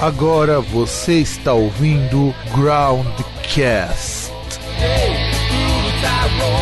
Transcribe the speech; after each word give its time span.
Agora 0.00 0.60
você 0.60 1.14
está 1.14 1.52
ouvindo 1.52 2.32
Groundcast. 2.54 4.30
Saudações, 4.80 6.57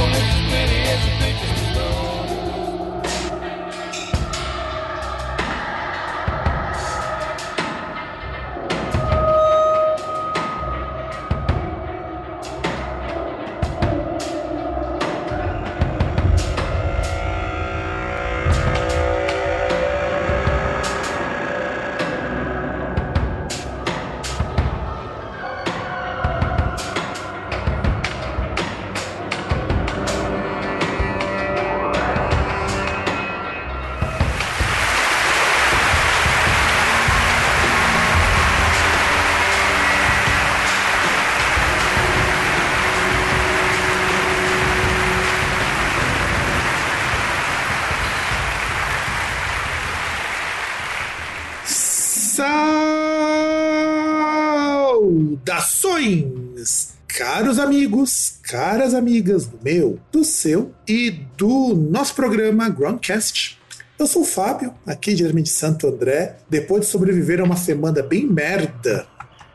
amigas 58.97 59.47
do 59.47 59.59
meu, 59.63 59.99
do 60.11 60.25
seu 60.25 60.73
e 60.89 61.11
do 61.37 61.75
nosso 61.75 62.15
programa 62.15 62.69
Groundcast. 62.69 63.59
Eu 63.99 64.07
sou 64.07 64.23
o 64.23 64.25
Fábio, 64.27 64.75
aqui 64.87 65.15
diretamente 65.15 65.45
de 65.45 65.57
Santo 65.57 65.87
André, 65.87 66.37
depois 66.51 66.83
de 66.83 66.87
sobreviver 66.89 67.41
a 67.41 67.45
uma 67.45 67.57
semana 67.57 68.03
bem 68.03 68.27
merda. 68.27 69.07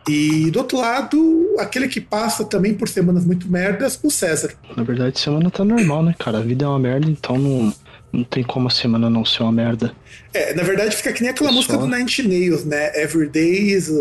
E 0.08 0.50
do 0.50 0.60
outro 0.60 0.80
lado, 0.80 1.56
aquele 1.60 1.88
que 1.88 2.02
passa 2.02 2.44
também 2.44 2.74
por 2.74 2.90
semanas 2.90 3.24
muito 3.24 3.52
merdas, 3.52 4.00
o 4.02 4.10
César. 4.10 4.54
Na 4.76 4.84
verdade, 4.84 5.20
semana 5.20 5.52
tá 5.52 5.64
normal, 5.64 6.04
né, 6.04 6.16
cara? 6.18 6.40
A 6.40 6.42
vida 6.42 6.66
é 6.66 6.68
uma 6.68 6.80
merda, 6.80 7.08
então 7.08 7.38
não, 7.38 7.74
não 8.12 8.24
tem 8.24 8.44
como 8.44 8.68
a 8.68 8.72
semana 8.72 9.10
não 9.10 9.24
ser 9.24 9.44
uma 9.44 9.52
merda. 9.52 9.94
É, 10.34 10.56
na 10.56 10.64
verdade 10.64 10.96
fica 10.96 11.14
que 11.14 11.22
nem 11.22 11.30
aquela 11.30 11.52
música 11.52 11.78
do 11.78 11.88
Nine 11.88 12.10
Nails, 12.26 12.66
né? 12.66 12.92
Every 13.00 13.30
day 13.30 13.74
is 13.74 13.92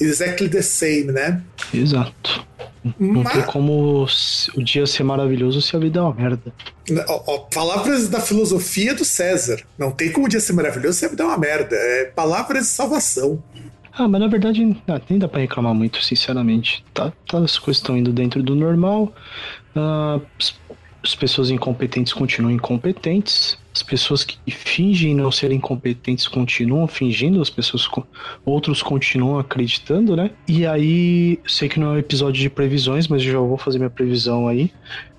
exactly 0.00 0.48
the 0.48 0.62
same, 0.62 1.12
né? 1.12 1.42
Exato. 1.72 2.46
Não 2.98 3.22
Mas... 3.22 3.32
tem 3.32 3.42
como 3.42 4.04
o 4.56 4.62
dia 4.62 4.86
ser 4.86 5.04
maravilhoso 5.04 5.62
se 5.62 5.76
a 5.76 5.78
vida 5.78 6.00
é 6.00 6.02
uma 6.02 6.14
merda. 6.14 6.52
Ó, 7.08 7.22
ó, 7.26 7.38
palavras 7.54 8.08
da 8.08 8.20
filosofia 8.20 8.94
do 8.94 9.04
César. 9.04 9.62
Não 9.78 9.92
tem 9.92 10.10
como 10.10 10.26
o 10.26 10.28
dia 10.28 10.40
ser 10.40 10.52
maravilhoso 10.52 10.98
se 10.98 11.06
a 11.06 11.08
vida 11.08 11.22
é 11.22 11.26
uma 11.26 11.38
merda. 11.38 11.76
É 11.76 12.06
palavras 12.06 12.64
de 12.64 12.70
salvação. 12.70 13.42
Ah, 13.92 14.08
mas 14.08 14.20
na 14.20 14.26
verdade 14.26 14.64
nem 14.64 15.18
dá 15.18 15.28
pra 15.28 15.40
reclamar 15.40 15.74
muito, 15.74 16.02
sinceramente. 16.02 16.84
Tá, 16.92 17.12
tá 17.28 17.38
as 17.38 17.58
coisas 17.58 17.80
estão 17.80 17.96
indo 17.96 18.12
dentro 18.12 18.42
do 18.42 18.54
normal. 18.54 19.12
Uh, 19.76 20.20
as 21.02 21.14
pessoas 21.14 21.50
incompetentes 21.50 22.12
continuam 22.12 22.52
incompetentes. 22.52 23.58
As 23.74 23.82
pessoas 23.82 24.24
que 24.24 24.38
fingem 24.50 25.14
não 25.14 25.32
serem 25.32 25.58
competentes 25.58 26.28
continuam 26.28 26.86
fingindo, 26.86 27.40
as 27.40 27.48
pessoas 27.48 27.88
outros 28.44 28.82
continuam 28.82 29.38
acreditando, 29.38 30.14
né? 30.14 30.30
E 30.46 30.66
aí, 30.66 31.38
sei 31.46 31.68
que 31.68 31.80
não 31.80 31.88
é 31.88 31.90
um 31.94 31.98
episódio 31.98 32.40
de 32.40 32.50
previsões, 32.50 33.08
mas 33.08 33.24
eu 33.24 33.32
já 33.32 33.38
vou 33.38 33.56
fazer 33.56 33.78
minha 33.78 33.90
previsão 33.90 34.46
aí. 34.46 34.70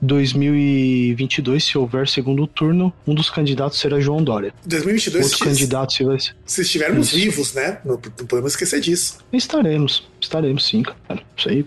2022, 0.04 1.64
se 1.64 1.78
houver 1.78 2.08
segundo 2.08 2.46
turno, 2.46 2.94
um 3.08 3.16
dos 3.16 3.30
candidatos 3.30 3.80
será 3.80 4.00
João 4.00 4.22
Dória. 4.22 4.54
2022, 4.66 5.32
Outro 5.32 5.46
candidato 5.46 5.94
se 5.94 6.04
vai 6.04 6.20
ser. 6.20 6.36
Se 6.46 6.62
estivermos 6.62 7.08
Isso. 7.08 7.16
vivos, 7.16 7.54
né? 7.54 7.80
Não, 7.86 7.94
não, 7.94 8.26
podemos 8.28 8.52
esquecer 8.52 8.82
disso. 8.82 9.20
Estaremos, 9.32 10.08
estaremos 10.20 10.66
sim, 10.66 10.84
cara. 10.84 11.22
Isso 11.38 11.50
aí, 11.50 11.66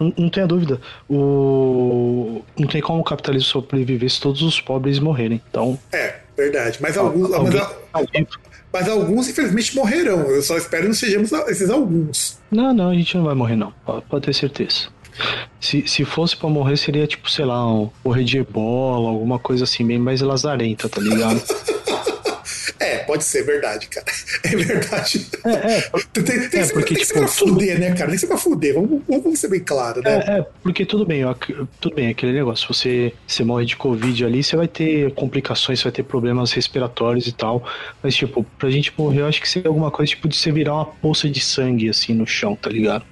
não, 0.00 0.12
não 0.16 0.28
tenha 0.30 0.46
dúvida. 0.46 0.80
O... 1.08 2.42
Não 2.58 2.66
tem 2.66 2.80
como 2.80 3.00
o 3.00 3.04
capitalismo 3.04 3.48
sobreviver 3.48 4.10
se 4.10 4.20
todos 4.20 4.40
os 4.42 4.60
pobres 4.60 4.98
morrerem. 4.98 5.42
Então. 5.50 5.78
É, 5.92 6.16
verdade. 6.36 6.78
Mas 6.80 6.96
alguns. 6.96 7.32
Alguém... 7.32 7.60
Mas, 7.92 8.06
mas 8.72 8.88
alguns, 8.88 9.28
infelizmente, 9.28 9.74
morrerão. 9.74 10.20
Eu 10.20 10.42
só 10.42 10.56
espero 10.56 10.82
que 10.82 10.88
não 10.88 10.94
sejamos 10.94 11.32
esses 11.32 11.70
alguns. 11.70 12.38
Não, 12.50 12.72
não, 12.74 12.90
a 12.90 12.94
gente 12.94 13.16
não 13.16 13.24
vai 13.24 13.34
morrer, 13.34 13.56
não. 13.56 13.72
Pode 13.84 14.26
ter 14.26 14.34
certeza. 14.34 14.88
Se, 15.60 15.86
se 15.86 16.04
fosse 16.04 16.36
pra 16.36 16.48
morrer, 16.48 16.76
seria 16.76 17.06
tipo, 17.06 17.30
sei 17.30 17.44
lá, 17.44 17.66
um 17.66 17.90
morrer 18.04 18.24
de 18.24 18.38
ebola, 18.38 19.08
alguma 19.08 19.38
coisa 19.38 19.64
assim, 19.64 19.86
bem 19.86 19.98
mais 19.98 20.20
lazarenta, 20.20 20.88
tá 20.88 21.00
ligado? 21.00 21.42
Pode 23.06 23.24
ser 23.24 23.44
verdade, 23.44 23.88
cara. 23.88 24.06
É 24.44 24.56
verdade. 24.56 25.26
É, 25.44 25.50
é, 25.50 25.80
tem, 26.12 26.22
tem, 26.22 26.48
tem, 26.48 26.60
é 26.60 26.68
porque, 26.68 26.94
tem 26.94 26.98
que 26.98 27.04
ser 27.04 27.14
pra 27.14 27.26
tipo, 27.26 27.48
fuder, 27.48 27.74
tudo... 27.74 27.80
né, 27.80 27.88
cara? 27.94 28.06
Tem 28.06 28.14
que 28.14 28.18
ser 28.18 28.26
pra 28.26 28.36
fuder. 28.36 28.74
Vamos, 28.74 29.02
vamos 29.08 29.38
ser 29.38 29.48
bem 29.48 29.60
claro, 29.60 30.00
né? 30.02 30.24
É, 30.26 30.38
é, 30.38 30.46
porque 30.62 30.84
tudo 30.84 31.04
bem, 31.04 31.24
ó, 31.24 31.34
tudo 31.80 31.94
bem, 31.96 32.08
aquele 32.08 32.32
negócio. 32.32 32.72
Você, 32.72 33.12
você 33.26 33.42
morre 33.44 33.64
de 33.64 33.76
Covid 33.76 34.24
ali, 34.24 34.42
você 34.42 34.56
vai 34.56 34.68
ter 34.68 35.12
complicações, 35.14 35.80
você 35.80 35.84
vai 35.84 35.92
ter 35.92 36.02
problemas 36.02 36.52
respiratórios 36.52 37.26
e 37.26 37.32
tal. 37.32 37.66
Mas, 38.02 38.14
tipo, 38.14 38.44
pra 38.58 38.70
gente 38.70 38.92
morrer, 38.96 39.20
eu 39.20 39.26
acho 39.26 39.40
que 39.40 39.48
seria 39.48 39.68
alguma 39.68 39.90
coisa 39.90 40.10
tipo 40.10 40.28
de 40.28 40.36
você 40.36 40.52
virar 40.52 40.74
uma 40.74 40.86
poça 40.86 41.28
de 41.28 41.40
sangue, 41.40 41.88
assim, 41.88 42.14
no 42.14 42.26
chão, 42.26 42.54
tá 42.54 42.70
ligado? 42.70 43.04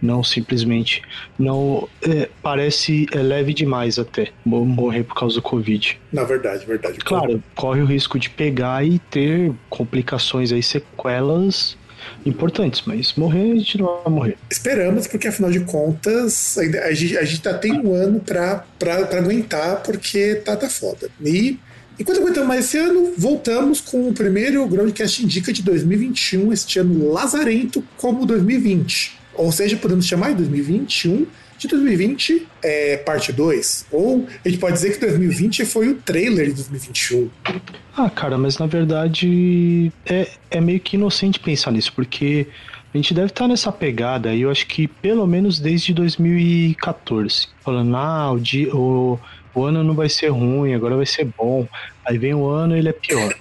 Não 0.00 0.24
simplesmente. 0.24 1.02
Não. 1.38 1.88
É, 2.02 2.28
parece 2.42 3.06
é 3.12 3.18
leve 3.18 3.52
demais 3.54 3.98
até 3.98 4.28
morrer 4.44 5.04
por 5.04 5.14
causa 5.14 5.36
do 5.36 5.42
Covid. 5.42 5.98
Na 6.12 6.24
verdade, 6.24 6.66
verdade. 6.66 6.98
Claro, 6.98 7.42
corre 7.54 7.80
o 7.80 7.86
risco 7.86 8.18
de 8.18 8.28
pegar 8.30 8.84
e 8.84 8.98
ter 8.98 9.39
complicações 9.68 10.52
aí, 10.52 10.62
sequelas 10.62 11.76
importantes, 12.24 12.82
mas 12.86 13.14
morrer 13.14 13.52
a 13.52 13.54
gente 13.56 13.78
não 13.78 14.00
vai 14.02 14.12
morrer. 14.12 14.38
Esperamos, 14.50 15.06
porque 15.06 15.28
afinal 15.28 15.50
de 15.50 15.60
contas, 15.60 16.56
a 16.58 16.92
gente, 16.92 17.18
a 17.18 17.24
gente 17.24 17.42
tá, 17.42 17.54
tem 17.54 17.72
um 17.72 17.94
ano 17.94 18.20
pra, 18.20 18.64
pra, 18.78 19.06
pra 19.06 19.18
aguentar, 19.18 19.82
porque 19.82 20.36
tá, 20.36 20.56
tá 20.56 20.68
foda. 20.68 21.10
E 21.22 21.58
enquanto 21.98 22.18
aguentamos 22.18 22.48
mais 22.48 22.64
esse 22.66 22.78
ano, 22.78 23.12
voltamos 23.16 23.80
com 23.80 24.08
o 24.08 24.12
primeiro 24.12 24.66
Groundcast 24.66 25.24
Indica 25.24 25.52
de 25.52 25.62
2021, 25.62 26.52
este 26.52 26.78
ano 26.78 27.12
lazarento 27.12 27.84
como 27.96 28.26
2020. 28.26 29.18
Ou 29.34 29.52
seja, 29.52 29.76
podemos 29.76 30.06
chamar 30.06 30.30
de 30.30 30.36
2021 30.36 31.26
de 31.60 31.68
2020 31.68 32.46
é 32.62 32.96
parte 32.96 33.32
2. 33.32 33.86
Ou 33.92 34.26
a 34.44 34.48
gente 34.48 34.58
pode 34.58 34.72
dizer 34.74 34.94
que 34.94 35.00
2020 35.00 35.64
foi 35.66 35.88
o 35.90 35.94
trailer 35.96 36.46
de 36.46 36.54
2021. 36.54 37.30
Ah, 37.94 38.08
cara, 38.08 38.38
mas 38.38 38.56
na 38.56 38.66
verdade 38.66 39.92
é, 40.06 40.28
é 40.50 40.60
meio 40.60 40.80
que 40.80 40.96
inocente 40.96 41.38
pensar 41.38 41.70
nisso, 41.70 41.92
porque 41.94 42.46
a 42.92 42.96
gente 42.96 43.12
deve 43.12 43.26
estar 43.26 43.46
nessa 43.46 43.70
pegada 43.70 44.30
aí, 44.30 44.40
eu 44.40 44.50
acho 44.50 44.66
que 44.66 44.88
pelo 44.88 45.26
menos 45.26 45.60
desde 45.60 45.92
2014. 45.92 47.48
Falando, 47.60 47.94
ah, 47.94 48.32
o, 48.32 48.40
dia, 48.40 48.74
o, 48.74 49.18
o 49.54 49.64
ano 49.64 49.82
não 49.82 49.94
vai 49.94 50.08
ser 50.08 50.28
ruim, 50.28 50.74
agora 50.74 50.96
vai 50.96 51.06
ser 51.06 51.24
bom. 51.24 51.66
Aí 52.04 52.18
vem 52.18 52.34
o 52.34 52.46
ano 52.46 52.74
e 52.74 52.78
ele 52.78 52.88
é 52.88 52.92
pior. 52.92 53.34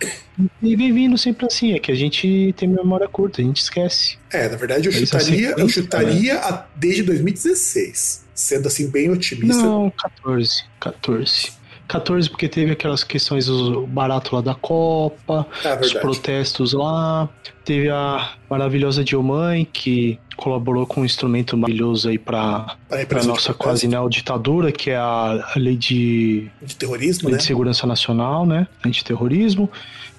E 0.62 0.76
vem 0.76 0.94
vindo 0.94 1.18
sempre 1.18 1.46
assim, 1.46 1.74
é 1.74 1.80
que 1.80 1.92
a 1.92 1.96
gente 1.96 2.54
tem 2.58 2.68
memória 2.68 3.08
curta, 3.08 3.42
a 3.42 3.44
gente 3.46 3.62
esquece. 3.62 4.18
É, 4.32 4.48
na 4.48 4.56
verdade 4.56 4.88
eu 4.88 4.92
chutaria, 4.92 5.56
eu 5.58 5.68
chutaria 5.68 6.40
a, 6.40 6.66
desde 6.76 7.04
2016, 7.04 8.26
sendo 8.34 8.68
assim 8.68 8.90
bem 8.90 9.10
otimista. 9.10 9.62
Não, 9.62 9.92
14, 9.92 10.64
14. 10.80 11.59
14 11.90 12.30
porque 12.30 12.48
teve 12.48 12.72
aquelas 12.72 13.04
questões 13.04 13.50
o 13.50 13.88
barato 13.88 14.36
lá 14.36 14.42
da 14.42 14.54
Copa, 14.54 15.46
é 15.66 15.80
os 15.80 15.92
protestos 15.92 16.72
lá, 16.72 17.28
teve 17.66 17.90
a 17.90 18.34
maravilhosa 18.48 19.04
Dilmãe 19.04 19.68
que 19.74 20.20
colaborou 20.38 20.86
com 20.86 21.02
um 21.02 21.06
instrumento 21.06 21.58
maravilhoso 21.58 22.08
aí 22.08 22.20
para 22.20 22.78
para 23.08 23.24
nossa 23.24 23.54
quase 23.56 23.88
ditadura 24.08 24.72
que 24.72 24.92
é 24.92 24.98
a 24.98 25.52
lei 25.56 25.76
de, 25.76 26.48
de 26.62 26.76
terrorismo, 26.76 27.28
lei 27.28 27.34
né? 27.34 27.38
de 27.40 27.44
segurança 27.44 27.88
nacional, 27.88 28.46
né, 28.46 28.68
antiterrorismo 28.86 29.70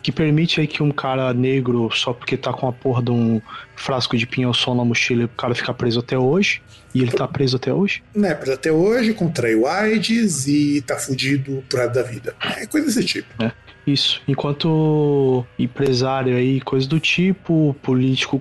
que 0.02 0.10
permite 0.10 0.60
aí 0.60 0.66
que 0.66 0.82
um 0.82 0.90
cara 0.90 1.32
negro, 1.34 1.90
só 1.92 2.12
porque 2.12 2.36
tá 2.36 2.52
com 2.52 2.66
a 2.66 2.72
porra 2.72 3.02
de 3.02 3.10
um 3.10 3.40
frasco 3.76 4.16
de 4.16 4.26
pinhão-sol 4.26 4.74
na 4.74 4.84
mochila, 4.84 5.24
o 5.24 5.28
cara 5.28 5.54
ficar 5.54 5.74
preso 5.74 6.00
até 6.00 6.18
hoje. 6.18 6.62
E 6.94 7.02
ele 7.02 7.12
tá 7.12 7.28
preso 7.28 7.56
até 7.56 7.72
hoje? 7.72 8.02
Né, 8.14 8.34
preso 8.34 8.52
até 8.54 8.72
hoje, 8.72 9.14
contraiu 9.14 9.66
AIDS 9.66 10.48
e 10.48 10.82
tá 10.82 10.96
fudido 10.96 11.62
pro 11.68 11.78
resto 11.78 11.94
da 11.94 12.02
vida. 12.02 12.34
É 12.56 12.66
coisa 12.66 12.86
desse 12.86 13.04
tipo. 13.04 13.42
É. 13.42 13.52
Isso. 13.86 14.20
Enquanto 14.28 15.44
empresário 15.58 16.36
aí, 16.36 16.60
coisa 16.60 16.88
do 16.88 17.00
tipo, 17.00 17.74
político 17.82 18.38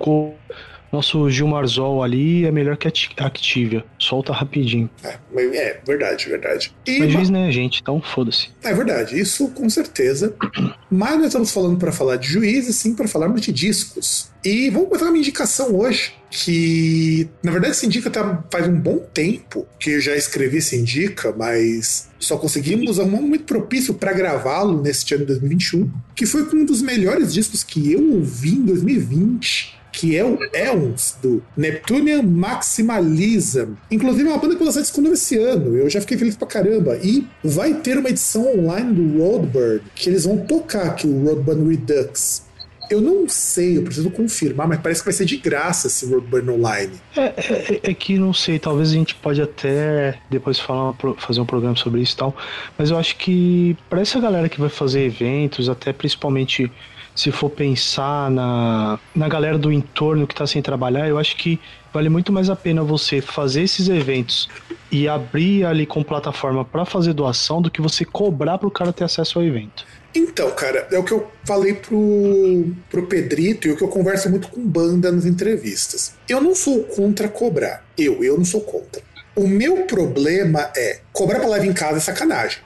nosso 0.91 1.29
Gilmarzol 1.29 2.03
ali 2.03 2.45
é 2.45 2.51
melhor 2.51 2.77
que 2.77 2.87
a 2.87 3.25
Activia. 3.25 3.83
Solta 3.97 4.33
rapidinho. 4.33 4.89
É, 5.03 5.17
é 5.35 5.81
verdade, 5.85 6.27
verdade. 6.27 6.73
E 6.85 6.99
Mas 6.99 7.11
juiz, 7.11 7.29
né, 7.29 7.51
gente? 7.51 7.79
Então 7.81 8.01
foda-se. 8.01 8.49
É 8.63 8.73
verdade, 8.73 9.19
isso 9.19 9.49
com 9.49 9.69
certeza. 9.69 10.35
Mas 10.89 11.17
nós 11.17 11.27
estamos 11.27 11.51
falando 11.51 11.77
para 11.77 11.91
falar 11.91 12.15
de 12.15 12.27
juízes, 12.27 12.75
sim, 12.75 12.95
para 12.95 13.07
falarmos 13.07 13.41
de 13.41 13.51
discos. 13.51 14.29
E 14.43 14.69
vamos 14.69 14.89
botar 14.89 15.05
uma 15.05 15.17
indicação 15.17 15.75
hoje, 15.75 16.13
que 16.31 17.27
na 17.43 17.51
verdade 17.51 17.73
esse 17.73 17.85
indica 17.85 18.09
tá, 18.09 18.41
faz 18.49 18.67
um 18.67 18.79
bom 18.79 18.99
tempo 19.13 19.67
que 19.77 19.91
eu 19.91 20.01
já 20.01 20.15
escrevi 20.15 20.57
esse 20.57 20.77
indica, 20.77 21.33
mas 21.37 22.09
só 22.17 22.37
conseguimos 22.37 22.97
um 22.99 23.07
momento 23.07 23.43
propício 23.43 23.93
para 23.93 24.13
gravá-lo 24.13 24.81
neste 24.81 25.13
ano 25.13 25.25
de 25.25 25.33
2021, 25.33 25.91
que 26.15 26.25
foi 26.25 26.43
um 26.53 26.63
dos 26.63 26.81
melhores 26.81 27.33
discos 27.33 27.63
que 27.63 27.91
eu 27.91 28.13
ouvi 28.13 28.51
em 28.51 28.65
2020 28.65 29.78
que 29.99 30.15
é 30.15 30.23
o 30.23 30.39
Elms, 30.53 31.17
do 31.21 31.43
Neptunian 31.57 32.23
Maximalism. 32.23 33.73
Inclusive, 33.91 34.29
é 34.29 34.31
uma 34.31 34.37
banda 34.37 34.55
que 34.55 34.63
lançou 34.63 34.81
disco 34.81 35.01
novo 35.01 35.13
esse 35.13 35.37
ano. 35.37 35.75
Eu 35.75 35.89
já 35.89 35.99
fiquei 35.99 36.17
feliz 36.17 36.37
pra 36.37 36.47
caramba. 36.47 36.97
E 37.03 37.27
vai 37.43 37.73
ter 37.73 37.97
uma 37.97 38.07
edição 38.07 38.47
online 38.59 38.93
do 38.93 39.21
Roadburn, 39.21 39.81
que 39.93 40.09
eles 40.09 40.23
vão 40.23 40.37
tocar 40.37 40.83
aqui, 40.83 41.05
o 41.05 41.25
Roadburn 41.25 41.69
Redux. 41.69 42.47
Eu 42.89 43.01
não 43.01 43.27
sei, 43.27 43.77
eu 43.77 43.83
preciso 43.83 44.09
confirmar, 44.09 44.69
mas 44.69 44.79
parece 44.79 45.01
que 45.01 45.05
vai 45.05 45.13
ser 45.13 45.25
de 45.25 45.35
graça 45.35 45.87
esse 45.87 46.05
Roadburn 46.05 46.49
Online. 46.51 46.93
É, 47.17 47.21
é, 47.21 47.79
é, 47.83 47.93
que 47.93 48.17
não 48.17 48.33
sei, 48.33 48.57
talvez 48.57 48.91
a 48.91 48.93
gente 48.93 49.13
pode 49.15 49.41
até 49.41 50.17
depois 50.29 50.57
falar, 50.59 50.95
fazer 51.17 51.41
um 51.41 51.45
programa 51.45 51.75
sobre 51.75 52.01
isso 52.01 52.13
e 52.13 52.17
tal, 52.17 52.35
mas 52.77 52.89
eu 52.89 52.97
acho 52.97 53.17
que 53.17 53.77
para 53.89 54.01
essa 54.01 54.17
galera 54.19 54.47
que 54.47 54.59
vai 54.59 54.69
fazer 54.69 55.01
eventos, 55.01 55.69
até 55.69 55.93
principalmente 55.93 56.71
se 57.15 57.31
for 57.31 57.49
pensar 57.49 58.31
na, 58.31 58.99
na 59.15 59.27
galera 59.27 59.57
do 59.57 59.71
entorno 59.71 60.25
que 60.25 60.33
está 60.33 60.47
sem 60.47 60.61
trabalhar, 60.61 61.07
eu 61.07 61.17
acho 61.17 61.35
que 61.35 61.59
vale 61.93 62.09
muito 62.09 62.31
mais 62.31 62.49
a 62.49 62.55
pena 62.55 62.83
você 62.83 63.21
fazer 63.21 63.63
esses 63.63 63.89
eventos 63.89 64.47
e 64.91 65.07
abrir 65.07 65.65
ali 65.65 65.85
com 65.85 66.03
plataforma 66.03 66.63
para 66.63 66.85
fazer 66.85 67.13
doação 67.13 67.61
do 67.61 67.69
que 67.69 67.81
você 67.81 68.05
cobrar 68.05 68.57
para 68.57 68.67
o 68.67 68.71
cara 68.71 68.93
ter 68.93 69.03
acesso 69.03 69.39
ao 69.39 69.45
evento. 69.45 69.85
Então, 70.13 70.49
cara, 70.51 70.87
é 70.91 70.97
o 70.97 71.03
que 71.03 71.11
eu 71.11 71.29
falei 71.45 71.73
pro, 71.73 72.71
pro 72.89 73.05
Pedrito 73.05 73.67
e 73.67 73.71
o 73.71 73.77
que 73.77 73.83
eu 73.83 73.89
converso 73.89 74.29
muito 74.29 74.47
com 74.47 74.65
banda 74.65 75.11
nas 75.11 75.25
entrevistas. 75.25 76.15
Eu 76.27 76.41
não 76.41 76.55
sou 76.55 76.83
contra 76.83 77.27
cobrar. 77.27 77.85
Eu, 77.97 78.23
eu 78.23 78.35
não 78.37 78.45
sou 78.45 78.61
contra. 78.61 79.03
O 79.35 79.47
meu 79.47 79.83
problema 79.83 80.71
é 80.75 81.01
cobrar 81.13 81.39
pra 81.39 81.49
live 81.49 81.67
em 81.67 81.73
casa 81.73 81.97
é 81.97 82.01
sacanagem. 82.01 82.59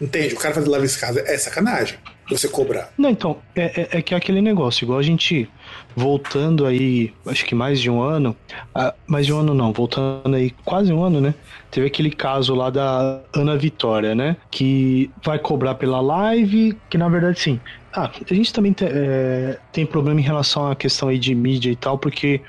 Entende? 0.00 0.34
O 0.34 0.38
cara 0.38 0.54
fazer 0.54 0.68
live 0.68 0.86
em 0.86 0.98
casa 0.98 1.20
é 1.20 1.38
sacanagem 1.38 1.98
você 2.32 2.48
cobrar. 2.48 2.92
Não, 2.96 3.10
então, 3.10 3.38
é, 3.54 3.82
é, 3.82 3.98
é, 3.98 4.02
que 4.02 4.14
é 4.14 4.16
aquele 4.16 4.40
negócio, 4.40 4.84
igual 4.84 4.98
a 4.98 5.02
gente 5.02 5.48
voltando 5.94 6.66
aí, 6.66 7.12
acho 7.26 7.44
que 7.44 7.54
mais 7.54 7.80
de 7.80 7.90
um 7.90 8.00
ano, 8.00 8.36
ah, 8.74 8.94
mais 9.06 9.26
de 9.26 9.32
um 9.32 9.38
ano 9.38 9.54
não, 9.54 9.72
voltando 9.72 10.34
aí 10.34 10.50
quase 10.64 10.92
um 10.92 11.02
ano, 11.02 11.20
né? 11.20 11.34
Teve 11.70 11.86
aquele 11.86 12.10
caso 12.10 12.54
lá 12.54 12.70
da 12.70 13.20
Ana 13.34 13.56
Vitória, 13.56 14.14
né? 14.14 14.36
Que 14.50 15.10
vai 15.24 15.38
cobrar 15.38 15.74
pela 15.74 16.00
live, 16.00 16.76
que 16.88 16.98
na 16.98 17.08
verdade 17.08 17.40
sim. 17.40 17.60
Ah, 17.92 18.10
a 18.30 18.34
gente 18.34 18.52
também 18.52 18.72
te, 18.72 18.84
é, 18.84 19.58
tem 19.72 19.84
problema 19.84 20.18
em 20.18 20.22
relação 20.22 20.70
à 20.70 20.74
questão 20.74 21.08
aí 21.08 21.18
de 21.18 21.34
mídia 21.34 21.70
e 21.70 21.76
tal, 21.76 21.98
porque 21.98 22.40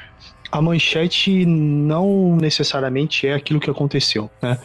a 0.53 0.61
manchete 0.61 1.45
não 1.47 2.35
necessariamente 2.35 3.25
é 3.27 3.33
aquilo 3.33 3.59
que 3.59 3.69
aconteceu, 3.69 4.29
né? 4.39 4.59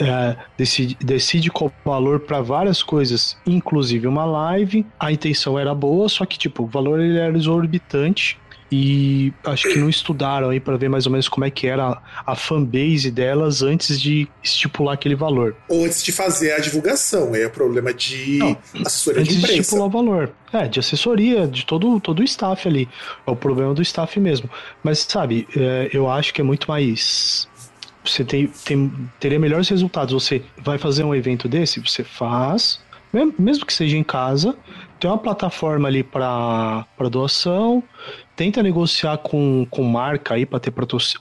É, 0.00 0.36
decide, 0.56 0.96
decide 1.00 1.50
qual 1.50 1.72
valor 1.84 2.20
para 2.20 2.40
várias 2.40 2.82
coisas, 2.82 3.36
inclusive 3.46 4.06
uma 4.06 4.24
live. 4.24 4.86
A 4.98 5.12
intenção 5.12 5.58
era 5.58 5.74
boa, 5.74 6.08
só 6.08 6.24
que 6.24 6.38
tipo, 6.38 6.62
o 6.62 6.66
valor 6.66 7.00
ele 7.00 7.18
era 7.18 7.36
exorbitante 7.36 8.38
e 8.72 9.34
acho 9.44 9.68
que 9.68 9.78
não 9.78 9.90
estudaram 9.90 10.48
aí 10.48 10.58
para 10.58 10.78
ver 10.78 10.88
mais 10.88 11.04
ou 11.04 11.12
menos 11.12 11.28
como 11.28 11.44
é 11.44 11.50
que 11.50 11.66
era 11.66 12.00
a 12.24 12.34
fanbase 12.34 13.10
delas 13.10 13.62
antes 13.62 14.00
de 14.00 14.26
estipular 14.42 14.94
aquele 14.94 15.14
valor. 15.14 15.54
Ou 15.68 15.84
antes 15.84 16.02
de 16.02 16.10
fazer 16.10 16.52
a 16.52 16.58
divulgação, 16.58 17.34
é 17.36 17.46
o 17.46 17.50
problema 17.50 17.92
de 17.92 18.38
não, 18.38 18.56
assessoria 18.86 19.20
antes 19.20 19.34
de 19.34 19.38
imprensa. 19.40 19.54
de 19.56 19.60
estipular 19.60 19.86
o 19.86 19.90
valor. 19.90 20.32
É, 20.54 20.68
de 20.68 20.80
assessoria, 20.80 21.46
de 21.46 21.66
todo, 21.66 22.00
todo 22.00 22.20
o 22.20 22.24
staff 22.24 22.66
ali. 22.66 22.88
É 23.26 23.30
o 23.30 23.36
problema 23.36 23.74
do 23.74 23.82
staff 23.82 24.18
mesmo. 24.18 24.48
Mas, 24.82 25.00
sabe, 25.00 25.46
é, 25.54 25.90
eu 25.92 26.08
acho 26.08 26.32
que 26.32 26.40
é 26.40 26.44
muito 26.44 26.66
mais 26.66 27.46
você 28.04 28.24
tem, 28.24 28.48
tem, 28.64 28.92
teria 29.20 29.38
melhores 29.38 29.68
resultados. 29.68 30.12
Você 30.12 30.42
vai 30.58 30.78
fazer 30.78 31.04
um 31.04 31.14
evento 31.14 31.48
desse, 31.48 31.80
você 31.80 32.02
faz, 32.02 32.80
mesmo 33.38 33.66
que 33.66 33.72
seja 33.72 33.96
em 33.96 34.02
casa, 34.02 34.56
tem 34.98 35.10
uma 35.10 35.18
plataforma 35.18 35.88
ali 35.88 36.02
para 36.02 36.86
doação, 37.10 37.82
tenta 38.36 38.62
negociar 38.62 39.18
com, 39.18 39.66
com 39.68 39.82
marca 39.82 40.34
aí 40.34 40.46
para 40.46 40.60
ter 40.60 40.72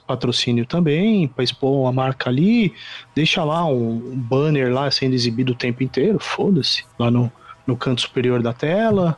patrocínio 0.07 0.65
também, 0.65 1.27
para 1.27 1.43
expor 1.43 1.89
a 1.89 1.91
marca 1.91 2.29
ali, 2.29 2.73
deixa 3.15 3.43
lá 3.43 3.65
um, 3.65 4.15
banner 4.15 4.71
lá 4.71 4.89
sendo 4.91 5.15
exibido 5.15 5.53
o 5.53 5.55
tempo 5.55 5.83
inteiro, 5.83 6.19
foda-se, 6.19 6.85
lá 6.97 7.09
no, 7.09 7.31
no 7.65 7.75
canto 7.75 8.01
superior 8.01 8.41
da 8.41 8.53
tela. 8.53 9.17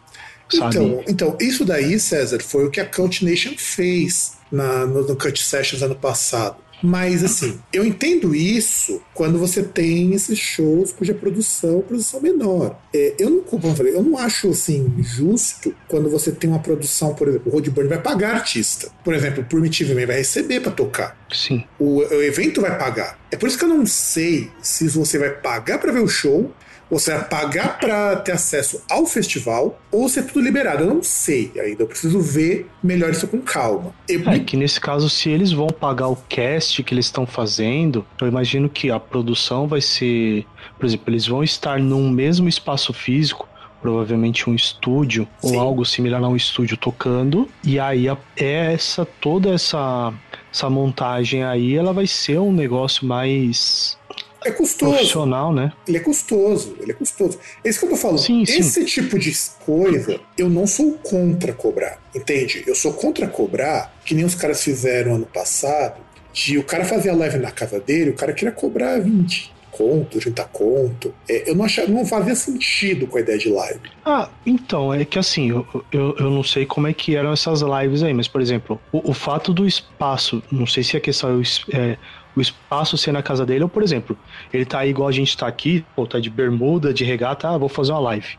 Então, 0.53 1.03
então, 1.07 1.37
isso 1.41 1.65
daí, 1.65 1.99
César, 1.99 2.39
foi 2.41 2.65
o 2.65 2.71
que 2.71 2.79
a 2.79 2.85
Coach 2.85 3.25
Nation 3.25 3.53
fez 3.57 4.37
na, 4.51 4.85
no, 4.85 5.07
no 5.07 5.15
Cut 5.15 5.41
Sessions 5.41 5.81
ano 5.81 5.95
passado. 5.95 6.55
Mas 6.83 7.23
assim, 7.23 7.57
eu 7.71 7.85
entendo 7.85 8.35
isso 8.35 9.01
quando 9.13 9.39
você 9.39 9.63
tem 9.63 10.13
esses 10.13 10.37
shows 10.37 10.91
cuja 10.91 11.13
produção 11.13 11.81
produção 11.81 12.19
menor. 12.19 12.77
É, 12.93 13.15
eu 13.17 13.29
não 13.29 13.39
como 13.39 13.67
eu 13.67 13.75
falei, 13.75 13.95
eu 13.95 14.03
não 14.03 14.17
acho 14.17 14.49
assim 14.49 14.93
justo 14.99 15.73
quando 15.87 16.09
você 16.09 16.31
tem 16.31 16.49
uma 16.49 16.59
produção, 16.59 17.13
por 17.13 17.29
exemplo, 17.29 17.49
o 17.49 17.55
Roadburn 17.55 17.87
vai 17.87 18.01
pagar 18.01 18.35
artista. 18.35 18.89
Por 19.01 19.13
exemplo, 19.13 19.43
o 19.43 19.45
Primitive 19.45 19.95
Man 19.95 20.05
vai 20.05 20.17
receber 20.17 20.59
para 20.59 20.73
tocar. 20.73 21.17
Sim. 21.31 21.63
O, 21.79 21.99
o 21.99 22.23
evento 22.23 22.59
vai 22.59 22.77
pagar. 22.77 23.17
É 23.31 23.37
por 23.37 23.47
isso 23.47 23.57
que 23.57 23.63
eu 23.63 23.69
não 23.69 23.85
sei 23.85 24.51
se 24.61 24.89
você 24.89 25.17
vai 25.17 25.29
pagar 25.29 25.79
para 25.79 25.91
ver 25.91 26.01
o 26.01 26.07
show 26.07 26.53
você 26.93 27.11
vai 27.11 27.23
pagar 27.25 27.79
para 27.79 28.17
ter 28.17 28.33
acesso 28.33 28.83
ao 28.89 29.05
festival 29.05 29.79
ou 29.91 30.07
se 30.07 30.19
é 30.19 30.23
tudo 30.23 30.41
liberado. 30.41 30.83
Eu 30.83 30.93
não 30.93 31.03
sei 31.03 31.51
ainda. 31.59 31.83
Eu 31.83 31.87
preciso 31.87 32.21
ver 32.21 32.69
melhor 32.83 33.11
isso 33.11 33.27
com 33.27 33.41
calma. 33.41 33.93
Eu... 34.07 34.21
É 34.29 34.39
que 34.39 34.55
nesse 34.55 34.79
caso, 34.79 35.09
se 35.09 35.29
eles 35.29 35.51
vão 35.51 35.67
pagar 35.67 36.07
o 36.07 36.15
cast 36.29 36.83
que 36.83 36.93
eles 36.93 37.05
estão 37.05 37.25
fazendo, 37.25 38.05
eu 38.21 38.27
imagino 38.27 38.69
que 38.69 38.91
a 38.91 38.99
produção 38.99 39.67
vai 39.67 39.81
ser. 39.81 40.45
Por 40.77 40.85
exemplo, 40.85 41.05
eles 41.09 41.25
vão 41.25 41.43
estar 41.43 41.79
num 41.79 42.09
mesmo 42.09 42.47
espaço 42.47 42.93
físico 42.93 43.47
provavelmente 43.81 44.49
um 44.49 44.55
estúdio 44.55 45.27
Sim. 45.41 45.57
ou 45.57 45.61
algo 45.61 45.83
similar 45.83 46.23
a 46.23 46.29
um 46.29 46.37
estúdio 46.37 46.77
tocando 46.77 47.49
e 47.65 47.77
aí 47.77 48.07
a, 48.07 48.17
essa 48.37 49.05
toda 49.05 49.49
essa 49.53 50.13
essa 50.49 50.69
montagem 50.69 51.43
aí 51.43 51.75
ela 51.75 51.91
vai 51.91 52.07
ser 52.07 52.39
um 52.39 52.53
negócio 52.53 53.05
mais 53.05 53.97
é 54.45 54.51
custoso. 54.51 54.93
Profissional, 54.93 55.53
né? 55.53 55.71
Ele 55.87 55.97
é 55.97 55.99
custoso, 55.99 56.75
ele 56.79 56.91
é 56.91 56.95
custoso. 56.95 57.39
É 57.63 57.69
isso 57.69 57.79
que 57.79 57.85
eu 57.85 57.89
tô 57.89 57.95
falando. 57.95 58.19
Sim, 58.19 58.43
Esse 58.43 58.63
sim. 58.63 58.85
tipo 58.85 59.17
de 59.17 59.33
coisa, 59.65 60.19
eu 60.37 60.49
não 60.49 60.67
sou 60.67 60.93
contra 61.03 61.53
cobrar, 61.53 61.99
entende? 62.13 62.63
Eu 62.65 62.75
sou 62.75 62.93
contra 62.93 63.27
cobrar, 63.27 63.93
que 64.05 64.13
nem 64.13 64.25
os 64.25 64.35
caras 64.35 64.63
fizeram 64.63 65.15
ano 65.15 65.25
passado, 65.25 66.01
de 66.31 66.57
o 66.57 66.63
cara 66.63 66.85
fazer 66.85 67.09
a 67.09 67.15
live 67.15 67.37
na 67.37 67.51
casa 67.51 67.79
dele, 67.79 68.11
o 68.11 68.15
cara 68.15 68.33
queria 68.33 68.51
cobrar 68.51 68.99
20 68.99 69.53
conto, 69.73 70.19
30 70.19 70.43
conto. 70.45 71.13
É, 71.27 71.49
eu 71.49 71.55
não 71.55 71.65
achava, 71.65 71.87
não 71.87 72.05
fazia 72.05 72.35
sentido 72.35 73.07
com 73.07 73.17
a 73.17 73.21
ideia 73.21 73.37
de 73.37 73.49
live. 73.49 73.81
Ah, 74.05 74.29
então, 74.45 74.93
é 74.93 75.03
que 75.03 75.17
assim, 75.17 75.49
eu, 75.49 75.67
eu, 75.91 76.15
eu 76.17 76.29
não 76.29 76.43
sei 76.43 76.65
como 76.65 76.87
é 76.87 76.93
que 76.93 77.15
eram 77.15 77.33
essas 77.33 77.61
lives 77.61 78.03
aí, 78.03 78.13
mas, 78.13 78.27
por 78.27 78.39
exemplo, 78.39 78.79
o, 78.91 79.11
o 79.11 79.13
fato 79.13 79.51
do 79.51 79.65
espaço, 79.65 80.41
não 80.51 80.67
sei 80.67 80.83
se 80.83 80.95
a 80.95 81.01
questão 81.01 81.41
é, 81.41 81.77
é 81.77 81.97
o 82.35 82.41
espaço 82.41 82.97
ser 82.97 83.11
na 83.11 83.21
casa 83.21 83.45
dele, 83.45 83.63
ou 83.63 83.69
por 83.69 83.83
exemplo, 83.83 84.17
ele 84.51 84.65
tá 84.65 84.79
aí 84.79 84.89
igual 84.89 85.07
a 85.07 85.11
gente 85.11 85.37
tá 85.37 85.47
aqui, 85.47 85.85
ou 85.95 86.07
tá 86.07 86.19
de 86.19 86.29
bermuda, 86.29 86.93
de 86.93 87.03
regata, 87.03 87.49
ah, 87.49 87.57
vou 87.57 87.69
fazer 87.69 87.91
uma 87.91 88.01
live. 88.01 88.37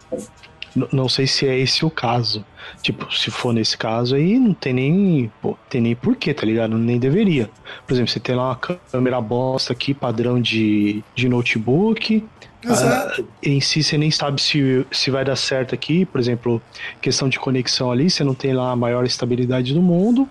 N 0.77 0.89
não 0.93 1.09
sei 1.09 1.27
se 1.27 1.47
é 1.47 1.57
esse 1.57 1.85
o 1.85 1.91
caso. 1.91 2.45
Tipo, 2.83 3.13
se 3.15 3.31
for 3.31 3.53
nesse 3.53 3.79
caso 3.79 4.17
aí, 4.17 4.39
não 4.39 4.53
tem 4.53 4.73
nem, 4.73 5.33
pô, 5.41 5.57
tem 5.69 5.81
nem 5.81 5.95
porquê, 5.95 6.35
tá 6.35 6.45
ligado? 6.45 6.77
Nem 6.77 6.99
deveria. 6.99 7.49
Por 7.87 7.95
exemplo, 7.95 8.11
você 8.11 8.19
tem 8.19 8.35
lá 8.35 8.49
uma 8.49 8.57
câmera 8.57 9.21
bosta 9.21 9.73
aqui, 9.73 9.95
padrão 9.95 10.41
de, 10.41 11.05
de 11.15 11.29
notebook. 11.29 12.25
Ah, 12.67 13.17
em 13.43 13.61
si 13.61 13.83
você 13.83 13.99
nem 13.99 14.11
sabe 14.11 14.41
se, 14.41 14.87
se 14.91 15.11
vai 15.11 15.25
dar 15.25 15.37
certo 15.37 15.75
aqui, 15.75 16.05
por 16.07 16.19
exemplo, 16.19 16.61
questão 17.01 17.29
de 17.29 17.39
conexão 17.39 17.93
ali, 17.93 18.11
você 18.11 18.25
não 18.25 18.35
tem 18.35 18.55
lá 18.55 18.73
a 18.73 18.77
maior 18.77 19.05
estabilidade 19.05 19.75
do 19.75 19.83
mundo 19.83 20.29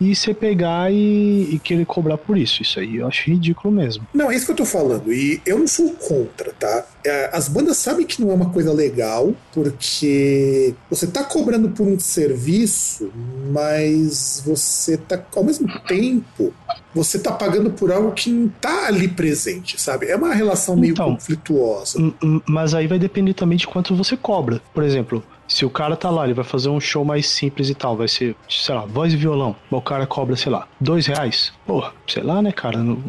e 0.00 0.14
você 0.14 0.32
pegar 0.32 0.92
e, 0.92 1.54
e, 1.54 1.58
querer 1.58 1.84
cobrar 1.84 2.16
por 2.16 2.38
isso. 2.38 2.62
Isso 2.62 2.80
aí 2.80 2.96
eu 2.96 3.06
acho 3.06 3.30
ridículo 3.30 3.72
mesmo. 3.72 4.06
Não, 4.14 4.30
é 4.30 4.36
isso 4.36 4.46
que 4.46 4.52
eu 4.52 4.56
tô 4.56 4.64
falando. 4.64 5.12
E 5.12 5.40
eu 5.44 5.58
não 5.58 5.66
sou 5.66 5.90
contra, 5.92 6.52
tá? 6.52 6.86
é, 7.04 7.30
as 7.32 7.48
bandas 7.48 7.76
sabem 7.76 8.06
que 8.06 8.20
não 8.20 8.30
é 8.30 8.34
uma 8.34 8.50
coisa 8.50 8.72
legal, 8.72 9.34
porque 9.52 10.74
você 10.88 11.06
tá 11.06 11.24
cobrando 11.24 11.70
por 11.70 11.86
um 11.86 11.98
serviço, 11.98 13.10
mas 13.50 14.42
você 14.44 14.96
tá, 14.96 15.22
ao 15.34 15.44
mesmo 15.44 15.66
tempo, 15.86 16.52
você 16.94 17.18
tá 17.18 17.32
pagando 17.32 17.70
por 17.70 17.90
algo 17.90 18.12
que 18.12 18.30
não 18.30 18.48
tá 18.48 18.86
ali 18.86 19.08
presente, 19.08 19.80
sabe? 19.80 20.06
É 20.06 20.16
uma 20.16 20.34
relação 20.34 20.76
meio 20.76 20.92
Então, 20.92 21.14
conflituosa. 21.14 21.98
Mas 22.46 22.74
aí 22.74 22.86
vai 22.86 22.98
depender 22.98 23.34
também 23.34 23.56
de 23.56 23.66
quanto 23.66 23.94
você 23.94 24.16
cobra. 24.16 24.60
Por 24.74 24.84
exemplo, 24.84 25.24
se 25.50 25.64
o 25.64 25.70
cara 25.70 25.96
tá 25.96 26.08
lá, 26.08 26.24
ele 26.24 26.32
vai 26.32 26.44
fazer 26.44 26.68
um 26.68 26.78
show 26.78 27.04
mais 27.04 27.26
simples 27.26 27.68
e 27.68 27.74
tal, 27.74 27.96
vai 27.96 28.06
ser, 28.06 28.36
sei 28.48 28.72
lá, 28.72 28.82
voz 28.86 29.12
e 29.12 29.16
violão. 29.16 29.56
O 29.68 29.82
cara 29.82 30.06
cobra, 30.06 30.36
sei 30.36 30.52
lá, 30.52 30.68
dois 30.80 31.06
reais. 31.06 31.52
Porra, 31.66 31.92
sei 32.06 32.22
lá, 32.22 32.40
né, 32.40 32.52
cara? 32.52 32.78
Não, 32.78 33.02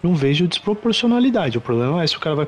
não 0.00 0.14
vejo 0.14 0.46
desproporcionalidade. 0.46 1.58
O 1.58 1.60
problema 1.60 2.00
é 2.00 2.06
se 2.06 2.16
o 2.16 2.20
cara 2.20 2.36
vai 2.36 2.46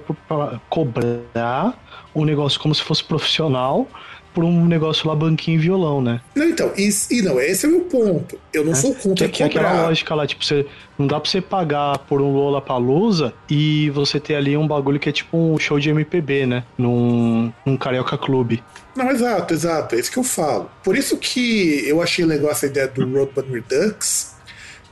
cobrar 0.68 1.74
um 2.14 2.24
negócio 2.24 2.60
como 2.60 2.72
se 2.72 2.82
fosse 2.82 3.02
profissional 3.02 3.88
por 4.32 4.44
um 4.44 4.66
negócio 4.66 5.08
lá 5.08 5.14
banquinho 5.14 5.56
e 5.56 5.60
violão, 5.60 6.00
né? 6.00 6.20
Não, 6.34 6.48
então, 6.48 6.72
e, 6.76 6.88
e 7.10 7.22
não, 7.22 7.40
esse 7.40 7.66
é 7.66 7.68
o 7.68 7.72
meu 7.72 7.80
ponto. 7.82 8.38
Eu 8.52 8.64
não 8.64 8.74
sou 8.74 8.94
Que, 8.94 9.02
contra 9.02 9.28
que 9.28 9.42
é 9.42 9.46
aquela 9.46 9.68
cobrar. 9.68 9.82
lógica 9.86 10.14
lá, 10.14 10.26
tipo, 10.26 10.44
você, 10.44 10.66
não 10.98 11.06
dá 11.06 11.18
pra 11.20 11.30
você 11.30 11.40
pagar 11.40 11.98
por 11.98 12.20
um 12.20 12.32
Lola 12.32 12.60
Palusa 12.60 13.32
e 13.48 13.90
você 13.90 14.18
ter 14.20 14.34
ali 14.34 14.56
um 14.56 14.66
bagulho 14.66 14.98
que 15.00 15.08
é 15.08 15.12
tipo 15.12 15.36
um 15.36 15.58
show 15.58 15.78
de 15.78 15.90
MPB, 15.90 16.46
né? 16.46 16.64
Num, 16.78 17.52
num 17.64 17.76
Carioca 17.76 18.16
Clube. 18.18 18.62
Não, 18.96 19.10
exato, 19.10 19.54
exato. 19.54 19.94
É 19.94 19.98
isso 20.00 20.10
que 20.10 20.18
eu 20.18 20.24
falo. 20.24 20.70
Por 20.82 20.96
isso 20.96 21.16
que 21.16 21.84
eu 21.86 22.02
achei 22.02 22.24
legal 22.24 22.50
essa 22.50 22.66
ideia 22.66 22.88
do 22.88 23.04
Roadbus 23.08 23.44
Redux. 23.48 24.40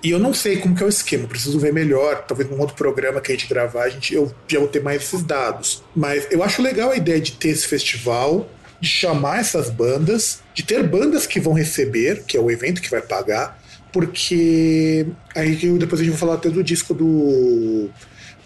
E 0.01 0.11
eu 0.13 0.19
não 0.21 0.33
sei 0.33 0.59
como 0.59 0.77
que 0.77 0.83
é 0.85 0.87
o 0.87 0.89
esquema, 0.89 1.27
preciso 1.27 1.59
ver 1.59 1.73
melhor. 1.73 2.25
Talvez 2.27 2.49
num 2.49 2.61
outro 2.61 2.77
programa 2.77 3.21
que 3.21 3.33
a 3.33 3.35
gente 3.35 3.49
gravar, 3.49 3.83
a 3.83 3.89
gente, 3.89 4.15
eu 4.15 4.33
já 4.47 4.61
vou 4.61 4.69
ter 4.69 4.81
mais 4.81 5.03
esses 5.03 5.25
dados. 5.25 5.83
Mas 5.95 6.25
eu 6.31 6.41
acho 6.45 6.63
legal 6.63 6.93
a 6.93 6.97
ideia 6.97 7.21
de 7.21 7.33
ter 7.33 7.49
esse 7.49 7.67
festival, 7.67 8.49
de 8.81 8.89
chamar 8.89 9.41
essas 9.41 9.71
bandas, 9.71 10.41
de 10.55 10.63
ter 10.63 10.83
bandas 10.87 11.27
que 11.27 11.41
vão 11.41 11.53
receber, 11.53 12.23
que 12.27 12.37
é 12.37 12.41
o 12.41 12.51
evento 12.51 12.81
que 12.81 12.91
vai 12.91 13.01
pagar, 13.01 13.61
porque 13.93 15.07
aí 15.35 15.57
depois 15.79 16.01
a 16.01 16.05
gente 16.05 16.13
vai 16.13 16.21
falar 16.21 16.35
até 16.35 16.51
do 16.51 16.63
disco 16.63 16.95
do. 16.95 17.91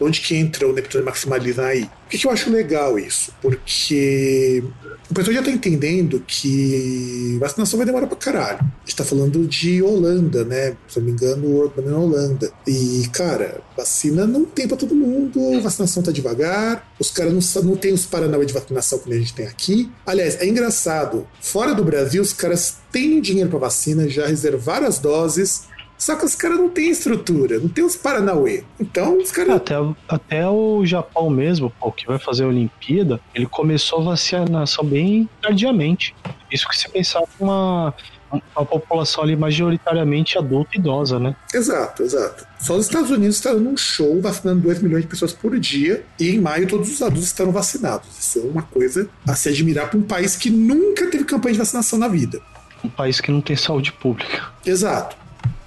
Onde 0.00 0.20
que 0.20 0.34
entra 0.36 0.66
o 0.66 0.72
Neptune 0.72 1.04
Maximaliza 1.04 1.64
aí? 1.64 1.84
Por 1.84 2.10
que, 2.10 2.18
que 2.18 2.26
eu 2.26 2.30
acho 2.30 2.50
legal 2.50 2.98
isso? 2.98 3.32
Porque 3.40 4.62
o 5.10 5.14
pessoal 5.14 5.34
já 5.34 5.42
tá 5.42 5.50
entendendo 5.50 6.22
que 6.26 7.36
vacinação 7.40 7.76
vai 7.76 7.86
demorar 7.86 8.06
pra 8.06 8.16
caralho. 8.16 8.60
A 8.60 8.80
gente 8.84 8.96
tá 8.96 9.04
falando 9.04 9.46
de 9.46 9.82
Holanda, 9.82 10.44
né? 10.44 10.76
Se 10.88 10.98
eu 10.98 11.02
não 11.02 11.06
me 11.06 11.12
engano, 11.12 11.46
o 11.46 11.58
Urban 11.60 11.82
é 11.82 11.90
na 11.90 11.98
Holanda. 11.98 12.52
E, 12.66 13.08
cara, 13.12 13.60
vacina 13.76 14.26
não 14.26 14.44
tem 14.44 14.66
pra 14.66 14.76
todo 14.76 14.94
mundo, 14.94 15.60
vacinação 15.62 16.02
tá 16.02 16.10
devagar, 16.10 16.86
os 16.98 17.10
caras 17.10 17.32
não, 17.32 17.62
não 17.62 17.76
tem 17.76 17.92
os 17.92 18.04
paranauê 18.04 18.46
de 18.46 18.52
vacinação 18.52 18.98
que 18.98 19.12
a 19.12 19.18
gente 19.18 19.34
tem 19.34 19.46
aqui. 19.46 19.90
Aliás, 20.06 20.40
é 20.40 20.46
engraçado, 20.46 21.26
fora 21.40 21.74
do 21.74 21.84
Brasil, 21.84 22.22
os 22.22 22.32
caras 22.32 22.76
têm 22.90 23.20
dinheiro 23.20 23.50
pra 23.50 23.58
vacina, 23.58 24.08
já 24.08 24.26
reservaram 24.26 24.86
as 24.86 24.98
doses, 24.98 25.62
só 26.02 26.16
que 26.16 26.24
os 26.24 26.34
caras 26.34 26.58
não 26.58 26.68
têm 26.68 26.90
estrutura, 26.90 27.60
não 27.60 27.68
tem 27.68 27.84
os 27.84 27.94
paranauê. 27.94 28.64
Então, 28.80 29.18
os 29.18 29.30
caras. 29.30 29.54
Até, 29.54 29.74
até 30.08 30.48
o 30.48 30.84
Japão 30.84 31.30
mesmo, 31.30 31.72
pô, 31.78 31.92
que 31.92 32.08
vai 32.08 32.18
fazer 32.18 32.42
a 32.42 32.48
Olimpíada, 32.48 33.20
ele 33.32 33.46
começou 33.46 34.00
a 34.00 34.04
vacinação 34.06 34.84
bem 34.84 35.28
tardiamente. 35.40 36.12
Isso 36.50 36.68
que 36.68 36.76
se 36.76 36.88
pensar 36.88 37.22
uma, 37.38 37.94
uma 38.32 38.66
população 38.66 39.22
ali 39.22 39.36
majoritariamente 39.36 40.36
adulta 40.36 40.72
e 40.74 40.80
idosa, 40.80 41.20
né? 41.20 41.36
Exato, 41.54 42.02
exato. 42.02 42.48
Só 42.58 42.74
os 42.74 42.86
Estados 42.86 43.12
Unidos 43.12 43.36
estão 43.36 43.60
num 43.60 43.76
show 43.76 44.20
vacinando 44.20 44.60
2 44.62 44.82
milhões 44.82 45.02
de 45.02 45.08
pessoas 45.08 45.32
por 45.32 45.56
dia 45.60 46.04
e 46.18 46.30
em 46.30 46.40
maio 46.40 46.66
todos 46.66 46.92
os 46.92 47.00
adultos 47.00 47.26
estarão 47.26 47.52
vacinados. 47.52 48.08
Isso 48.18 48.40
é 48.40 48.42
uma 48.42 48.62
coisa 48.62 49.08
a 49.24 49.36
se 49.36 49.48
admirar 49.48 49.88
para 49.88 50.00
um 50.00 50.02
país 50.02 50.34
que 50.34 50.50
nunca 50.50 51.08
teve 51.08 51.22
campanha 51.22 51.52
de 51.52 51.60
vacinação 51.60 51.96
na 51.96 52.08
vida. 52.08 52.40
Um 52.82 52.88
país 52.88 53.20
que 53.20 53.30
não 53.30 53.40
tem 53.40 53.54
saúde 53.54 53.92
pública. 53.92 54.50
Exato. 54.66 55.21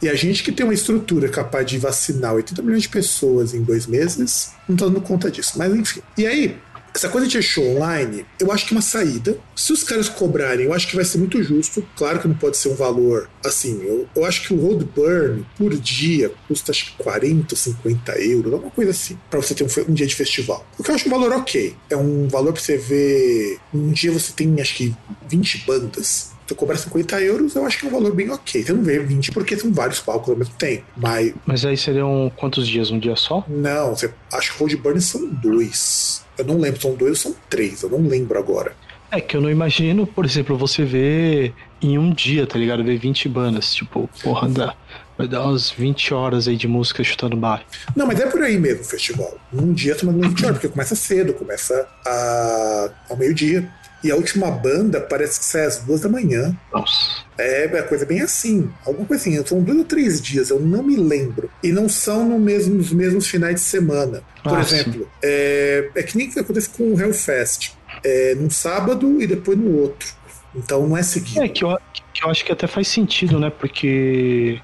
E 0.05 0.09
a 0.09 0.13
gente 0.13 0.43
que 0.43 0.51
tem 0.51 0.63
uma 0.63 0.71
estrutura 0.71 1.27
capaz 1.29 1.65
de 1.65 1.79
vacinar 1.79 2.35
80 2.35 2.61
milhões 2.61 2.83
de 2.83 2.89
pessoas 2.89 3.55
em 3.55 3.63
dois 3.63 3.87
meses, 3.87 4.51
não 4.69 4.75
tá 4.75 4.85
dando 4.85 5.01
conta 5.01 5.31
disso. 5.31 5.57
Mas 5.57 5.73
enfim. 5.73 5.99
E 6.15 6.27
aí, 6.27 6.59
essa 6.93 7.09
coisa 7.09 7.25
de 7.25 7.41
show 7.41 7.75
online, 7.75 8.23
eu 8.39 8.51
acho 8.51 8.67
que 8.67 8.75
é 8.75 8.77
uma 8.77 8.83
saída. 8.83 9.35
Se 9.55 9.73
os 9.73 9.81
caras 9.81 10.07
cobrarem, 10.07 10.67
eu 10.67 10.73
acho 10.75 10.87
que 10.87 10.95
vai 10.95 11.03
ser 11.03 11.17
muito 11.17 11.41
justo. 11.41 11.83
Claro 11.97 12.19
que 12.19 12.27
não 12.27 12.35
pode 12.35 12.55
ser 12.55 12.69
um 12.69 12.75
valor 12.75 13.27
assim. 13.43 13.81
Eu, 13.81 14.07
eu 14.15 14.23
acho 14.25 14.43
que 14.43 14.53
o 14.53 14.57
road 14.57 14.85
burn 14.95 15.43
por 15.57 15.75
dia 15.75 16.31
custa 16.47 16.71
acho 16.71 16.91
que 16.91 17.03
40, 17.03 17.55
50 17.55 18.11
euros, 18.21 18.53
alguma 18.53 18.71
coisa 18.71 18.91
assim, 18.91 19.17
pra 19.27 19.41
você 19.41 19.55
ter 19.55 19.63
um, 19.63 19.91
um 19.91 19.93
dia 19.95 20.05
de 20.05 20.13
festival. 20.13 20.63
Porque 20.77 20.91
eu 20.91 20.93
acho 20.93 21.07
um 21.07 21.11
valor 21.11 21.31
ok. 21.31 21.75
É 21.89 21.97
um 21.97 22.27
valor 22.27 22.53
pra 22.53 22.61
você 22.61 22.77
ver. 22.77 23.57
Um 23.73 23.91
dia 23.91 24.11
você 24.11 24.31
tem 24.33 24.61
acho 24.61 24.75
que 24.75 24.95
20 25.27 25.63
bandas. 25.65 26.34
Se 26.47 26.53
eu 26.53 26.57
cobrar 26.57 26.77
50 26.77 27.21
euros, 27.21 27.55
eu 27.55 27.65
acho 27.65 27.79
que 27.79 27.85
é 27.85 27.89
um 27.89 27.91
valor 27.91 28.13
bem 28.13 28.29
ok. 28.29 28.63
Você 28.63 28.71
não 28.71 28.83
vê 28.83 28.99
20 28.99 29.31
porque 29.31 29.57
são 29.57 29.73
vários 29.73 29.99
palcos 29.99 30.29
ao 30.29 30.35
mesmo 30.35 30.53
tempo. 30.55 30.83
Mas 30.95 31.33
Mas 31.45 31.65
aí 31.65 31.75
seriam 31.75 32.31
quantos 32.35 32.67
dias? 32.67 32.91
Um 32.91 32.99
dia 32.99 33.15
só? 33.15 33.43
não, 33.47 33.95
você, 33.95 34.11
acho 34.31 34.53
que 34.53 34.59
Road 34.59 34.77
Burn 34.77 35.01
são 35.01 35.25
dois. 35.27 36.23
Eu 36.37 36.45
não 36.45 36.59
lembro, 36.59 36.79
são 36.81 36.93
dois 36.93 37.11
ou 37.11 37.31
são 37.31 37.35
três, 37.49 37.81
eu 37.81 37.89
não 37.89 38.07
lembro 38.07 38.37
agora. 38.37 38.73
É 39.11 39.21
que 39.21 39.37
eu 39.37 39.41
não 39.41 39.49
imagino, 39.49 40.05
por 40.05 40.25
exemplo, 40.25 40.57
você 40.57 40.83
ver 40.83 41.53
em 41.81 41.97
um 41.97 42.11
dia, 42.13 42.45
tá 42.45 42.57
ligado? 42.59 42.83
Ver 42.83 42.97
20 42.97 43.29
bandas. 43.29 43.73
Tipo, 43.73 44.09
porra, 44.21 44.49
dá, 44.49 44.75
vai 45.17 45.27
dar 45.27 45.43
umas 45.43 45.69
20 45.71 46.13
horas 46.13 46.47
aí 46.47 46.57
de 46.57 46.67
música 46.67 47.03
chutando 47.03 47.37
bar. 47.37 47.63
Não, 47.95 48.05
mas 48.05 48.19
é 48.19 48.25
por 48.25 48.41
aí 48.41 48.57
mesmo 48.59 48.81
o 48.81 48.85
festival. 48.85 49.37
Num 49.53 49.73
dia 49.73 49.97
você 49.97 50.05
manda 50.05 50.27
20 50.27 50.43
horas, 50.45 50.57
porque 50.57 50.67
começa 50.67 50.95
cedo, 50.95 51.33
começa 51.33 51.87
a, 52.05 52.89
ao 53.09 53.15
meio-dia. 53.15 53.71
E 54.03 54.11
a 54.11 54.15
última 54.15 54.51
banda 54.51 55.01
parece 55.01 55.39
que 55.39 55.45
sai 55.45 55.65
às 55.65 55.77
duas 55.77 56.01
da 56.01 56.09
manhã. 56.09 56.55
Nossa. 56.71 57.25
É, 57.37 57.65
é 57.65 57.81
coisa 57.81 58.05
bem 58.05 58.21
assim. 58.21 58.69
Alguma 58.85 59.05
coisa 59.07 59.21
assim. 59.23 59.45
São 59.45 59.61
dois 59.61 59.77
ou 59.77 59.85
três 59.85 60.21
dias, 60.21 60.49
eu 60.49 60.59
não 60.59 60.83
me 60.83 60.95
lembro. 60.95 61.49
E 61.63 61.71
não 61.71 61.89
são 61.89 62.27
no 62.27 62.37
mesmo, 62.37 62.75
nos 62.75 62.91
mesmos 62.91 63.27
finais 63.27 63.55
de 63.55 63.61
semana. 63.61 64.21
Por 64.43 64.57
Ah, 64.57 64.61
exemplo, 64.61 65.09
é, 65.23 65.89
é 65.95 66.03
que 66.03 66.17
nem 66.17 66.29
que 66.29 66.39
acontece 66.39 66.69
com 66.69 66.93
o 66.93 66.99
Hellfest. 66.99 67.71
É 68.03 68.35
num 68.35 68.49
sábado 68.49 69.21
e 69.21 69.25
depois 69.25 69.57
no 69.57 69.79
outro. 69.79 70.07
Então 70.55 70.87
não 70.87 70.95
é 70.95 71.03
seguido. 71.03 71.41
É 71.43 71.49
que 71.49 71.63
eu, 71.63 71.77
que 72.13 72.23
eu 72.23 72.29
acho 72.29 72.45
que 72.45 72.51
até 72.51 72.67
faz 72.67 72.87
sentido, 72.87 73.39
né? 73.39 73.49
Porque 73.49 74.61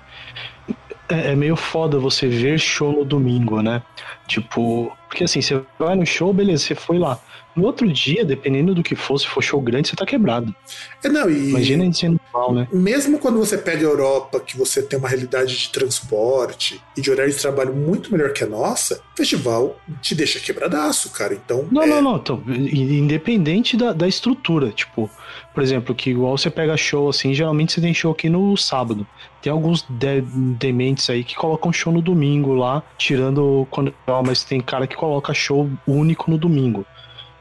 é, 1.10 1.32
é 1.32 1.36
meio 1.36 1.56
foda 1.56 2.00
você 2.00 2.28
ver 2.28 2.60
show 2.60 2.92
no 2.92 3.04
domingo, 3.04 3.62
né? 3.62 3.82
Tipo, 4.28 4.96
porque 5.10 5.26
assim, 5.26 5.42
você 5.42 5.62
vai 5.78 5.96
no 5.96 6.06
show, 6.06 6.34
beleza, 6.34 6.64
você 6.64 6.76
foi 6.76 6.98
lá. 6.98 7.20
No 7.56 7.66
outro 7.66 7.92
dia, 7.92 8.24
dependendo 8.24 8.74
do 8.74 8.82
que 8.84 8.96
for, 8.96 9.18
se 9.18 9.28
for 9.28 9.42
show 9.44 9.60
grande, 9.62 9.90
você 9.90 9.96
tá 9.96 10.06
quebrado. 10.06 10.56
É, 11.04 11.10
não, 11.10 11.30
e 11.30 11.50
Imagina 11.50 11.84
ele 11.84 11.94
sendo 11.94 12.20
mal, 12.34 12.54
né? 12.54 12.68
mesmo 12.72 13.20
quando 13.20 13.38
você 13.40 13.58
pega 13.58 13.80
a 13.86 13.90
Europa, 13.90 14.40
que 14.40 14.58
você 14.58 14.82
tem 14.82 14.98
uma 14.98 15.10
realidade 15.10 15.58
de 15.58 15.70
transporte 15.70 16.82
e 16.96 17.02
de 17.02 17.12
horário 17.12 17.32
de 17.32 17.38
trabalho 17.40 17.74
muito 17.74 18.12
melhor 18.12 18.32
que 18.34 18.44
a 18.44 18.48
nossa, 18.48 19.02
o 19.14 19.18
festival 19.18 19.78
te 20.02 20.16
deixa 20.16 20.40
quebradaço, 20.40 21.10
cara. 21.12 21.34
Então, 21.34 21.68
Não, 21.72 21.84
é, 21.84 21.88
não, 21.88 22.02
não. 22.02 22.16
Então, 22.18 22.42
independente 22.48 23.76
da, 23.78 23.94
da 23.94 24.08
estrutura. 24.08 24.70
Tipo, 24.72 25.10
por 25.54 25.64
exemplo, 25.64 25.94
que 25.94 26.10
igual 26.12 26.38
você 26.38 26.50
pega 26.50 26.76
show 26.78 27.10
assim, 27.10 27.34
geralmente 27.34 27.74
você 27.74 27.82
tem 27.82 27.94
show 27.94 28.12
aqui 28.12 28.30
no 28.30 28.56
sábado. 28.58 29.06
Tem 29.42 29.52
alguns 29.52 29.84
de- 29.90 30.22
dementes 30.22 31.10
aí 31.10 31.24
que 31.24 31.36
colocam 31.36 31.74
show 31.74 31.92
no 31.92 32.02
domingo 32.02 32.54
lá, 32.54 32.84
tirando 32.98 33.68
quando. 33.72 33.94
Não, 34.08 34.22
mas 34.24 34.44
tem 34.44 34.62
cara 34.62 34.86
que 34.88 34.96
coloca 34.96 35.34
show 35.34 35.70
único 35.88 36.30
no 36.30 36.38
domingo. 36.38 36.86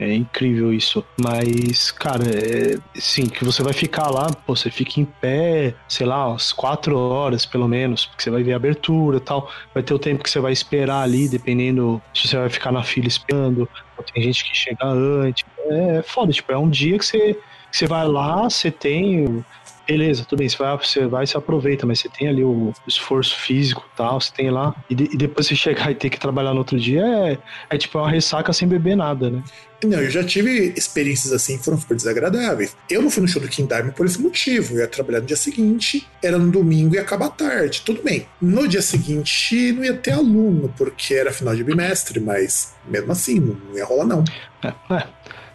É 0.01 0.15
incrível 0.15 0.73
isso. 0.73 1.05
Mas, 1.23 1.91
cara, 1.91 2.25
é, 2.25 2.79
sim, 2.95 3.27
que 3.27 3.45
você 3.45 3.63
vai 3.63 3.75
ficar 3.75 4.09
lá, 4.09 4.29
pô, 4.47 4.57
você 4.57 4.71
fica 4.71 4.99
em 4.99 5.05
pé, 5.05 5.75
sei 5.87 6.07
lá, 6.07 6.29
umas 6.29 6.53
quatro 6.53 6.97
horas 6.97 7.45
pelo 7.45 7.69
menos, 7.69 8.07
porque 8.07 8.23
você 8.23 8.31
vai 8.31 8.43
ver 8.43 8.55
a 8.55 8.57
abertura 8.57 9.19
e 9.19 9.21
tal. 9.21 9.51
Vai 9.75 9.83
ter 9.83 9.93
o 9.93 9.99
tempo 9.99 10.25
que 10.25 10.31
você 10.31 10.41
vai 10.41 10.53
esperar 10.53 11.03
ali, 11.03 11.29
dependendo 11.29 12.01
se 12.15 12.27
você 12.27 12.39
vai 12.39 12.49
ficar 12.49 12.73
na 12.73 12.83
fila 12.83 13.09
esperando. 13.09 13.69
Tem 14.15 14.23
gente 14.23 14.43
que 14.43 14.57
chega 14.57 14.87
antes. 14.87 15.45
É 15.69 16.03
foda, 16.03 16.33
tipo, 16.33 16.51
é 16.51 16.57
um 16.57 16.71
dia 16.71 16.99
que 16.99 17.05
você, 17.05 17.35
que 17.71 17.77
você 17.77 17.87
vai 17.87 18.09
lá, 18.09 18.49
você 18.49 18.71
tem. 18.71 19.45
Beleza, 19.91 20.25
tudo 20.25 20.39
bem, 20.39 20.49
você 20.49 20.57
vai, 20.57 20.77
você 20.77 21.07
vai 21.07 21.25
e 21.25 21.27
se 21.27 21.37
aproveita, 21.37 21.85
mas 21.85 21.99
você 21.99 22.09
tem 22.09 22.29
ali 22.29 22.45
o 22.45 22.73
esforço 22.87 23.35
físico 23.37 23.85
e 23.93 23.97
tal, 23.97 24.21
você 24.21 24.31
tem 24.33 24.49
lá. 24.49 24.73
E, 24.89 24.95
de- 24.95 25.11
e 25.13 25.17
depois 25.17 25.49
você 25.49 25.57
chegar 25.57 25.91
e 25.91 25.95
ter 25.97 26.09
que 26.11 26.19
trabalhar 26.21 26.53
no 26.53 26.59
outro 26.59 26.79
dia 26.79 27.03
é, 27.05 27.39
é 27.71 27.77
tipo 27.77 27.99
uma 27.99 28.09
ressaca 28.09 28.53
sem 28.53 28.69
beber 28.69 28.97
nada, 28.97 29.29
né? 29.31 29.43
Não, 29.83 29.99
eu 29.99 30.11
já 30.11 30.23
tive 30.23 30.73
experiências 30.77 31.33
assim 31.33 31.57
que 31.59 31.65
foram 31.65 31.79
super 31.79 31.97
desagradáveis. 31.97 32.77
Eu 32.89 33.01
não 33.03 33.11
fui 33.11 33.23
no 33.23 33.29
show 33.29 33.41
do 33.43 33.49
King 33.49 33.67
Diamond 33.67 33.95
por 33.97 34.05
esse 34.07 34.21
motivo. 34.21 34.75
Eu 34.75 34.81
ia 34.81 34.87
trabalhar 34.87 35.21
no 35.21 35.27
dia 35.27 35.37
seguinte, 35.37 36.07
era 36.23 36.37
no 36.39 36.53
domingo 36.53 36.95
e 36.95 36.99
ia 36.99 37.03
acabar 37.03 37.31
tarde. 37.31 37.81
Tudo 37.85 38.03
bem. 38.03 38.27
No 38.41 38.69
dia 38.69 38.83
seguinte 38.83 39.73
não 39.73 39.83
ia 39.83 39.95
ter 39.95 40.13
aluno, 40.13 40.73
porque 40.77 41.15
era 41.15 41.33
final 41.33 41.57
de 41.57 41.65
bimestre, 41.65 42.21
mas 42.21 42.75
mesmo 42.87 43.11
assim, 43.11 43.41
não 43.41 43.59
ia 43.77 43.85
rolar 43.87 44.05
não. 44.07 44.23
É, 44.63 44.69
é. 44.95 45.07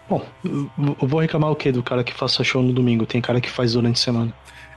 Bom, 0.10 0.26
eu 0.44 1.08
vou 1.08 1.20
reclamar 1.20 1.52
o 1.52 1.56
quê 1.56 1.72
do 1.72 1.82
cara 1.82 2.04
que 2.04 2.14
faça 2.14 2.44
show 2.44 2.62
no 2.62 2.72
domingo? 2.72 3.06
Tem 3.06 3.22
cara 3.22 3.42
que 3.42 3.50
faz 3.50 3.74
durante 3.74 4.00
a 4.00 4.04
semana. 4.04 4.34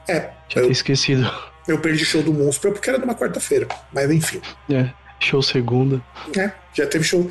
É, 0.08 0.30
Já 0.49 0.61
eu, 0.62 0.70
esquecido. 0.70 1.30
eu 1.66 1.78
perdi 1.78 2.04
show 2.04 2.23
do 2.23 2.32
Monstro 2.32 2.73
porque 2.73 2.88
era 2.88 2.99
numa 2.99 3.14
quarta-feira. 3.14 3.68
Mas 3.92 4.11
enfim. 4.11 4.40
É. 4.70 4.90
Show 5.20 5.42
segunda. 5.42 6.00
É, 6.37 6.52
já 6.73 6.87
teve 6.87 7.02
show. 7.02 7.28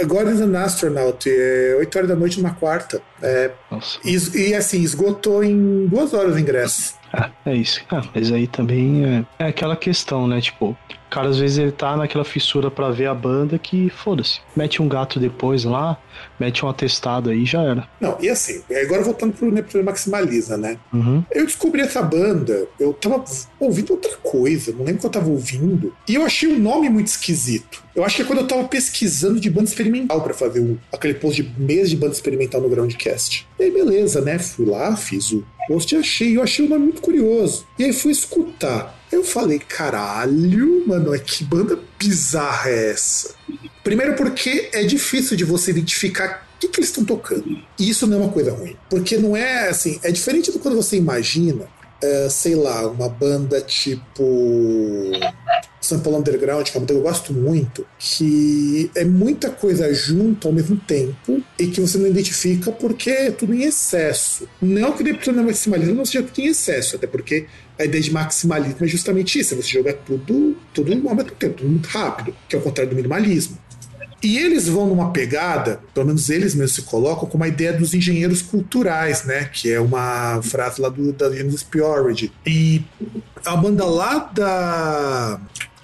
Agora 0.00 0.28
is 0.30 0.40
an 0.40 0.58
Astronaut, 0.58 1.24
é 1.30 1.76
8 1.78 1.96
horas 1.96 2.08
da 2.10 2.16
noite 2.16 2.40
numa 2.40 2.52
quarta. 2.54 3.00
É, 3.22 3.52
Nossa. 3.70 3.98
e, 4.04 4.48
e 4.50 4.54
assim, 4.54 4.82
esgotou 4.82 5.44
em 5.44 5.86
duas 5.86 6.12
horas 6.12 6.34
o 6.34 6.38
ingresso. 6.38 6.97
Ah, 7.12 7.30
é 7.46 7.54
isso. 7.54 7.80
Ah, 7.90 8.02
mas 8.14 8.32
aí 8.32 8.46
também 8.46 9.04
é, 9.04 9.24
é 9.38 9.48
aquela 9.48 9.76
questão, 9.76 10.26
né? 10.26 10.40
Tipo, 10.40 10.76
o 11.08 11.10
cara 11.10 11.28
às 11.28 11.38
vezes 11.38 11.58
ele 11.58 11.72
tá 11.72 11.96
naquela 11.96 12.24
fissura 12.24 12.70
pra 12.70 12.90
ver 12.90 13.06
a 13.06 13.14
banda 13.14 13.58
que 13.58 13.88
foda-se. 13.88 14.40
Mete 14.54 14.82
um 14.82 14.88
gato 14.88 15.18
depois 15.18 15.64
lá, 15.64 15.98
mete 16.38 16.64
um 16.64 16.68
atestado 16.68 17.30
aí 17.30 17.46
já 17.46 17.62
era. 17.62 17.88
Não, 17.98 18.18
e 18.20 18.28
assim, 18.28 18.62
agora 18.84 19.02
voltando 19.02 19.32
pro 19.32 19.50
Neptuno 19.50 19.84
Maximaliza, 19.84 20.58
né? 20.58 20.78
Uhum. 20.92 21.24
Eu 21.32 21.46
descobri 21.46 21.80
essa 21.80 22.02
banda, 22.02 22.66
eu 22.78 22.92
tava 22.92 23.24
ouvindo 23.58 23.92
outra 23.92 24.14
coisa, 24.22 24.72
não 24.72 24.80
lembro 24.80 24.96
o 24.96 24.98
que 25.00 25.06
eu 25.06 25.10
tava 25.10 25.30
ouvindo, 25.30 25.94
e 26.06 26.14
eu 26.14 26.24
achei 26.24 26.48
o 26.48 26.58
nome 26.58 26.90
muito 26.90 27.06
esquisito. 27.06 27.82
Eu 27.94 28.04
acho 28.04 28.16
que 28.16 28.22
é 28.22 28.24
quando 28.24 28.40
eu 28.40 28.46
tava 28.46 28.64
pesquisando 28.64 29.40
de 29.40 29.50
banda 29.50 29.64
experimental 29.64 30.20
pra 30.20 30.34
fazer 30.34 30.60
o, 30.60 30.78
aquele 30.92 31.14
post 31.14 31.42
de 31.42 31.60
mês 31.60 31.88
de 31.90 31.96
banda 31.96 32.12
experimental 32.12 32.60
no 32.60 32.68
Groundcast. 32.68 33.48
E 33.58 33.64
aí, 33.64 33.70
beleza, 33.70 34.20
né? 34.20 34.38
Fui 34.38 34.66
lá, 34.66 34.94
fiz 34.94 35.32
o 35.32 35.44
post 35.68 35.94
e 35.94 35.98
achei, 35.98 36.36
eu 36.36 36.42
achei 36.42 36.64
o 36.64 36.68
nome 36.68 36.84
muito 36.84 37.02
curioso. 37.02 37.66
E 37.78 37.84
aí 37.84 37.92
fui 37.92 38.10
escutar. 38.10 38.98
Eu 39.12 39.22
falei, 39.22 39.58
caralho, 39.58 40.84
mano, 40.86 41.14
é 41.14 41.18
que 41.18 41.44
banda 41.44 41.78
bizarra 41.98 42.70
é 42.70 42.90
essa? 42.90 43.34
Primeiro 43.84 44.16
porque 44.16 44.70
é 44.72 44.82
difícil 44.82 45.36
de 45.36 45.44
você 45.44 45.70
identificar 45.70 46.48
o 46.56 46.58
que, 46.60 46.68
que 46.68 46.80
eles 46.80 46.88
estão 46.88 47.04
tocando. 47.04 47.62
E 47.78 47.88
isso 47.88 48.06
não 48.06 48.18
é 48.18 48.20
uma 48.22 48.32
coisa 48.32 48.52
ruim. 48.52 48.76
Porque 48.90 49.16
não 49.16 49.36
é 49.36 49.68
assim, 49.68 50.00
é 50.02 50.10
diferente 50.10 50.50
do 50.50 50.58
quando 50.58 50.76
você 50.76 50.96
imagina, 50.96 51.66
é, 52.02 52.28
sei 52.28 52.54
lá, 52.54 52.86
uma 52.86 53.08
banda 53.08 53.60
tipo. 53.60 55.12
São 55.88 56.00
Paulo 56.00 56.18
Underground, 56.18 56.66
que 56.66 56.76
é 56.76 56.80
uma 56.80 56.80
banda 56.80 56.92
que 56.92 56.98
eu 56.98 57.02
gosto 57.02 57.32
muito, 57.32 57.86
que 57.98 58.90
é 58.94 59.04
muita 59.04 59.48
coisa 59.48 59.92
junto 59.94 60.46
ao 60.46 60.52
mesmo 60.52 60.76
tempo 60.76 61.42
e 61.58 61.66
que 61.66 61.80
você 61.80 61.96
não 61.96 62.06
identifica 62.06 62.70
porque 62.70 63.10
é 63.10 63.30
tudo 63.30 63.54
em 63.54 63.62
excesso. 63.62 64.46
Não 64.60 64.92
que 64.92 65.02
Neptuno 65.02 65.42
maximalismo 65.42 65.94
não 65.94 66.04
seja 66.04 66.22
tudo 66.22 66.40
em 66.40 66.48
excesso, 66.48 66.96
até 66.96 67.06
porque 67.06 67.46
a 67.78 67.84
ideia 67.84 68.02
de 68.02 68.12
maximalismo 68.12 68.84
é 68.84 68.86
justamente 68.86 69.38
isso: 69.38 69.54
é 69.54 69.56
você 69.56 69.68
jogar 69.68 69.94
tudo, 69.94 70.56
tudo 70.74 70.92
ao 70.92 71.14
mesmo 71.14 71.30
tempo, 71.32 71.54
tudo 71.54 71.70
muito 71.70 71.86
rápido, 71.86 72.36
que 72.48 72.54
é 72.54 72.58
o 72.58 72.62
contrário 72.62 72.90
do 72.90 72.96
minimalismo. 72.96 73.56
E 74.20 74.36
eles 74.36 74.66
vão 74.66 74.88
numa 74.88 75.12
pegada, 75.12 75.80
pelo 75.94 76.06
menos 76.06 76.28
eles 76.28 76.52
mesmos 76.52 76.74
se 76.74 76.82
colocam, 76.82 77.28
com 77.28 77.36
uma 77.36 77.46
ideia 77.46 77.72
dos 77.72 77.94
engenheiros 77.94 78.42
culturais, 78.42 79.22
né? 79.22 79.44
Que 79.44 79.72
é 79.72 79.80
uma 79.80 80.42
frase 80.42 80.80
lá 80.80 80.88
do, 80.88 81.12
da 81.12 81.28
Linus 81.28 81.62
Purity. 81.62 82.32
E 82.44 82.82
a 83.44 83.56
banda 83.56 83.84
lá 83.84 84.30
da, 84.34 85.40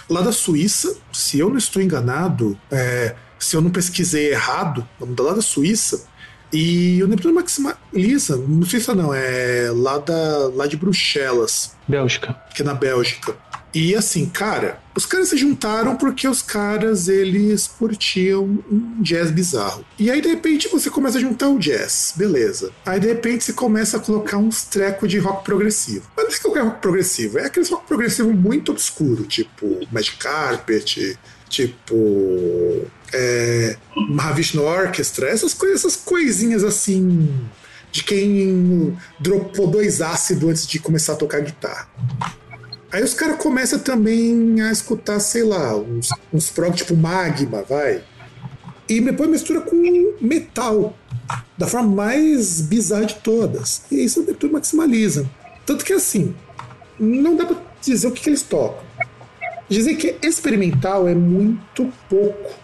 lá 0.08 0.20
da 0.20 0.32
Suíça, 0.32 0.96
se 1.12 1.38
eu 1.38 1.50
não 1.50 1.58
estou 1.58 1.82
enganado, 1.82 2.58
é, 2.70 3.14
se 3.38 3.56
eu 3.56 3.60
não 3.60 3.70
pesquisei 3.70 4.32
errado, 4.32 4.86
lá 5.00 5.32
da 5.32 5.42
Suíça, 5.42 6.06
e 6.52 7.02
o 7.02 7.08
Neptuno 7.08 7.34
Maximaliza, 7.34 8.36
não 8.36 8.64
Suíça 8.64 8.94
não, 8.94 9.12
é 9.12 9.70
lá, 9.74 9.98
da, 9.98 10.48
lá 10.54 10.66
de 10.66 10.76
Bruxelas, 10.76 11.76
Bélgica. 11.88 12.36
que 12.54 12.62
é 12.62 12.64
na 12.64 12.74
Bélgica. 12.74 13.36
E 13.74 13.94
assim, 13.96 14.26
cara, 14.26 14.80
os 14.94 15.04
caras 15.04 15.28
se 15.30 15.36
juntaram 15.36 15.96
porque 15.96 16.28
os 16.28 16.40
caras 16.40 17.08
eles 17.08 17.66
curtiam 17.66 18.62
um 18.70 19.02
jazz 19.02 19.32
bizarro. 19.32 19.84
E 19.98 20.10
aí 20.10 20.20
de 20.20 20.28
repente 20.28 20.68
você 20.68 20.88
começa 20.88 21.18
a 21.18 21.20
juntar 21.20 21.48
o 21.48 21.58
jazz, 21.58 22.14
beleza. 22.14 22.70
Aí 22.86 23.00
de 23.00 23.08
repente 23.08 23.42
você 23.42 23.52
começa 23.52 23.96
a 23.96 24.00
colocar 24.00 24.38
uns 24.38 24.62
trecos 24.62 25.10
de 25.10 25.18
rock 25.18 25.44
progressivo. 25.44 26.06
Mas 26.16 26.26
não 26.26 26.32
é 26.32 26.38
qualquer 26.38 26.62
rock 26.62 26.80
progressivo, 26.80 27.38
é 27.38 27.46
aquele 27.46 27.68
rock 27.68 27.86
progressivo 27.88 28.32
muito 28.32 28.70
obscuro, 28.70 29.24
tipo 29.24 29.80
Magic 29.90 30.16
Carpet, 30.18 31.18
tipo 31.48 32.86
é, 33.12 33.76
Mahavishnu 34.08 34.62
Orchestra, 34.62 35.28
essas, 35.28 35.52
coisas, 35.52 35.80
essas 35.80 35.96
coisinhas 35.96 36.62
assim 36.62 37.28
de 37.90 38.02
quem 38.02 38.96
dropou 39.20 39.68
dois 39.68 40.00
ácidos 40.00 40.50
antes 40.50 40.66
de 40.66 40.80
começar 40.80 41.12
a 41.12 41.16
tocar 41.16 41.40
guitarra. 41.40 41.88
Aí 42.94 43.02
os 43.02 43.12
caras 43.12 43.38
começam 43.38 43.76
também 43.76 44.60
a 44.62 44.70
escutar, 44.70 45.18
sei 45.18 45.42
lá, 45.42 45.76
uns, 45.76 46.10
uns 46.32 46.48
prog 46.48 46.72
tipo 46.76 46.96
magma, 46.96 47.64
vai. 47.68 48.04
E 48.88 49.00
depois 49.00 49.28
mistura 49.28 49.60
com 49.62 50.14
metal, 50.20 50.96
da 51.58 51.66
forma 51.66 51.88
mais 51.88 52.60
bizarra 52.60 53.06
de 53.06 53.16
todas. 53.16 53.82
E 53.90 54.04
isso 54.04 54.22
tudo 54.34 54.52
maximaliza. 54.52 55.28
Tanto 55.66 55.84
que 55.84 55.92
assim, 55.92 56.36
não 56.96 57.34
dá 57.34 57.46
pra 57.46 57.56
dizer 57.82 58.06
o 58.06 58.12
que, 58.12 58.22
que 58.22 58.30
eles 58.30 58.42
tocam. 58.42 58.84
Dizer 59.68 59.96
que 59.96 60.16
experimental 60.22 61.08
é 61.08 61.16
muito 61.16 61.92
pouco 62.08 62.54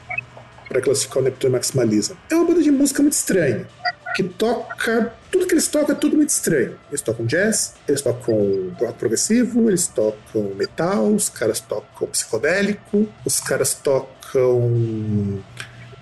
para 0.69 0.81
classificar 0.81 1.19
o 1.19 1.23
Neptuno 1.23 1.55
Maximaliza. 1.55 2.17
É 2.31 2.37
uma 2.37 2.45
banda 2.45 2.63
de 2.63 2.71
música 2.71 3.03
muito 3.03 3.15
estranha, 3.15 3.67
que 4.15 4.23
toca. 4.23 5.13
Tudo 5.31 5.47
que 5.47 5.55
eles 5.55 5.69
tocam 5.69 5.95
é 5.95 5.99
tudo 5.99 6.17
muito 6.17 6.31
estranho. 6.31 6.77
Eles 6.89 7.01
tocam 7.03 7.27
jazz, 7.27 7.75
eles 7.87 8.03
tocam 8.03 8.73
rock 8.79 8.95
progressivo, 8.95 9.69
eles 9.69 9.87
tocam 9.87 10.55
metal, 10.57 11.07
os 11.07 11.29
caras 11.29 11.61
tocam 11.61 12.09
psicodélico, 12.09 13.09
os 13.25 13.41
caras 13.41 13.75
tocam 13.75 15.41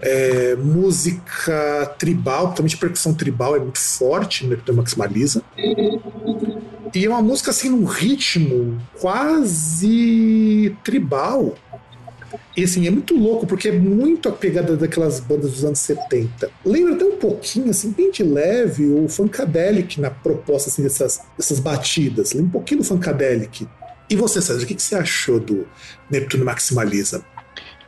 é, 0.00 0.54
música 0.56 1.94
tribal, 1.98 2.48
principalmente 2.48 2.76
percussão 2.76 3.14
tribal 3.14 3.56
é 3.56 3.58
muito 3.58 3.78
forte 3.78 4.44
no 4.44 4.50
Neptuno 4.50 4.78
Maximaliza. 4.78 5.42
E 6.94 7.04
é 7.04 7.08
uma 7.08 7.22
música 7.22 7.50
assim 7.50 7.68
num 7.68 7.84
ritmo 7.84 8.80
quase 9.00 10.76
tribal. 10.82 11.54
E 12.56 12.64
assim, 12.64 12.86
é 12.86 12.90
muito 12.90 13.16
louco, 13.16 13.46
porque 13.46 13.68
é 13.68 13.72
muito 13.72 14.28
a 14.28 14.32
pegada 14.32 14.76
daquelas 14.76 15.20
bandas 15.20 15.52
dos 15.52 15.64
anos 15.64 15.78
70. 15.78 16.50
Lembra 16.64 16.94
até 16.94 17.04
um 17.04 17.16
pouquinho, 17.16 17.70
assim, 17.70 17.92
bem 17.92 18.10
de 18.10 18.22
leve, 18.22 18.86
o 18.86 19.08
Funkadelic 19.08 20.00
na 20.00 20.10
proposta 20.10 20.68
assim, 20.68 20.82
dessas, 20.82 21.20
dessas 21.36 21.60
batidas. 21.60 22.32
Lembra 22.32 22.48
um 22.48 22.52
pouquinho 22.52 22.80
do 22.80 22.86
Funkadelic. 22.86 23.66
E 24.10 24.16
você, 24.16 24.40
César, 24.40 24.62
o 24.62 24.66
que, 24.66 24.74
que 24.74 24.82
você 24.82 24.96
achou 24.96 25.38
do 25.38 25.66
Neptuno 26.10 26.44
Maximaliza? 26.44 27.24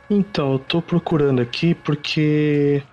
Então, 0.09 0.53
eu 0.53 0.59
tô 0.59 0.81
procurando 0.81 1.41
aqui 1.41 1.73
porque 1.73 2.83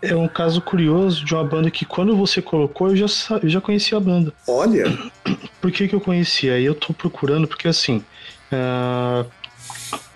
é 0.00 0.16
um 0.16 0.26
caso 0.26 0.60
curioso 0.60 1.24
de 1.24 1.34
uma 1.34 1.44
banda 1.44 1.70
que 1.70 1.84
quando 1.84 2.16
você 2.16 2.42
colocou 2.42 2.88
eu 2.88 2.96
já, 2.96 3.06
eu 3.42 3.48
já 3.48 3.60
conhecia 3.60 3.96
a 3.98 4.00
banda. 4.00 4.32
Olha, 4.48 4.84
Por 5.60 5.70
que, 5.70 5.86
que 5.86 5.94
eu 5.94 6.00
conhecia? 6.00 6.54
Aí 6.54 6.64
eu 6.64 6.74
tô 6.74 6.92
procurando 6.92 7.46
porque 7.46 7.68
assim. 7.68 8.04
ah, 8.50 9.24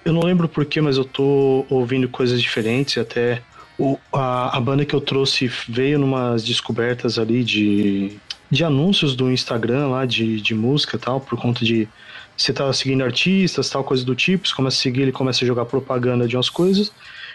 eu 0.07 0.13
não 0.13 0.23
lembro 0.23 0.49
porquê, 0.49 0.81
mas 0.81 0.97
eu 0.97 1.05
tô 1.05 1.67
ouvindo 1.69 2.09
coisas 2.09 2.41
diferentes. 2.41 2.97
Até 2.97 3.43
o, 3.77 3.99
a, 4.13 4.57
a 4.57 4.61
banda 4.61 4.85
que 4.85 4.95
eu 4.95 5.01
trouxe 5.01 5.51
veio 5.69 5.99
numas 5.99 6.45
descobertas 6.45 7.19
ali 7.19 7.43
de, 7.43 8.17
de 8.49 8.63
anúncios 8.63 9.17
do 9.17 9.33
Instagram 9.33 9.89
lá 9.89 10.07
de, 10.07 10.41
de 10.41 10.55
música 10.55 10.97
e 10.97 11.01
tal, 11.01 11.21
por 11.21 11.37
conta 11.37 11.65
de 11.65 11.89
você 12.37 12.53
tá 12.53 12.73
seguindo 12.73 13.03
artistas, 13.03 13.69
tal, 13.69 13.83
coisa 13.83 14.05
do 14.05 14.15
tipo. 14.15 14.47
Você 14.47 14.55
começa 14.55 14.77
a 14.77 14.81
seguir, 14.81 15.03
ele 15.03 15.13
começa 15.13 15.45
a 15.45 15.47
jogar 15.47 15.65
propaganda 15.65 16.29
de 16.29 16.37
umas 16.37 16.49
coisas. 16.49 16.93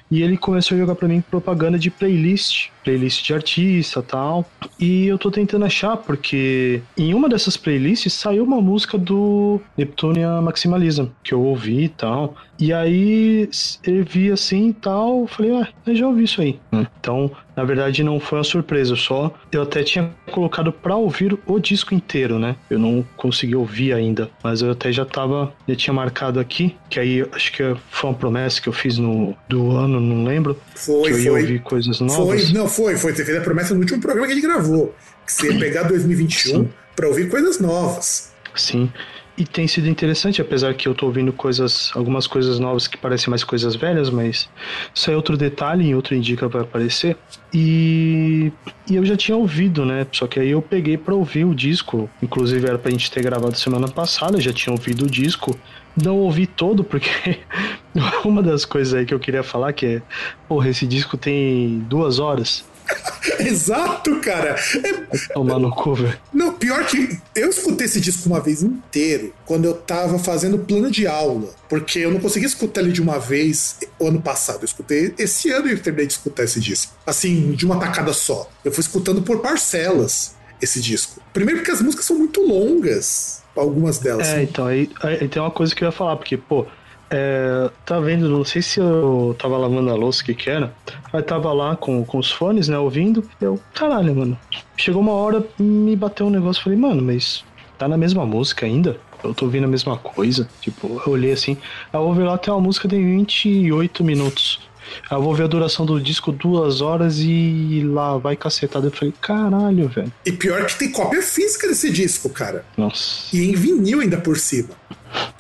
E 0.10 0.21
ele 0.21 0.38
começou 0.38 0.75
a 0.75 0.79
jogar 0.79 0.95
pra 0.95 1.10
mim 1.10 1.19
propaganda 1.19 1.77
de 1.77 1.89
playlist, 1.89 2.69
playlist 2.83 3.25
de 3.25 3.33
artista 3.33 4.01
tal. 4.01 4.45
E 4.79 5.07
eu 5.07 5.17
tô 5.17 5.29
tentando 5.31 5.65
achar, 5.65 5.97
porque 5.97 6.81
em 6.97 7.13
uma 7.13 7.29
dessas 7.29 7.57
playlists 7.57 8.13
saiu 8.13 8.43
uma 8.43 8.61
música 8.61 8.97
do 8.97 9.61
Neptunia 9.77 10.41
Maximalism, 10.41 11.05
que 11.23 11.33
eu 11.33 11.41
ouvi 11.41 11.85
e 11.85 11.89
tal. 11.89 12.35
E 12.59 12.71
aí 12.71 13.49
eu 13.83 14.05
vi 14.05 14.31
assim 14.31 14.69
e 14.69 14.73
tal, 14.73 15.25
falei, 15.25 15.51
ah, 15.51 15.67
eu 15.85 15.95
já 15.95 16.07
ouvi 16.07 16.23
isso 16.23 16.41
aí. 16.41 16.59
Então, 16.71 17.31
na 17.55 17.63
verdade, 17.63 18.03
não 18.03 18.19
foi 18.19 18.37
uma 18.37 18.43
surpresa, 18.43 18.95
só 18.95 19.33
eu 19.51 19.63
até 19.63 19.83
tinha 19.83 20.11
colocado 20.31 20.71
pra 20.71 20.95
ouvir 20.95 21.37
o 21.47 21.59
disco 21.59 21.95
inteiro, 21.95 22.37
né? 22.37 22.55
Eu 22.69 22.77
não 22.77 23.03
consegui 23.17 23.55
ouvir 23.55 23.93
ainda, 23.93 24.29
mas 24.43 24.61
eu 24.61 24.71
até 24.71 24.91
já 24.91 25.03
tava, 25.03 25.51
já 25.67 25.75
tinha 25.75 25.93
marcado 25.93 26.39
aqui, 26.39 26.75
que 26.87 26.99
aí 26.99 27.25
acho 27.31 27.51
que 27.51 27.75
foi 27.89 28.09
uma 28.11 28.15
promessa 28.15 28.61
que 28.61 28.69
eu 28.69 28.73
fiz 28.73 28.97
no 28.97 29.35
do 29.49 29.71
ano, 29.71 29.99
não 29.99 30.23
lembro, 30.23 30.55
foi, 30.75 31.09
que 31.09 31.09
eu 31.09 31.19
ia 31.19 31.31
foi. 31.31 31.41
ouvir 31.41 31.61
coisas 31.61 31.99
novas. 31.99 32.45
Foi, 32.45 32.53
não, 32.53 32.67
foi, 32.71 32.97
foi. 32.97 33.13
Você 33.13 33.23
fez 33.23 33.38
a 33.38 33.41
promessa 33.41 33.73
no 33.73 33.81
último 33.81 34.01
programa 34.01 34.27
que 34.27 34.34
gente 34.34 34.43
gravou. 34.43 34.95
Que 35.25 35.34
você 35.34 35.51
ia 35.51 35.60
pegar 35.60 35.84
2021 35.84 36.51
Sim. 36.51 36.69
pra 36.95 37.07
ouvir 37.07 37.29
coisas 37.29 37.60
novas. 37.60 38.31
Sim. 38.55 38.91
E 39.38 39.45
tem 39.45 39.67
sido 39.67 39.88
interessante, 39.88 40.41
apesar 40.41 40.73
que 40.73 40.88
eu 40.88 40.93
tô 40.93 41.05
ouvindo 41.05 41.31
coisas, 41.31 41.89
algumas 41.95 42.27
coisas 42.27 42.60
novas 42.60 42.88
que 42.88 42.97
parecem 42.97 43.29
mais 43.29 43.43
coisas 43.43 43.75
velhas, 43.75 44.10
mas 44.10 44.49
isso 44.93 45.10
é 45.10 45.15
outro 45.15 45.38
detalhe, 45.38 45.88
em 45.88 45.95
outro 45.95 46.13
indica 46.13 46.47
vai 46.47 46.62
aparecer. 46.62 47.17
E, 47.53 48.51
e 48.89 48.95
eu 48.95 49.05
já 49.05 49.15
tinha 49.15 49.36
ouvido, 49.36 49.86
né? 49.86 50.05
Só 50.12 50.27
que 50.27 50.39
aí 50.39 50.51
eu 50.51 50.62
peguei 50.62 50.97
pra 50.97 51.15
ouvir 51.15 51.45
o 51.45 51.55
disco. 51.55 52.10
Inclusive 52.21 52.67
era 52.67 52.77
pra 52.77 52.91
gente 52.91 53.10
ter 53.10 53.23
gravado 53.23 53.57
semana 53.57 53.88
passada, 53.88 54.38
eu 54.38 54.41
já 54.41 54.53
tinha 54.53 54.73
ouvido 54.73 55.05
o 55.05 55.10
disco. 55.10 55.57
Não 55.95 56.17
ouvi 56.17 56.47
todo, 56.47 56.84
porque 56.84 57.39
uma 58.23 58.41
das 58.41 58.65
coisas 58.65 58.93
aí 58.93 59.06
que 59.06 59.13
eu 59.13 59.19
queria 59.19 59.43
falar 59.43 59.73
que 59.73 59.86
é, 59.86 60.01
porra, 60.47 60.69
esse 60.69 60.86
disco 60.88 61.17
tem 61.17 61.80
duas 61.89 62.19
horas. 62.19 62.63
Exato, 63.39 64.19
cara. 64.19 64.56
É... 64.84 65.34
Tomar 65.34 65.60
no 65.60 65.71
cu, 65.71 65.95
velho. 65.95 66.19
Não, 66.34 66.54
pior 66.54 66.86
que 66.86 67.19
eu 67.36 67.49
escutei 67.49 67.86
esse 67.86 68.01
disco 68.01 68.27
uma 68.27 68.39
vez 68.39 68.62
inteiro 68.63 69.34
quando 69.45 69.65
eu 69.65 69.73
tava 69.73 70.17
fazendo 70.19 70.60
plano 70.60 70.89
de 70.89 71.08
aula. 71.08 71.49
Porque 71.69 71.99
eu 71.99 72.12
não 72.12 72.19
consegui 72.19 72.45
escutar 72.45 72.82
ele 72.82 72.91
de 72.91 73.01
uma 73.01 73.19
vez 73.19 73.77
ano 73.99 74.21
passado. 74.21 74.62
Eu 74.62 74.65
escutei 74.65 75.13
esse 75.17 75.49
ano 75.51 75.69
e 75.69 75.77
terminei 75.77 76.08
de 76.08 76.13
escutar 76.13 76.43
esse 76.43 76.60
disco. 76.60 76.93
Assim, 77.06 77.51
de 77.51 77.65
uma 77.65 77.80
tacada 77.80 78.13
só. 78.13 78.49
Eu 78.63 78.71
fui 78.71 78.82
escutando 78.82 79.21
por 79.21 79.39
parcelas 79.39 80.36
esse 80.62 80.82
disco. 80.82 81.21
Primeiro 81.34 81.60
porque 81.60 81.71
as 81.71 81.82
músicas 81.82 82.06
são 82.06 82.17
muito 82.17 82.41
longas. 82.41 83.41
Algumas 83.56 83.97
delas. 84.00 84.30
É, 84.30 84.43
então, 84.43 84.65
aí, 84.65 84.89
aí 85.02 85.28
tem 85.28 85.41
uma 85.41 85.52
coisa 85.52 85.76
que 85.76 85.84
eu 85.84 85.88
ia 85.88 85.91
falar, 85.91 86.15
porque, 86.15 86.38
pô, 86.38 86.65
é, 87.10 87.69
tá 87.86 88.00
vendo, 88.00 88.30
não 88.30 88.45
sei 88.45 88.62
se 88.62 88.80
eu 88.80 89.36
tava 89.38 89.58
lavando 89.58 89.89
a 89.89 89.95
louça, 89.95 90.24
que 90.24 90.34
que 90.34 90.50
era. 90.50 90.74
Aí 91.12 91.21
tava 91.21 91.52
lá 91.52 91.76
com, 91.76 92.06
com 92.06 92.17
os 92.17 92.32
fones, 92.32 92.69
né, 92.69 92.78
ouvindo. 92.80 93.30
Eu, 93.41 93.60
caralho, 93.74 94.15
mano. 94.15 94.39
Chegou 94.78 95.02
uma 95.02 95.12
hora, 95.12 95.45
me 95.60 95.93
bateu 95.97 96.28
um 96.28 96.30
negócio. 96.30 96.63
Falei, 96.63 96.80
mano, 96.80 97.02
mas 97.02 97.43
tá 97.78 97.88
na 97.88 97.97
mesma 97.97 98.26
música 98.26 98.65
ainda? 98.65 98.97
Eu 99.21 99.34
tô 99.34 99.45
ouvindo 99.45 99.65
a 99.65 99.67
mesma 99.67 99.97
coisa. 99.97 100.47
Tipo, 100.62 101.02
eu 101.06 101.12
olhei 101.12 101.34
assim. 101.34 101.58
A 101.91 102.00
Over 102.00 102.26
lá 102.26 102.38
tem 102.38 102.54
uma 102.54 102.62
música 102.62 102.88
de 102.88 102.95
28 102.95 104.04
minutos. 104.04 104.62
Eu 105.10 105.21
vou 105.21 105.34
ver 105.36 105.43
a 105.43 105.47
duração 105.47 105.86
do 105.86 105.99
disco 105.99 106.32
duas 106.32 106.82
horas 106.82 107.19
e 107.19 107.84
lá 107.86 108.17
vai 108.17 108.36
cacetada. 108.36 108.88
Eu 108.88 108.91
falei, 108.91 109.13
caralho, 109.21 109.88
velho. 109.89 110.12
E 110.25 110.32
pior 110.32 110.65
que 110.65 110.77
tem 110.77 110.91
cópia 110.91 111.21
física 111.21 111.67
desse 111.67 111.91
disco, 111.91 112.30
cara. 112.30 112.65
Nossa. 112.77 113.36
E 113.36 113.49
em 113.49 113.54
vinil 113.54 113.99
ainda 114.01 114.17
por 114.17 114.38
cima. 114.38 114.69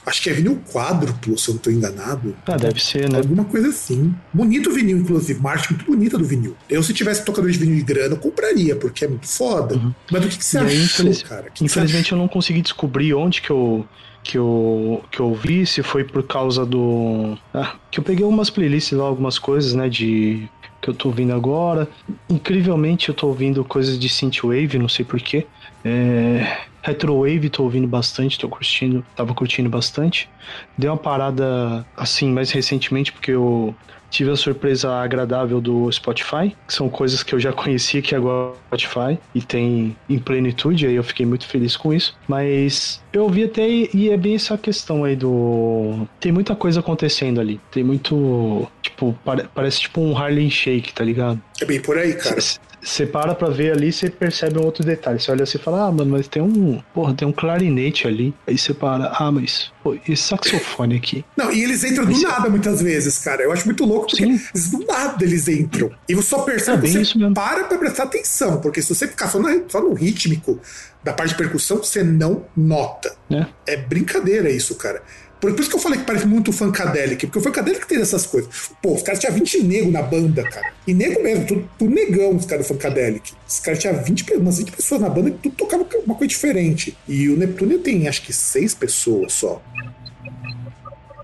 Acho 0.05 0.21
que 0.23 0.29
é 0.29 0.33
vinil 0.33 0.61
quádruplo, 0.71 1.37
se 1.37 1.49
eu 1.49 1.53
não 1.53 1.61
tô 1.61 1.69
enganado. 1.69 2.35
Ah, 2.45 2.57
deve 2.57 2.83
ser, 2.83 3.09
né? 3.09 3.19
Alguma 3.19 3.45
coisa 3.45 3.69
assim. 3.69 4.13
Bonito 4.33 4.69
o 4.69 4.73
vinil, 4.73 4.97
inclusive. 4.97 5.39
Uma 5.39 5.51
arte 5.51 5.71
muito 5.71 5.85
bonita 5.85 6.17
do 6.17 6.25
vinil. 6.25 6.57
Eu, 6.69 6.81
se 6.81 6.93
tivesse 6.93 7.23
tocador 7.23 7.49
de 7.49 7.57
vinil 7.57 7.75
de 7.75 7.83
grana, 7.83 8.15
eu 8.15 8.17
compraria, 8.17 8.75
porque 8.75 9.05
é 9.05 9.07
muito 9.07 9.27
foda. 9.27 9.75
Uhum. 9.75 9.93
Mas 10.11 10.21
do 10.21 10.27
que, 10.27 10.37
que 10.37 10.45
você 10.45 10.57
aí, 10.57 10.65
achou, 10.65 10.83
infeliz... 10.83 11.23
cara? 11.23 11.49
Que 11.51 11.63
infelizmente 11.63 12.07
que 12.09 12.13
eu 12.13 12.17
não 12.17 12.27
consegui 12.27 12.61
descobrir 12.61 13.13
onde 13.13 13.41
que 13.41 13.51
eu 13.51 13.85
que 14.23 14.37
eu, 14.37 15.03
que 15.11 15.19
eu 15.19 15.33
vi, 15.33 15.65
se 15.65 15.81
foi 15.83 16.03
por 16.03 16.23
causa 16.23 16.65
do. 16.65 17.37
Ah, 17.53 17.75
que 17.89 17.99
eu 17.99 18.03
peguei 18.03 18.23
algumas 18.23 18.49
playlists 18.49 18.97
lá, 18.97 19.05
algumas 19.05 19.39
coisas, 19.39 19.73
né, 19.73 19.89
de. 19.89 20.47
que 20.81 20.89
eu 20.89 20.93
tô 20.93 21.09
ouvindo 21.09 21.33
agora. 21.33 21.87
Incrivelmente 22.29 23.09
eu 23.09 23.15
tô 23.15 23.27
ouvindo 23.27 23.63
coisas 23.63 23.97
de 23.99 24.09
Synthwave, 24.09 24.77
não 24.77 24.89
sei 24.89 25.05
porquê. 25.05 25.47
É, 25.83 26.65
Retrowave 26.81 27.49
tô 27.49 27.63
ouvindo 27.63 27.87
bastante, 27.87 28.39
tô 28.39 28.49
curtindo, 28.49 29.05
tava 29.15 29.33
curtindo 29.33 29.69
bastante. 29.69 30.29
Deu 30.77 30.91
uma 30.91 30.97
parada 30.97 31.85
assim 31.95 32.31
mais 32.31 32.51
recentemente 32.51 33.11
porque 33.11 33.31
eu 33.31 33.75
tive 34.11 34.29
a 34.29 34.35
surpresa 34.35 34.91
agradável 34.91 35.61
do 35.61 35.89
Spotify, 35.91 36.55
que 36.67 36.73
são 36.73 36.89
coisas 36.89 37.23
que 37.23 37.33
eu 37.33 37.39
já 37.39 37.53
conhecia 37.53 38.01
que 38.01 38.13
agora 38.13 38.53
é 38.53 38.77
Spotify 38.77 39.19
e 39.33 39.41
tem 39.41 39.95
em 40.09 40.19
plenitude, 40.19 40.85
aí 40.85 40.95
eu 40.95 41.03
fiquei 41.03 41.25
muito 41.25 41.47
feliz 41.47 41.77
com 41.77 41.93
isso. 41.93 42.15
Mas 42.27 43.01
eu 43.13 43.27
vi 43.29 43.45
até 43.45 43.67
e 43.67 44.09
é 44.09 44.17
bem 44.17 44.35
essa 44.35 44.57
questão 44.57 45.05
aí 45.05 45.15
do 45.15 46.05
tem 46.19 46.31
muita 46.31 46.55
coisa 46.55 46.81
acontecendo 46.81 47.39
ali. 47.39 47.59
Tem 47.71 47.83
muito, 47.83 48.67
tipo, 48.81 49.17
parece 49.55 49.81
tipo 49.81 50.01
um 50.01 50.15
Harlem 50.15 50.49
Shake, 50.49 50.93
tá 50.93 51.03
ligado? 51.03 51.41
É 51.61 51.65
bem 51.65 51.81
por 51.81 51.97
aí, 51.97 52.13
cara. 52.13 52.37
Você 52.83 53.05
para 53.05 53.35
pra 53.35 53.49
ver 53.49 53.73
ali, 53.73 53.91
você 53.91 54.09
percebe 54.09 54.57
um 54.57 54.63
outro 54.65 54.83
detalhe. 54.83 55.19
Você 55.19 55.29
olha 55.31 55.43
assim 55.43 55.57
e 55.59 55.61
fala, 55.61 55.85
ah, 55.85 55.91
mano, 55.91 56.11
mas 56.11 56.27
tem 56.27 56.41
um. 56.41 56.81
Porra, 56.93 57.13
tem 57.13 57.27
um 57.27 57.31
clarinete 57.31 58.07
ali. 58.07 58.33
Aí 58.47 58.57
você 58.57 58.73
para, 58.73 59.11
ah, 59.17 59.31
mas. 59.31 59.71
Pô, 59.83 59.95
esse 60.07 60.17
saxofone 60.23 60.95
aqui. 60.95 61.23
Não, 61.37 61.51
e 61.51 61.63
eles 61.63 61.83
entram 61.83 62.05
do 62.05 62.11
Mas- 62.11 62.21
nada 62.23 62.49
muitas 62.49 62.81
vezes, 62.81 63.19
cara. 63.19 63.43
Eu 63.43 63.51
acho 63.51 63.65
muito 63.65 63.85
louco 63.85 64.07
porque 64.07 64.23
Sim. 64.23 64.31
eles, 64.53 64.71
do 64.71 64.85
nada 64.85 65.23
eles 65.23 65.47
entram. 65.47 65.91
E 66.09 66.15
você 66.15 66.29
só 66.29 66.39
percebe 66.39 66.87
É 66.87 67.03
você 67.03 67.13
para 67.33 67.63
pra 67.65 67.77
prestar 67.77 68.03
atenção, 68.03 68.59
porque 68.61 68.81
se 68.81 68.93
você 68.93 69.07
ficar 69.07 69.27
só, 69.29 69.39
na- 69.39 69.61
só 69.67 69.79
no 69.81 69.93
rítmico 69.93 70.59
da 71.03 71.13
parte 71.13 71.29
de 71.31 71.37
percussão, 71.37 71.77
você 71.77 72.03
não 72.03 72.45
nota. 72.57 73.15
Né? 73.29 73.47
É 73.67 73.77
brincadeira 73.77 74.49
isso, 74.49 74.75
cara. 74.75 75.01
Por, 75.41 75.59
isso 75.59 75.69
que 75.69 75.75
eu 75.75 75.79
falei 75.79 75.97
que 75.99 76.05
parece 76.05 76.27
muito 76.27 76.49
o 76.49 76.53
Funkadelic, 76.53 77.25
porque 77.25 77.39
o 77.39 77.41
Funkadelic 77.41 77.87
tem 77.87 77.99
essas 77.99 78.27
coisas. 78.27 78.69
Pô, 78.81 78.93
os 78.93 79.01
caras 79.01 79.19
tinham 79.19 79.33
20 79.33 79.63
nego 79.63 79.89
na 79.91 80.03
banda, 80.03 80.43
cara. 80.43 80.71
E 80.85 80.93
nego 80.93 81.21
mesmo, 81.23 81.45
tudo, 81.47 81.69
tudo 81.79 81.93
negão, 81.95 82.35
os 82.35 82.45
caras 82.45 82.65
do 82.65 82.67
Funkadelic. 82.67 83.33
Os 83.47 83.59
caras 83.59 83.79
tinham 83.79 84.01
20, 84.03 84.23
pe- 84.23 84.35
umas 84.35 84.59
20 84.59 84.71
pessoas 84.71 85.01
na 85.01 85.09
banda 85.09 85.29
e 85.29 85.31
tudo 85.31 85.55
tocava 85.55 85.83
uma 86.05 86.13
coisa 86.15 86.27
diferente. 86.29 86.95
E 87.07 87.27
o 87.27 87.35
Neptune 87.35 87.79
tem 87.79 88.07
acho 88.07 88.21
que 88.21 88.31
seis 88.31 88.75
pessoas 88.75 89.33
só. 89.33 89.61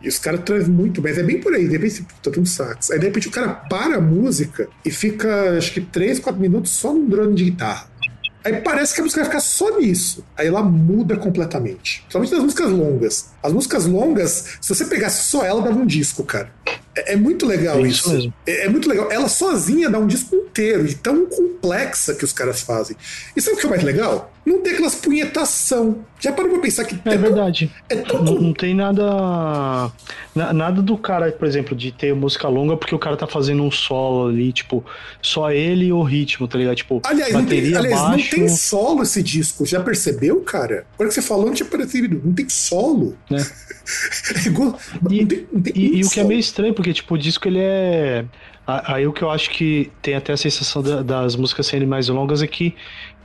E 0.01 0.07
os 0.07 0.19
caras 0.19 0.41
trazem 0.43 0.69
muito, 0.69 1.01
mas 1.01 1.17
é 1.17 1.23
bem 1.23 1.39
por 1.39 1.53
aí, 1.53 1.65
de 1.67 1.73
repente 1.73 2.05
tá 2.21 2.31
um 2.39 2.45
sax. 2.45 2.91
Aí 2.91 2.99
de 2.99 3.05
repente 3.05 3.27
o 3.27 3.31
cara 3.31 3.49
para 3.49 3.97
a 3.97 4.01
música 4.01 4.67
e 4.85 4.91
fica, 4.91 5.57
acho 5.57 5.73
que 5.73 5.81
3, 5.81 6.19
4 6.19 6.39
minutos 6.39 6.71
só 6.71 6.93
num 6.93 7.07
drone 7.07 7.35
de 7.35 7.45
guitarra. 7.45 7.89
Aí 8.47 8.61
parece 8.61 8.95
que 8.95 9.01
a 9.01 9.03
música 9.03 9.19
vai 9.21 9.29
ficar 9.29 9.41
só 9.41 9.77
nisso. 9.77 10.23
Aí 10.37 10.47
ela 10.47 10.63
muda 10.63 11.17
completamente. 11.17 12.05
Somente 12.07 12.31
nas 12.31 12.41
músicas 12.43 12.71
longas. 12.71 13.25
As 13.43 13.51
músicas 13.51 13.85
longas, 13.85 14.57
se 14.61 14.73
você 14.73 14.85
pegasse 14.85 15.25
só 15.25 15.43
ela, 15.45 15.61
dava 15.61 15.77
um 15.77 15.85
disco, 15.85 16.23
cara. 16.23 16.49
É, 16.95 17.13
é 17.13 17.15
muito 17.17 17.45
legal 17.45 17.77
É 17.79 17.89
isso. 17.89 18.15
isso. 18.17 18.33
É, 18.45 18.65
é 18.65 18.69
muito 18.69 18.87
legal. 18.87 19.11
Ela 19.11 19.27
sozinha 19.27 19.89
dá 19.89 19.99
um 19.99 20.07
disco 20.07 20.33
inteiro, 20.33 20.85
de 20.85 20.95
tão 20.95 21.25
complexa 21.25 22.15
que 22.15 22.23
os 22.23 22.31
caras 22.31 22.61
fazem. 22.61 22.95
E 23.35 23.41
sabe 23.41 23.57
o 23.57 23.59
que 23.59 23.65
é 23.65 23.69
mais 23.69 23.83
legal? 23.83 24.31
Não 24.47 24.61
tem 24.61 24.71
aquelas 24.73 24.95
punhetação. 24.95 26.05
Já 26.19 26.31
parou 26.31 26.51
pra 26.53 26.61
pensar 26.61 26.85
que 26.85 26.95
É 26.95 26.97
tão- 26.97 27.17
verdade. 27.21 27.69
é 27.89 27.95
tão 27.97 28.23
Não, 28.23 28.35
não 28.35 28.53
tem 28.53 28.73
nada. 28.73 29.03
na- 30.33 30.53
Nada 30.53 30.81
do 30.81 30.97
cara, 30.97 31.29
por 31.31 31.45
exemplo, 31.47 31.75
de 31.75 31.91
ter 31.91 32.15
música 32.15 32.47
longa 32.47 32.77
porque 32.77 32.95
o 32.95 32.99
cara 32.99 33.17
tá 33.17 33.27
fazendo 33.27 33.61
um 33.61 33.69
solo 33.69 34.29
ali, 34.29 34.53
tipo, 34.53 34.85
só 35.21 35.51
ele 35.51 35.87
e 35.87 35.91
o 35.93 36.01
ritmo, 36.01 36.47
tá 36.47 36.57
ligado? 36.57 36.75
Tipo, 36.77 37.01
Aliás, 37.05 37.33
não 37.33 37.45
tem, 37.45 37.57
bateria 37.59 37.77
aliás, 37.79 38.01
não 38.01 38.09
baixo. 38.11 38.29
tem 38.31 38.47
solo 38.47 39.03
esse 39.03 39.21
disco. 39.21 39.65
Já 39.65 39.81
percebeu, 39.81 40.39
cara? 40.41 40.85
Agora 40.95 41.09
que 41.09 41.13
você 41.15 41.21
falou, 41.21 41.45
não 41.47 41.53
tinha 41.53 41.67
percebido. 41.67 42.21
Não 42.23 42.33
tem 42.33 42.47
solo. 42.47 43.15
Né? 43.29 43.45
É 44.45 44.47
igual- 44.47 44.77
E- 45.09 45.21
não 45.21 45.27
tem, 45.27 45.47
não 45.53 45.61
tem 45.61 45.73
E, 45.75 45.97
e 45.99 46.03
o 46.03 46.09
que 46.09 46.19
é 46.19 46.23
meio 46.23 46.39
estranho, 46.39 46.73
porque, 46.73 46.93
tipo, 46.93 47.15
o 47.15 47.17
disco 47.17 47.47
ele 47.47 47.59
é. 47.61 48.25
Aí 48.65 49.07
o 49.07 49.13
que 49.13 49.21
eu 49.23 49.29
acho 49.31 49.49
que 49.49 49.89
tem 50.01 50.13
até 50.15 50.33
a 50.33 50.37
sensação 50.37 50.81
da- 50.83 51.01
das 51.01 51.37
músicas 51.37 51.67
serem 51.67 51.87
mais 51.87 52.09
longas 52.09 52.41
é 52.41 52.47
que 52.47 52.75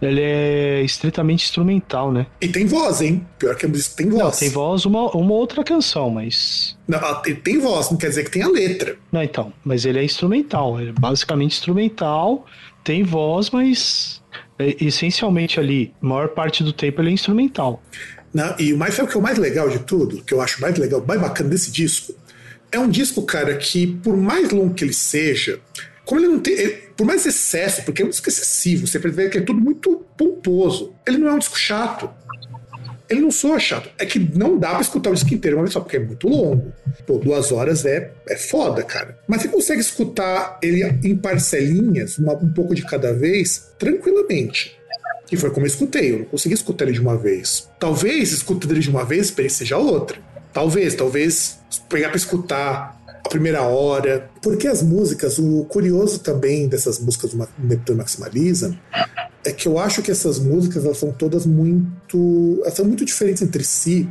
ele 0.03 0.21
é 0.21 0.83
estritamente 0.83 1.45
instrumental, 1.45 2.11
né? 2.11 2.27
E 2.41 2.49
tem 2.49 2.67
voz, 2.67 3.01
hein? 3.01 3.25
Pior 3.39 3.55
que 3.55 3.67
a 3.67 3.69
música 3.69 3.97
tem 3.97 4.09
voz. 4.09 4.23
Não, 4.23 4.31
tem 4.33 4.51
voz 4.51 4.85
uma, 4.85 5.11
uma 5.13 5.33
outra 5.33 5.63
canção, 5.63 6.11
mas. 6.11 6.77
Não, 6.89 6.99
ela 6.99 7.15
tem, 7.17 7.35
tem 7.37 7.59
voz, 7.59 7.91
não 7.91 7.97
quer 7.97 8.09
dizer 8.09 8.25
que 8.25 8.31
tem 8.31 8.43
a 8.43 8.49
letra. 8.49 8.97
Não, 9.13 9.23
então, 9.23 9.53
mas 9.65 9.85
ele 9.85 10.01
é 10.01 10.05
instrumental, 10.05 10.81
ele 10.81 10.91
é 10.91 10.93
basicamente 10.93 11.53
instrumental, 11.53 12.45
tem 12.83 13.05
voz, 13.05 13.51
mas 13.51 14.21
é, 14.59 14.77
essencialmente 14.85 15.61
ali, 15.61 15.95
a 16.03 16.07
maior 16.07 16.29
parte 16.29 16.65
do 16.65 16.73
tempo 16.73 17.01
ele 17.01 17.11
é 17.11 17.13
instrumental. 17.13 17.81
Né? 18.35 18.55
E 18.59 18.73
o 18.73 18.79
mais 18.79 18.95
sabe 18.95 19.09
o 19.09 19.11
que 19.11 19.17
é 19.17 19.21
o 19.21 19.23
mais 19.23 19.39
legal 19.39 19.69
de 19.69 19.79
tudo, 19.81 20.23
que 20.23 20.35
eu 20.35 20.41
acho 20.41 20.61
mais 20.61 20.77
legal, 20.77 21.05
mais 21.07 21.21
bacana 21.21 21.51
desse 21.51 21.71
disco, 21.71 22.15
é 22.73 22.79
um 22.79 22.89
disco, 22.89 23.23
cara, 23.23 23.55
que 23.57 23.87
por 23.87 24.17
mais 24.17 24.51
longo 24.51 24.75
que 24.75 24.83
ele 24.83 24.95
seja, 24.95 25.61
como 26.13 26.21
ele 26.21 26.29
não 26.35 26.41
tem, 26.41 26.53
ele- 26.53 26.73
por 26.95 27.07
mais 27.07 27.25
excesso, 27.25 27.83
porque 27.85 28.03
é 28.03 28.05
um 28.05 28.11
disco 28.11 28.29
excessivo, 28.29 28.87
você 28.87 28.99
percebe 29.01 29.31
que 29.31 29.39
é 29.39 29.41
tudo 29.41 29.59
muito 29.59 30.05
pomposo. 30.15 30.93
Ele 31.07 31.17
não 31.17 31.29
é 31.29 31.33
um 31.33 31.39
disco 31.39 31.59
chato. 31.59 32.11
Ele 33.09 33.21
não 33.23 33.31
soa 33.31 33.59
chato. 33.59 33.89
É 33.99 34.05
que 34.05 34.19
não 34.19 34.59
dá 34.59 34.73
pra 34.73 34.81
escutar 34.83 35.09
o 35.09 35.15
disco 35.15 35.33
inteiro 35.33 35.57
uma 35.57 35.63
vez 35.63 35.73
só, 35.73 35.81
porque 35.81 35.97
é 35.97 36.01
muito 36.01 36.29
longo. 36.29 36.71
Pô, 37.07 37.17
duas 37.17 37.51
horas 37.51 37.87
é, 37.87 38.13
é 38.29 38.37
foda, 38.37 38.83
cara. 38.83 39.19
Mas 39.27 39.41
você 39.41 39.49
consegue 39.49 39.81
escutar 39.81 40.59
ele 40.63 40.83
em 41.03 41.17
parcelinhas, 41.17 42.19
uma- 42.19 42.35
um 42.35 42.53
pouco 42.53 42.75
de 42.75 42.83
cada 42.83 43.15
vez, 43.15 43.71
tranquilamente. 43.79 44.77
E 45.31 45.37
foi 45.39 45.49
como 45.51 45.65
eu 45.65 45.69
escutei, 45.69 46.13
eu 46.13 46.19
não 46.21 46.25
consegui 46.27 46.55
escutar 46.55 46.85
ele 46.85 46.93
de 46.93 47.01
uma 47.01 47.17
vez. 47.17 47.71
Talvez, 47.81 48.33
escutando 48.33 48.71
ele 48.73 48.81
de 48.81 48.91
uma 48.91 49.05
vez, 49.05 49.23
a 49.23 49.25
experiência 49.25 49.59
seja 49.61 49.79
outra. 49.79 50.19
Talvez, 50.53 50.95
talvez 50.95 51.59
pegar 51.89 52.09
pra 52.09 52.19
escutar 52.19 53.02
primeira 53.29 53.63
hora. 53.63 54.31
Porque 54.41 54.67
as 54.67 54.83
músicas, 54.83 55.39
o 55.39 55.65
curioso 55.65 56.19
também 56.21 56.69
dessas 56.69 56.99
músicas 56.99 57.33
do 57.33 57.49
Neptune 57.59 57.99
Maximalism 57.99 58.75
é 59.45 59.53
que 59.53 59.67
eu 59.67 59.79
acho 59.79 60.03
que 60.03 60.11
essas 60.11 60.39
músicas 60.39 60.85
elas 60.85 60.99
são 60.99 61.13
todas 61.13 61.47
muito. 61.47 62.61
Elas 62.63 62.75
são 62.75 62.85
muito 62.85 63.05
diferentes 63.05 63.43
entre 63.43 63.65
si, 63.65 64.09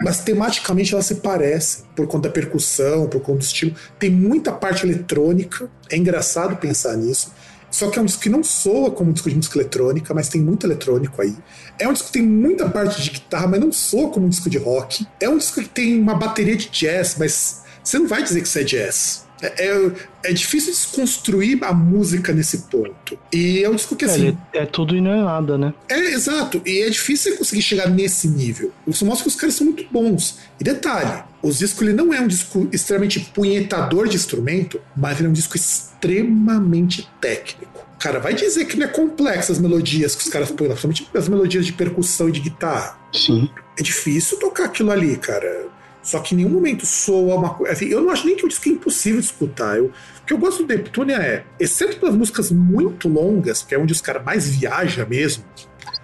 mas 0.00 0.20
tematicamente 0.20 0.94
elas 0.94 1.06
se 1.06 1.16
parecem, 1.16 1.84
por 1.94 2.06
conta 2.06 2.28
da 2.28 2.34
percussão, 2.34 3.06
por 3.06 3.20
conta 3.20 3.38
do 3.38 3.44
estilo. 3.44 3.74
Tem 3.98 4.10
muita 4.10 4.52
parte 4.52 4.86
eletrônica, 4.86 5.70
é 5.90 5.96
engraçado 5.96 6.56
pensar 6.56 6.96
nisso. 6.96 7.32
Só 7.70 7.88
que 7.88 7.98
é 7.98 8.02
um 8.02 8.04
disco 8.04 8.22
que 8.22 8.28
não 8.28 8.42
soa 8.42 8.90
como 8.90 9.10
um 9.10 9.12
disco 9.12 9.30
de 9.30 9.36
música 9.36 9.58
eletrônica, 9.58 10.12
mas 10.12 10.28
tem 10.28 10.40
muito 10.40 10.66
eletrônico 10.66 11.22
aí. 11.22 11.36
É 11.78 11.86
um 11.86 11.92
disco 11.92 12.08
que 12.08 12.14
tem 12.14 12.22
muita 12.22 12.68
parte 12.68 13.00
de 13.00 13.10
guitarra, 13.10 13.46
mas 13.46 13.60
não 13.60 13.70
soa 13.70 14.10
como 14.10 14.26
um 14.26 14.28
disco 14.28 14.50
de 14.50 14.58
rock. 14.58 15.06
É 15.20 15.28
um 15.28 15.38
disco 15.38 15.62
que 15.62 15.68
tem 15.68 16.00
uma 16.00 16.14
bateria 16.14 16.56
de 16.56 16.68
jazz, 16.68 17.14
mas 17.16 17.62
você 17.82 17.98
não 17.98 18.06
vai 18.06 18.22
dizer 18.22 18.40
que 18.40 18.48
isso 18.48 18.58
é 18.58 18.64
jazz. 18.64 19.30
É, 19.42 19.68
é, 19.68 19.92
é 20.24 20.32
difícil 20.32 20.70
desconstruir 20.70 21.58
a 21.64 21.72
música 21.72 22.32
nesse 22.32 22.58
ponto. 22.58 23.18
E 23.32 23.62
é 23.64 23.70
um 23.70 23.74
disco 23.74 23.96
que 23.96 24.04
assim. 24.04 24.36
É, 24.52 24.58
é 24.58 24.66
tudo 24.66 24.94
e 24.94 25.00
não 25.00 25.12
é 25.12 25.24
nada, 25.24 25.56
né? 25.56 25.72
É, 25.88 25.98
exato. 26.12 26.60
E 26.66 26.82
é 26.82 26.90
difícil 26.90 27.32
você 27.32 27.38
conseguir 27.38 27.62
chegar 27.62 27.88
nesse 27.88 28.28
nível. 28.28 28.70
Isso 28.86 29.04
mostra 29.06 29.24
que 29.24 29.28
os 29.30 29.36
caras 29.36 29.54
são 29.54 29.66
muito 29.66 29.86
bons. 29.90 30.38
E 30.60 30.64
detalhe, 30.64 31.22
o 31.42 31.50
disco 31.50 31.82
ele 31.82 31.92
não 31.92 32.12
é 32.12 32.20
um 32.20 32.28
disco 32.28 32.68
extremamente 32.70 33.20
punhetador 33.34 34.08
de 34.08 34.16
instrumento, 34.16 34.80
mas 34.94 35.18
ele 35.18 35.28
é 35.28 35.30
um 35.30 35.34
disco 35.34 35.56
extremamente 35.56 37.08
técnico. 37.20 37.70
Cara, 37.98 38.18
vai 38.18 38.32
dizer 38.34 38.64
que 38.64 38.78
não 38.78 38.86
é 38.86 38.88
complexo 38.88 39.52
as 39.52 39.58
melodias 39.58 40.14
que 40.14 40.22
os 40.22 40.28
caras 40.30 40.50
põem 40.50 40.68
lá, 40.68 40.74
principalmente 40.74 41.10
as 41.14 41.28
melodias 41.28 41.66
de 41.66 41.72
percussão 41.72 42.30
e 42.30 42.32
de 42.32 42.40
guitarra. 42.40 42.98
Sim. 43.12 43.50
É 43.78 43.82
difícil 43.82 44.38
tocar 44.38 44.64
aquilo 44.64 44.90
ali, 44.90 45.16
cara. 45.16 45.68
Só 46.10 46.18
que 46.18 46.34
em 46.34 46.38
nenhum 46.38 46.50
momento 46.50 46.84
soa 46.84 47.36
uma 47.36 47.54
coisa. 47.54 47.72
Assim, 47.72 47.86
eu 47.86 48.00
não 48.00 48.10
acho 48.10 48.26
nem 48.26 48.34
que 48.34 48.44
o 48.44 48.48
disco 48.48 48.68
é 48.68 48.72
impossível 48.72 49.20
de 49.20 49.26
escutar. 49.26 49.76
Eu, 49.76 49.86
o 49.86 50.26
que 50.26 50.32
eu 50.32 50.38
gosto 50.38 50.64
do 50.64 50.68
Neptunia 50.68 51.16
é, 51.16 51.44
exceto 51.58 51.98
pelas 51.98 52.16
músicas 52.16 52.50
muito 52.50 53.08
longas, 53.08 53.62
que 53.62 53.76
é 53.76 53.78
onde 53.78 53.92
os 53.92 54.00
caras 54.00 54.24
mais 54.24 54.48
viaja 54.48 55.06
mesmo, 55.06 55.44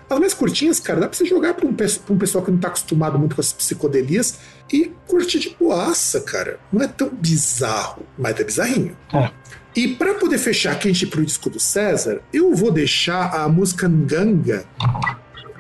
as 0.09 0.21
mais 0.21 0.33
curtinhas, 0.33 0.79
cara, 0.79 1.01
dá 1.01 1.09
pra 1.09 1.19
você 1.19 1.25
jogar 1.25 1.55
pra 1.55 1.67
um, 1.67 1.75
pra 1.75 1.87
um 2.11 2.19
pessoal 2.19 2.45
que 2.45 2.53
não 2.53 2.59
tá 2.59 2.69
acostumado 2.69 3.19
muito 3.19 3.35
com 3.35 3.41
as 3.41 3.53
psicodelias 3.53 4.39
e 4.73 4.93
curtir 5.09 5.41
de 5.41 5.57
boaça, 5.59 6.21
cara. 6.21 6.61
Não 6.73 6.83
é 6.83 6.87
tão 6.87 7.09
bizarro, 7.09 8.07
mas 8.17 8.39
é 8.39 8.45
bizarrinho. 8.45 8.97
É. 9.13 9.29
E 9.75 9.89
para 9.89 10.15
poder 10.15 10.39
fechar 10.39 10.73
aqui 10.73 10.89
a 10.89 10.93
gente 10.93 11.09
pro 11.09 11.27
disco 11.27 11.51
do 11.51 11.59
César, 11.59 12.21
eu 12.33 12.55
vou 12.55 12.71
deixar 12.71 13.35
a 13.35 13.49
música 13.49 13.89
Nganga, 13.89 14.65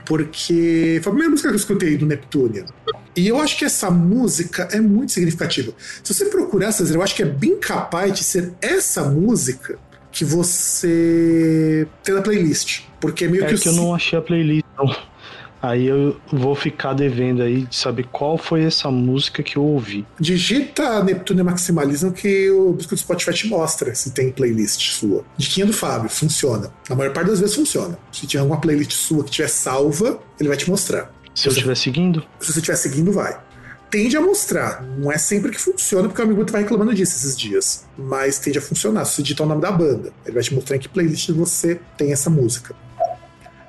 porque 0.05 1.01
foi 1.03 1.11
a 1.11 1.13
primeira 1.13 1.31
música 1.31 1.49
que 1.49 1.55
eu 1.55 1.59
escutei 1.59 1.97
do 1.97 2.07
Neptunia. 2.07 2.65
E 3.17 3.27
eu 3.27 3.41
acho 3.41 3.57
que 3.57 3.65
essa 3.65 3.91
música 3.91 4.69
é 4.71 4.81
muito 4.81 5.13
significativa. 5.13 5.73
Se 6.05 6.13
você 6.13 6.27
procurar, 6.27 6.71
César, 6.73 6.95
eu 6.95 7.03
acho 7.03 7.15
que 7.15 7.23
é 7.23 7.27
bem 7.27 7.59
capaz 7.59 8.13
de 8.13 8.23
ser 8.23 8.53
essa 8.61 9.05
música 9.05 9.79
que 10.13 10.25
você 10.25 11.87
tem 12.03 12.15
na 12.15 12.23
playlist. 12.23 12.83
Porque 13.01 13.25
é 13.25 13.29
meio 13.29 13.45
É 13.45 13.49
que, 13.49 13.59
que 13.59 13.69
eu 13.69 13.73
não 13.73 13.95
achei 13.95 14.19
a 14.19 14.23
playlist, 14.23 14.65
não. 14.77 14.95
Aí 15.63 15.87
eu 15.87 16.17
vou 16.31 16.55
ficar 16.55 16.93
devendo 16.93 17.43
aí 17.43 17.63
de 17.63 17.75
saber 17.75 18.07
qual 18.13 18.37
foi 18.39 18.63
essa 18.63 18.91
música 18.91 19.43
que 19.43 19.57
eu 19.57 19.65
ouvi. 19.65 20.07
Digita 20.21 21.03
Neptunia 21.03 21.43
Maximalism 21.43 22.11
que 22.11 22.51
o 22.51 22.73
busca 22.73 22.95
do 22.95 22.99
Spotify 22.99 23.33
te 23.33 23.49
mostra 23.49 23.95
se 23.95 24.11
tem 24.11 24.31
playlist 24.31 24.93
sua. 24.93 25.25
Diquinha 25.37 25.67
do 25.67 25.73
Fábio, 25.73 26.09
funciona. 26.09 26.71
Na 26.89 26.95
maior 26.95 27.13
parte 27.13 27.31
das 27.31 27.41
vezes 27.41 27.55
funciona. 27.57 27.99
Se 28.13 28.27
tiver 28.27 28.43
alguma 28.43 28.61
playlist 28.61 28.93
sua 28.93 29.25
que 29.25 29.31
tiver 29.31 29.49
salva, 29.49 30.21
ele 30.39 30.49
vai 30.49 30.59
te 30.59 30.69
mostrar. 30.69 31.11
Se 31.37 31.49
eu 31.49 31.53
estiver 31.53 31.77
seguindo, 31.77 32.25
Se 32.41 32.51
você 32.51 32.61
estiver 32.61 32.77
seguindo, 32.77 33.13
vai. 33.13 33.39
Tende 33.91 34.17
a 34.17 34.23
mostrar. 34.23 34.83
Não 34.83 35.13
é 35.13 35.19
sempre 35.19 35.51
que 35.53 35.61
funciona, 35.61 36.09
porque 36.09 36.23
o 36.23 36.25
amigo 36.25 36.51
vai 36.51 36.63
reclamando 36.63 36.95
disso 36.95 37.15
esses 37.15 37.37
dias. 37.37 37.85
Mas 37.97 38.39
tende 38.39 38.57
a 38.59 38.63
funcionar. 38.63 39.05
Se 39.05 39.17
você 39.17 39.23
digitar 39.23 39.47
o 39.47 39.49
nome 39.49 39.61
da 39.61 39.71
banda, 39.71 40.15
ele 40.25 40.33
vai 40.33 40.43
te 40.43 40.55
mostrar 40.55 40.77
em 40.77 40.79
que 40.81 40.89
playlist 40.89 41.31
você 41.33 41.79
tem 41.99 42.11
essa 42.11 42.31
música. 42.31 42.75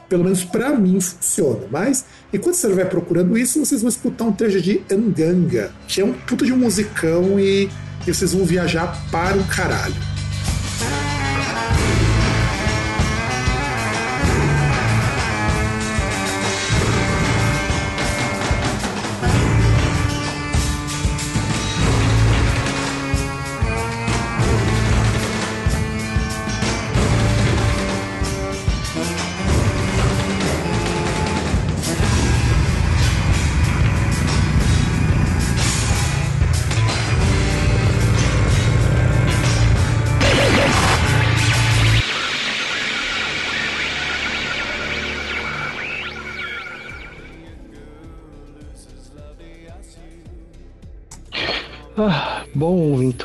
Pelo 0.07 0.23
menos 0.23 0.45
pra 0.45 0.69
mim 0.77 1.01
funciona. 1.01 1.67
Mas 1.69 2.05
enquanto 2.33 2.55
você 2.55 2.69
vai 2.69 2.85
procurando 2.85 3.37
isso, 3.37 3.59
vocês 3.59 3.81
vão 3.81 3.89
escutar 3.89 4.23
um 4.23 4.31
trecho 4.31 4.61
de 4.61 4.81
Anganga, 4.89 5.73
que 5.89 5.99
é 5.99 6.05
um 6.05 6.13
puta 6.13 6.45
de 6.45 6.53
um 6.53 6.57
musicão 6.57 7.37
e, 7.37 7.69
e 8.07 8.13
vocês 8.13 8.31
vão 8.31 8.45
viajar 8.45 8.97
para 9.11 9.37
o 9.37 9.43
caralho. 9.45 10.16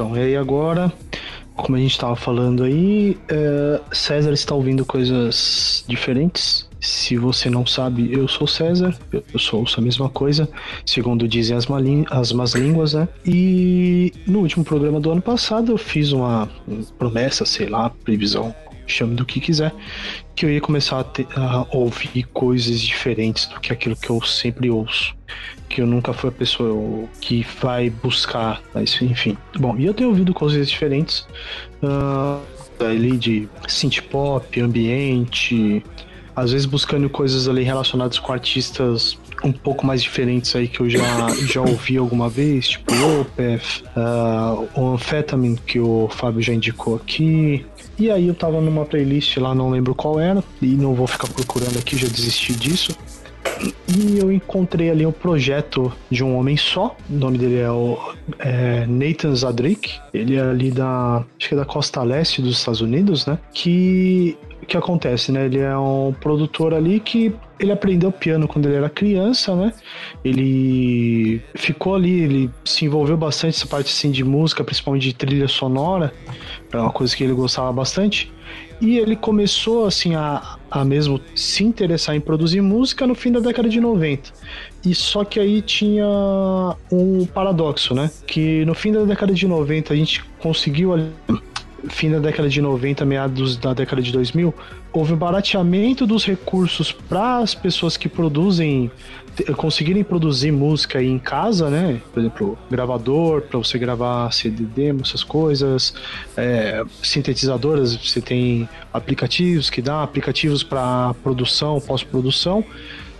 Então, 0.02 0.16
e 0.16 0.20
aí 0.20 0.36
agora, 0.36 0.92
como 1.54 1.76
a 1.76 1.80
gente 1.80 1.92
estava 1.92 2.16
falando 2.16 2.64
aí, 2.64 3.16
é, 3.28 3.80
César 3.92 4.32
está 4.32 4.52
ouvindo 4.52 4.84
coisas 4.84 5.84
diferentes. 5.86 6.68
Se 6.80 7.16
você 7.16 7.48
não 7.48 7.64
sabe, 7.64 8.12
eu 8.12 8.26
sou 8.26 8.48
César, 8.48 8.98
eu, 9.12 9.22
sou 9.38 9.60
ouço 9.60 9.78
a 9.78 9.82
mesma 9.82 10.08
coisa, 10.08 10.48
segundo 10.84 11.28
dizem 11.28 11.56
as, 11.56 11.66
malin- 11.66 12.04
as 12.10 12.32
más 12.32 12.54
línguas, 12.54 12.94
né? 12.94 13.06
E 13.24 14.12
no 14.26 14.40
último 14.40 14.64
programa 14.64 14.98
do 14.98 15.12
ano 15.12 15.22
passado 15.22 15.70
eu 15.70 15.78
fiz 15.78 16.10
uma 16.10 16.48
promessa, 16.98 17.44
sei 17.46 17.68
lá, 17.68 17.88
previsão, 17.88 18.52
chame 18.86 19.14
do 19.14 19.24
que 19.24 19.40
quiser, 19.40 19.72
que 20.34 20.44
eu 20.46 20.50
ia 20.50 20.60
começar 20.60 21.00
a, 21.00 21.04
ter- 21.04 21.26
a 21.36 21.66
ouvir 21.70 22.24
coisas 22.32 22.80
diferentes 22.80 23.46
do 23.46 23.60
que 23.60 23.72
aquilo 23.72 23.96
que 23.96 24.10
eu 24.10 24.20
sempre 24.22 24.70
ouço 24.70 25.14
que 25.72 25.80
eu 25.80 25.86
nunca 25.86 26.12
fui 26.12 26.28
a 26.28 26.32
pessoa 26.32 27.08
que 27.18 27.46
vai 27.62 27.88
buscar, 27.88 28.62
mas 28.74 29.00
enfim. 29.00 29.38
Bom, 29.58 29.74
e 29.78 29.86
eu 29.86 29.94
tenho 29.94 30.10
ouvido 30.10 30.34
coisas 30.34 30.68
diferentes, 30.68 31.26
ah, 31.82 32.38
ali 32.78 33.16
de 33.16 33.48
synth 33.66 34.02
pop, 34.02 34.60
ambiente, 34.60 35.82
às 36.36 36.52
vezes 36.52 36.66
buscando 36.66 37.08
coisas 37.08 37.48
ali 37.48 37.62
relacionadas 37.62 38.18
com 38.18 38.32
artistas 38.32 39.18
um 39.44 39.52
pouco 39.52 39.84
mais 39.84 40.02
diferentes 40.02 40.54
aí 40.54 40.68
que 40.68 40.80
eu 40.80 40.88
já, 40.88 41.00
já 41.50 41.60
ouvi 41.60 41.96
alguma 41.96 42.28
vez, 42.28 42.68
tipo 42.68 42.92
Opeth, 43.20 43.82
ah, 43.96 44.62
o 44.74 44.94
Amphetamine 44.94 45.58
que 45.58 45.80
o 45.80 46.08
Fábio 46.10 46.42
já 46.42 46.52
indicou 46.52 46.96
aqui. 46.96 47.64
E 48.02 48.10
aí 48.10 48.26
eu 48.26 48.34
tava 48.34 48.60
numa 48.60 48.84
playlist 48.84 49.36
lá, 49.36 49.54
não 49.54 49.70
lembro 49.70 49.94
qual 49.94 50.18
era, 50.18 50.42
e 50.60 50.74
não 50.74 50.92
vou 50.92 51.06
ficar 51.06 51.28
procurando 51.28 51.78
aqui, 51.78 51.96
já 51.96 52.08
desisti 52.08 52.52
disso. 52.52 52.98
E 53.86 54.18
eu 54.18 54.32
encontrei 54.32 54.90
ali 54.90 55.06
um 55.06 55.12
projeto 55.12 55.92
de 56.10 56.24
um 56.24 56.36
homem 56.36 56.56
só. 56.56 56.96
O 57.08 57.12
nome 57.14 57.38
dele 57.38 57.60
é 57.60 57.70
o 57.70 57.96
é 58.40 58.84
Nathan 58.88 59.36
Zadrick. 59.36 60.00
Ele 60.12 60.34
é 60.34 60.40
ali 60.40 60.72
da. 60.72 61.24
Acho 61.38 61.48
que 61.48 61.54
é 61.54 61.56
da 61.56 61.64
costa 61.64 62.02
leste 62.02 62.42
dos 62.42 62.58
Estados 62.58 62.80
Unidos, 62.80 63.24
né? 63.24 63.38
Que. 63.54 64.36
Que 64.66 64.76
acontece, 64.76 65.32
né? 65.32 65.46
Ele 65.46 65.58
é 65.58 65.76
um 65.76 66.14
produtor 66.18 66.72
ali 66.72 67.00
que 67.00 67.34
ele 67.58 67.72
aprendeu 67.72 68.12
piano 68.12 68.46
quando 68.46 68.66
ele 68.66 68.76
era 68.76 68.88
criança, 68.88 69.54
né? 69.54 69.72
Ele 70.24 71.42
ficou 71.54 71.94
ali, 71.94 72.22
ele 72.22 72.50
se 72.64 72.84
envolveu 72.84 73.16
bastante 73.16 73.56
nessa 73.56 73.66
parte 73.66 73.86
assim 73.86 74.10
de 74.10 74.24
música, 74.24 74.62
principalmente 74.62 75.02
de 75.02 75.14
trilha 75.14 75.48
sonora. 75.48 76.12
É 76.72 76.76
uma 76.76 76.90
coisa 76.90 77.14
que 77.16 77.24
ele 77.24 77.32
gostava 77.32 77.72
bastante. 77.72 78.32
E 78.80 78.98
ele 78.98 79.14
começou 79.14 79.86
assim 79.86 80.16
a, 80.16 80.58
a 80.68 80.84
mesmo 80.84 81.20
se 81.36 81.62
interessar 81.62 82.16
em 82.16 82.20
produzir 82.20 82.60
música 82.60 83.06
no 83.06 83.14
fim 83.14 83.30
da 83.30 83.38
década 83.38 83.68
de 83.68 83.80
90. 83.80 84.32
E 84.84 84.92
só 84.92 85.24
que 85.24 85.38
aí 85.38 85.62
tinha 85.62 86.04
um 86.90 87.24
paradoxo, 87.26 87.94
né? 87.94 88.10
Que 88.26 88.64
no 88.64 88.74
fim 88.74 88.90
da 88.90 89.04
década 89.04 89.32
de 89.32 89.46
90 89.46 89.94
a 89.94 89.96
gente 89.96 90.24
conseguiu 90.40 90.92
ali 90.92 91.12
fim 91.88 92.10
da 92.10 92.18
década 92.18 92.48
de 92.48 92.60
90, 92.60 93.04
meados 93.04 93.56
da 93.56 93.74
década 93.74 94.00
de 94.02 94.12
2000, 94.12 94.54
houve 94.92 95.12
um 95.12 95.16
barateamento 95.16 96.06
dos 96.06 96.24
recursos 96.24 96.92
para 96.92 97.38
as 97.38 97.54
pessoas 97.54 97.96
que 97.96 98.08
produzem 98.08 98.90
conseguirem 99.56 100.04
produzir 100.04 100.52
música 100.52 100.98
aí 100.98 101.08
em 101.08 101.18
casa, 101.18 101.70
né? 101.70 102.00
Por 102.12 102.20
exemplo, 102.20 102.58
gravador 102.70 103.40
para 103.42 103.58
você 103.58 103.78
gravar 103.78 104.30
CD 104.30 104.64
demo, 104.64 105.00
essas 105.02 105.24
coisas, 105.24 105.94
é, 106.36 106.84
sintetizadoras, 107.02 107.96
você 107.96 108.20
tem 108.20 108.68
aplicativos 108.92 109.70
que 109.70 109.80
dá 109.80 110.02
aplicativos 110.02 110.62
para 110.62 111.14
produção, 111.22 111.80
pós-produção. 111.80 112.62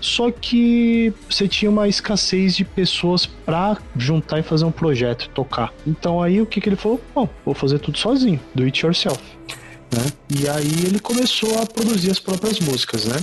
Só 0.03 0.33
que 0.33 1.15
você 1.31 1.47
tinha 1.47 1.71
uma 1.71 1.87
escassez 1.89 2.57
de 2.57 2.65
pessoas 2.65 3.25
para 3.25 3.79
juntar 3.97 4.41
e 4.41 4.43
fazer 4.43 4.65
um 4.65 4.73
projeto, 4.73 5.31
tocar. 5.31 5.73
Então 5.87 6.21
aí 6.21 6.41
o 6.41 6.47
que, 6.47 6.61
que 6.61 6.69
ele 6.69 6.77
falou? 6.77 7.01
Bom, 7.15 7.29
vou 7.45 7.55
fazer 7.55 7.79
tudo 7.79 7.97
sozinho, 7.97 8.41
do 8.53 8.65
it 8.65 8.85
yourself. 8.85 9.23
Né? 9.93 10.07
E 10.41 10.49
aí 10.49 10.87
ele 10.87 10.99
começou 10.99 11.61
a 11.61 11.67
produzir 11.67 12.11
as 12.11 12.19
próprias 12.19 12.59
músicas, 12.61 13.05
né? 13.05 13.17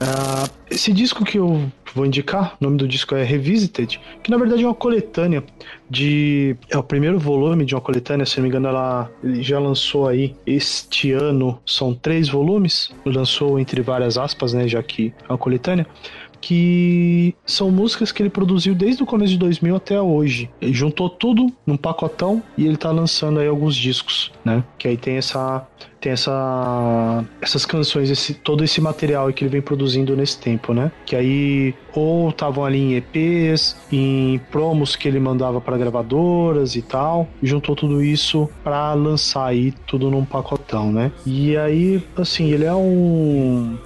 Ah, 0.00 0.48
esse 0.68 0.92
disco 0.92 1.24
que 1.24 1.38
eu 1.38 1.70
vou 1.94 2.04
indicar, 2.04 2.56
o 2.60 2.64
nome 2.64 2.76
do 2.76 2.88
disco 2.88 3.14
é 3.14 3.22
Revisited, 3.22 4.00
que 4.22 4.30
na 4.30 4.36
verdade 4.36 4.64
é 4.64 4.66
uma 4.66 4.74
coletânea 4.74 5.44
de. 5.88 6.56
É 6.68 6.76
o 6.76 6.82
primeiro 6.82 7.20
volume 7.20 7.64
de 7.64 7.74
uma 7.74 7.80
coletânea, 7.80 8.26
se 8.26 8.36
não 8.38 8.42
me 8.42 8.48
engano, 8.48 8.66
ela 8.66 9.08
já 9.40 9.60
lançou 9.60 10.08
aí 10.08 10.34
este 10.44 11.12
ano, 11.12 11.60
são 11.64 11.94
três 11.94 12.28
volumes, 12.28 12.90
lançou 13.06 13.58
entre 13.58 13.80
várias 13.80 14.18
aspas, 14.18 14.52
né? 14.52 14.66
Já 14.66 14.82
que 14.82 15.14
é 15.28 15.32
uma 15.32 15.38
coletânea 15.38 15.86
que 16.40 17.34
são 17.44 17.70
músicas 17.70 18.12
que 18.12 18.22
ele 18.22 18.30
produziu 18.30 18.74
desde 18.74 19.02
o 19.02 19.06
começo 19.06 19.32
de 19.32 19.38
2000 19.38 19.76
até 19.76 20.00
hoje. 20.00 20.50
Ele 20.60 20.72
juntou 20.72 21.10
tudo 21.10 21.52
num 21.66 21.76
pacotão 21.76 22.42
e 22.56 22.66
ele 22.66 22.76
tá 22.76 22.90
lançando 22.90 23.40
aí 23.40 23.48
alguns 23.48 23.74
discos, 23.74 24.30
né? 24.44 24.62
Que 24.78 24.88
aí 24.88 24.96
tem 24.96 25.16
essa 25.16 25.66
tem 26.00 26.12
essa, 26.12 27.24
essas 27.40 27.64
canções, 27.64 28.10
esse, 28.10 28.34
todo 28.34 28.64
esse 28.64 28.80
material 28.80 29.32
que 29.32 29.44
ele 29.44 29.50
vem 29.50 29.62
produzindo 29.62 30.16
nesse 30.16 30.38
tempo, 30.38 30.72
né? 30.72 30.90
Que 31.04 31.16
aí 31.16 31.74
ou 31.94 32.28
estavam 32.30 32.64
ali 32.64 32.78
em 32.78 32.96
EPs, 32.96 33.76
em 33.90 34.40
promos 34.50 34.94
que 34.94 35.08
ele 35.08 35.18
mandava 35.18 35.60
para 35.60 35.76
gravadoras 35.76 36.76
e 36.76 36.82
tal, 36.82 37.28
e 37.42 37.46
juntou 37.46 37.74
tudo 37.74 38.02
isso 38.02 38.48
para 38.62 38.94
lançar 38.94 39.46
aí 39.46 39.72
tudo 39.86 40.10
num 40.10 40.24
pacotão, 40.24 40.92
né? 40.92 41.10
E 41.26 41.56
aí, 41.56 42.02
assim, 42.16 42.52
ele 42.52 42.64
é 42.64 42.74
um 42.74 43.76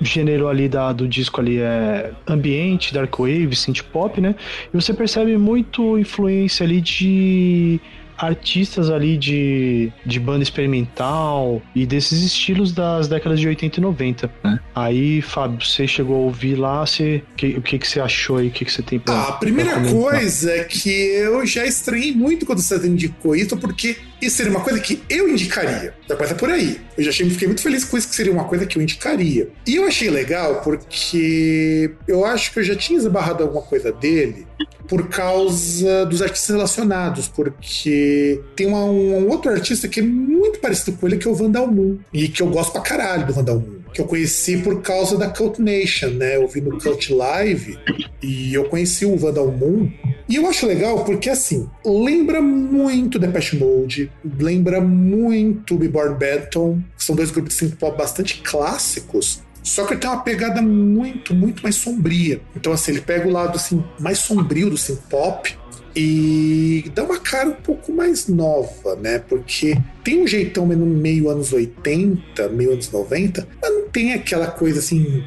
gênero 0.00 0.48
ali 0.48 0.68
da, 0.68 0.92
do 0.92 1.06
disco 1.06 1.40
ali 1.40 1.58
é 1.58 2.12
ambiente, 2.26 2.92
dark 2.92 3.16
wave, 3.18 3.54
synth 3.54 3.82
pop, 3.92 4.20
né? 4.20 4.34
E 4.72 4.76
você 4.80 4.92
percebe 4.92 5.36
muito 5.36 5.98
influência 5.98 6.64
ali 6.64 6.80
de 6.80 7.80
artistas 8.24 8.90
ali 8.90 9.16
de, 9.16 9.92
de 10.04 10.20
banda 10.20 10.42
experimental 10.42 11.62
e 11.74 11.86
desses 11.86 12.22
estilos 12.22 12.72
das 12.72 13.08
décadas 13.08 13.40
de 13.40 13.48
80 13.48 13.78
e 13.78 13.82
90, 13.82 14.30
né? 14.44 14.60
Aí, 14.74 15.22
Fábio, 15.22 15.64
você 15.64 15.86
chegou 15.86 16.16
a 16.16 16.18
ouvir 16.20 16.56
lá, 16.56 16.84
você, 16.84 17.22
que, 17.36 17.48
o 17.48 17.62
que, 17.62 17.78
que 17.78 17.88
você 17.88 18.00
achou 18.00 18.36
aí, 18.36 18.48
o 18.48 18.50
que, 18.50 18.64
que 18.64 18.72
você 18.72 18.82
tem 18.82 18.98
pra 18.98 19.14
ah, 19.14 19.28
A 19.28 19.32
primeira 19.32 19.80
coisa 19.80 20.52
é 20.52 20.64
que 20.64 20.90
eu 20.90 21.44
já 21.46 21.64
estranhei 21.64 22.12
muito 22.12 22.44
quando 22.44 22.60
você 22.60 22.76
indicou 22.86 23.34
isso, 23.34 23.56
porque 23.56 23.96
isso 24.20 24.36
seria 24.36 24.52
uma 24.52 24.60
coisa 24.60 24.78
que 24.80 25.00
eu 25.08 25.28
indicaria. 25.28 25.94
Já 26.08 26.16
começa 26.16 26.34
por 26.34 26.50
aí. 26.50 26.80
Eu 26.96 27.04
já 27.04 27.10
achei, 27.10 27.28
fiquei 27.30 27.48
muito 27.48 27.62
feliz 27.62 27.84
com 27.84 27.96
isso, 27.96 28.08
que 28.08 28.14
seria 28.14 28.32
uma 28.32 28.44
coisa 28.44 28.66
que 28.66 28.76
eu 28.76 28.82
indicaria. 28.82 29.48
E 29.66 29.76
eu 29.76 29.86
achei 29.86 30.10
legal 30.10 30.60
porque 30.62 31.90
eu 32.06 32.24
acho 32.24 32.52
que 32.52 32.58
eu 32.58 32.64
já 32.64 32.76
tinha 32.76 32.98
esbarrado 32.98 33.42
alguma 33.42 33.62
coisa 33.62 33.90
dele 33.90 34.46
por 34.88 35.08
causa 35.08 36.04
dos 36.06 36.20
artistas 36.20 36.54
relacionados, 36.56 37.28
porque 37.28 38.40
tem 38.56 38.66
uma, 38.66 38.84
um, 38.84 39.18
um, 39.18 39.28
outro 39.28 39.50
artista 39.50 39.88
que 39.88 40.00
é 40.00 40.02
muito 40.02 40.58
parecido 40.58 40.96
com 40.96 41.06
ele, 41.06 41.16
que 41.16 41.28
é 41.28 41.30
o 41.30 41.34
Vandal 41.34 41.66
Moon, 41.66 41.98
e 42.12 42.28
que 42.28 42.42
eu 42.42 42.48
gosto 42.48 42.72
pra 42.72 42.80
caralho 42.80 43.26
do 43.26 43.32
Vandal 43.32 43.60
Moon, 43.60 43.80
que 43.92 44.00
eu 44.00 44.06
conheci 44.06 44.58
por 44.58 44.80
causa 44.82 45.16
da 45.16 45.28
Cult 45.28 45.60
Nation, 45.60 46.10
né? 46.10 46.36
Eu 46.36 46.48
vi 46.48 46.60
no 46.60 46.78
Cult 46.78 47.12
Live 47.12 47.78
e 48.22 48.52
eu 48.52 48.64
conheci 48.64 49.06
o 49.06 49.16
Vandal 49.16 49.50
Moon, 49.50 49.90
e 50.28 50.36
eu 50.36 50.46
acho 50.48 50.66
legal 50.66 51.04
porque, 51.04 51.28
assim, 51.28 51.68
lembra 51.84 52.40
muito 52.40 53.18
Depeche 53.18 53.56
Mode, 53.56 54.10
lembra 54.38 54.80
muito 54.80 55.76
Beborn 55.76 56.16
Benton, 56.16 56.80
que 56.96 57.04
são 57.04 57.16
dois 57.16 57.30
grupos 57.30 57.54
de 57.54 57.58
synth 57.58 57.76
pop 57.76 57.98
bastante 57.98 58.40
clássicos, 58.40 59.42
só 59.62 59.84
que 59.84 59.94
ele 59.94 60.00
tem 60.00 60.10
uma 60.10 60.22
pegada 60.22 60.62
muito, 60.62 61.34
muito 61.34 61.62
mais 61.62 61.76
sombria. 61.76 62.40
Então, 62.56 62.72
assim, 62.72 62.92
ele 62.92 63.00
pega 63.00 63.28
o 63.28 63.30
lado 63.30 63.56
assim, 63.56 63.82
mais 63.98 64.18
sombrio 64.18 64.70
do 64.70 64.76
synth 64.76 65.02
pop 65.08 65.56
e 65.94 66.90
dá 66.94 67.02
uma 67.02 67.18
cara 67.18 67.48
um 67.48 67.54
pouco 67.54 67.92
mais 67.92 68.28
nova, 68.28 68.96
né? 68.96 69.18
Porque 69.18 69.76
tem 70.04 70.22
um 70.22 70.26
jeitão 70.26 70.66
meio 70.66 71.28
anos 71.28 71.52
80, 71.52 72.48
meio 72.50 72.72
anos 72.72 72.90
90, 72.90 73.46
mas 73.60 73.72
não 73.72 73.88
tem 73.88 74.12
aquela 74.12 74.46
coisa 74.46 74.78
assim 74.78 75.24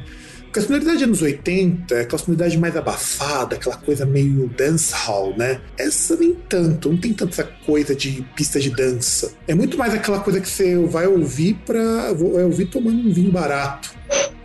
porque 0.54 0.60
a 0.60 0.68
sonoridade 0.68 0.98
dos 0.98 1.04
anos 1.04 1.22
80 1.22 1.94
é 1.96 2.00
aquela 2.02 2.18
sonoridade 2.18 2.56
mais 2.56 2.76
abafada, 2.76 3.56
aquela 3.56 3.76
coisa 3.76 4.06
meio 4.06 4.48
dancehall, 4.56 5.36
né? 5.36 5.60
Essa 5.76 6.14
nem 6.14 6.32
tanto, 6.48 6.90
não 6.90 6.96
tem 6.96 7.12
tanta 7.12 7.42
coisa 7.66 7.92
de 7.92 8.24
pista 8.36 8.60
de 8.60 8.70
dança. 8.70 9.32
É 9.48 9.54
muito 9.54 9.76
mais 9.76 9.92
aquela 9.92 10.20
coisa 10.20 10.40
que 10.40 10.48
você 10.48 10.76
vai 10.76 11.08
ouvir 11.08 11.54
para 11.66 12.12
vai 12.12 12.44
ouvir 12.44 12.66
tomando 12.66 13.00
um 13.00 13.12
vinho 13.12 13.32
barato, 13.32 13.92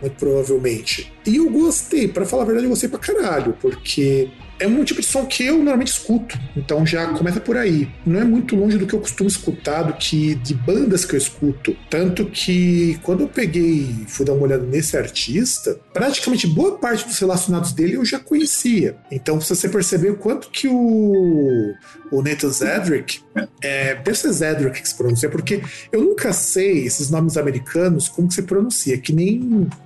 muito 0.00 0.16
provavelmente. 0.16 1.12
E 1.26 1.36
eu 1.36 1.50
gostei, 1.50 2.08
para 2.08 2.24
falar 2.24 2.42
a 2.42 2.46
verdade, 2.46 2.66
eu 2.66 2.70
gostei 2.70 2.88
pra 2.88 2.98
caralho, 2.98 3.56
porque 3.60 4.30
é 4.60 4.66
um 4.66 4.84
tipo 4.84 5.00
de 5.00 5.06
som 5.06 5.24
que 5.24 5.44
eu 5.44 5.56
normalmente 5.56 5.88
escuto, 5.88 6.38
então 6.54 6.86
já 6.86 7.06
começa 7.08 7.40
por 7.40 7.56
aí. 7.56 7.88
Não 8.04 8.20
é 8.20 8.24
muito 8.24 8.54
longe 8.54 8.76
do 8.76 8.86
que 8.86 8.94
eu 8.94 9.00
costumo 9.00 9.28
escutar, 9.28 9.82
do 9.82 9.94
que 9.94 10.34
de 10.34 10.54
bandas 10.54 11.04
que 11.04 11.14
eu 11.14 11.18
escuto. 11.18 11.74
Tanto 11.88 12.26
que 12.26 12.98
quando 13.02 13.22
eu 13.22 13.28
peguei 13.28 14.04
fui 14.06 14.26
dar 14.26 14.34
uma 14.34 14.42
olhada 14.42 14.64
nesse 14.64 14.96
artista, 14.96 15.80
praticamente 15.92 16.46
boa 16.46 16.78
parte 16.78 17.06
dos 17.06 17.18
relacionados 17.18 17.72
dele 17.72 17.94
eu 17.94 18.04
já 18.04 18.18
conhecia. 18.18 18.96
Então, 19.10 19.40
você 19.40 19.68
perceber 19.68 20.10
o 20.10 20.16
quanto 20.16 20.50
que 20.50 20.68
o, 20.68 21.74
o 22.10 22.22
Nathan 22.22 22.50
Zedrick, 22.50 23.20
é, 23.62 23.94
deve 23.94 24.18
ser 24.18 24.32
Zedrick 24.32 24.82
que 24.82 24.88
se 24.88 24.94
pronuncia, 24.94 25.30
porque 25.30 25.62
eu 25.90 26.02
nunca 26.02 26.32
sei 26.32 26.84
esses 26.84 27.10
nomes 27.10 27.36
americanos 27.36 28.08
como 28.08 28.28
que 28.28 28.34
se 28.34 28.42
pronuncia, 28.42 28.98
que 28.98 29.12
nem 29.12 29.42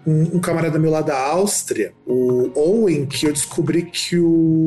um, 0.06 0.36
um 0.36 0.40
camarada 0.40 0.78
meu 0.78 0.90
lá 0.90 1.00
da 1.00 1.16
Áustria, 1.16 1.92
o 2.06 2.50
Owen, 2.58 3.06
que 3.06 3.26
eu 3.26 3.32
descobri 3.32 3.82
que 3.82 4.18
o 4.18 4.63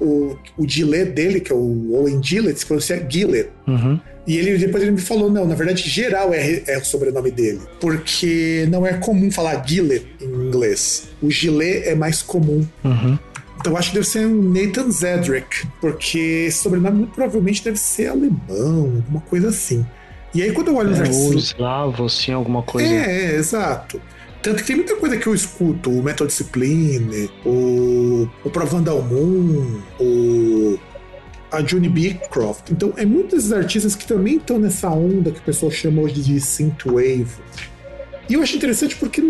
o, 0.00 0.36
o 0.56 0.68
Gillette 0.68 1.12
dele, 1.12 1.40
que 1.40 1.52
é 1.52 1.54
o 1.54 1.94
Owen 1.94 2.22
Gillette, 2.22 2.60
se 2.60 2.66
pronuncia 2.66 3.04
Gillette. 3.08 3.50
Uhum. 3.66 4.00
E 4.26 4.36
ele 4.36 4.58
depois 4.58 4.82
ele 4.82 4.92
me 4.92 5.00
falou, 5.00 5.30
não, 5.30 5.46
na 5.46 5.54
verdade, 5.54 5.88
geral 5.88 6.34
é, 6.34 6.62
é 6.66 6.78
o 6.78 6.84
sobrenome 6.84 7.30
dele. 7.30 7.60
Porque 7.80 8.66
não 8.70 8.86
é 8.86 8.92
comum 8.94 9.30
falar 9.30 9.64
Gillette 9.66 10.06
em 10.20 10.48
inglês. 10.48 11.08
O 11.22 11.30
Gillette 11.30 11.88
é 11.88 11.94
mais 11.94 12.22
comum. 12.22 12.66
Uhum. 12.84 13.18
Então 13.58 13.72
eu 13.72 13.78
acho 13.78 13.88
que 13.88 13.94
deve 13.96 14.06
ser 14.06 14.26
um 14.26 14.52
Nathan 14.52 14.90
Zedrick, 14.90 15.66
porque 15.80 16.44
esse 16.46 16.58
sobrenome 16.58 16.98
muito 16.98 17.14
provavelmente 17.14 17.64
deve 17.64 17.76
ser 17.76 18.08
alemão, 18.08 18.92
alguma 18.96 19.20
coisa 19.22 19.48
assim. 19.48 19.84
E 20.32 20.42
aí 20.42 20.52
quando 20.52 20.68
eu 20.68 20.76
olho 20.76 20.90
é, 20.90 20.92
os 20.92 21.00
artistas. 21.00 21.26
Ou 21.26 21.34
eslavo, 21.34 22.04
assim, 22.04 22.32
alguma 22.32 22.62
coisa. 22.62 22.88
É, 22.88 23.32
é, 23.32 23.34
exato. 23.34 24.00
Tanto 24.42 24.58
que 24.58 24.66
tem 24.66 24.76
muita 24.76 24.96
coisa 24.96 25.16
que 25.16 25.26
eu 25.26 25.34
escuto, 25.34 25.90
o 25.90 26.02
Metal 26.02 26.26
Discipline, 26.26 27.30
o, 27.44 28.28
o 28.44 28.50
Pro 28.50 28.66
Vandal 28.66 29.02
Moon, 29.02 29.80
o 29.98 30.78
a 31.50 31.64
Juni 31.64 31.88
Beecroft. 31.88 32.70
Então, 32.70 32.92
é 32.96 33.04
muitos 33.04 33.52
artistas 33.52 33.96
que 33.96 34.06
também 34.06 34.36
estão 34.36 34.58
nessa 34.58 34.90
onda 34.90 35.30
que 35.30 35.38
o 35.38 35.42
pessoal 35.42 35.70
chama 35.72 36.02
hoje 36.02 36.20
de 36.22 36.40
synthwave. 36.40 37.28
E 38.28 38.34
eu 38.34 38.42
acho 38.42 38.56
interessante 38.56 38.94
porque, 38.96 39.22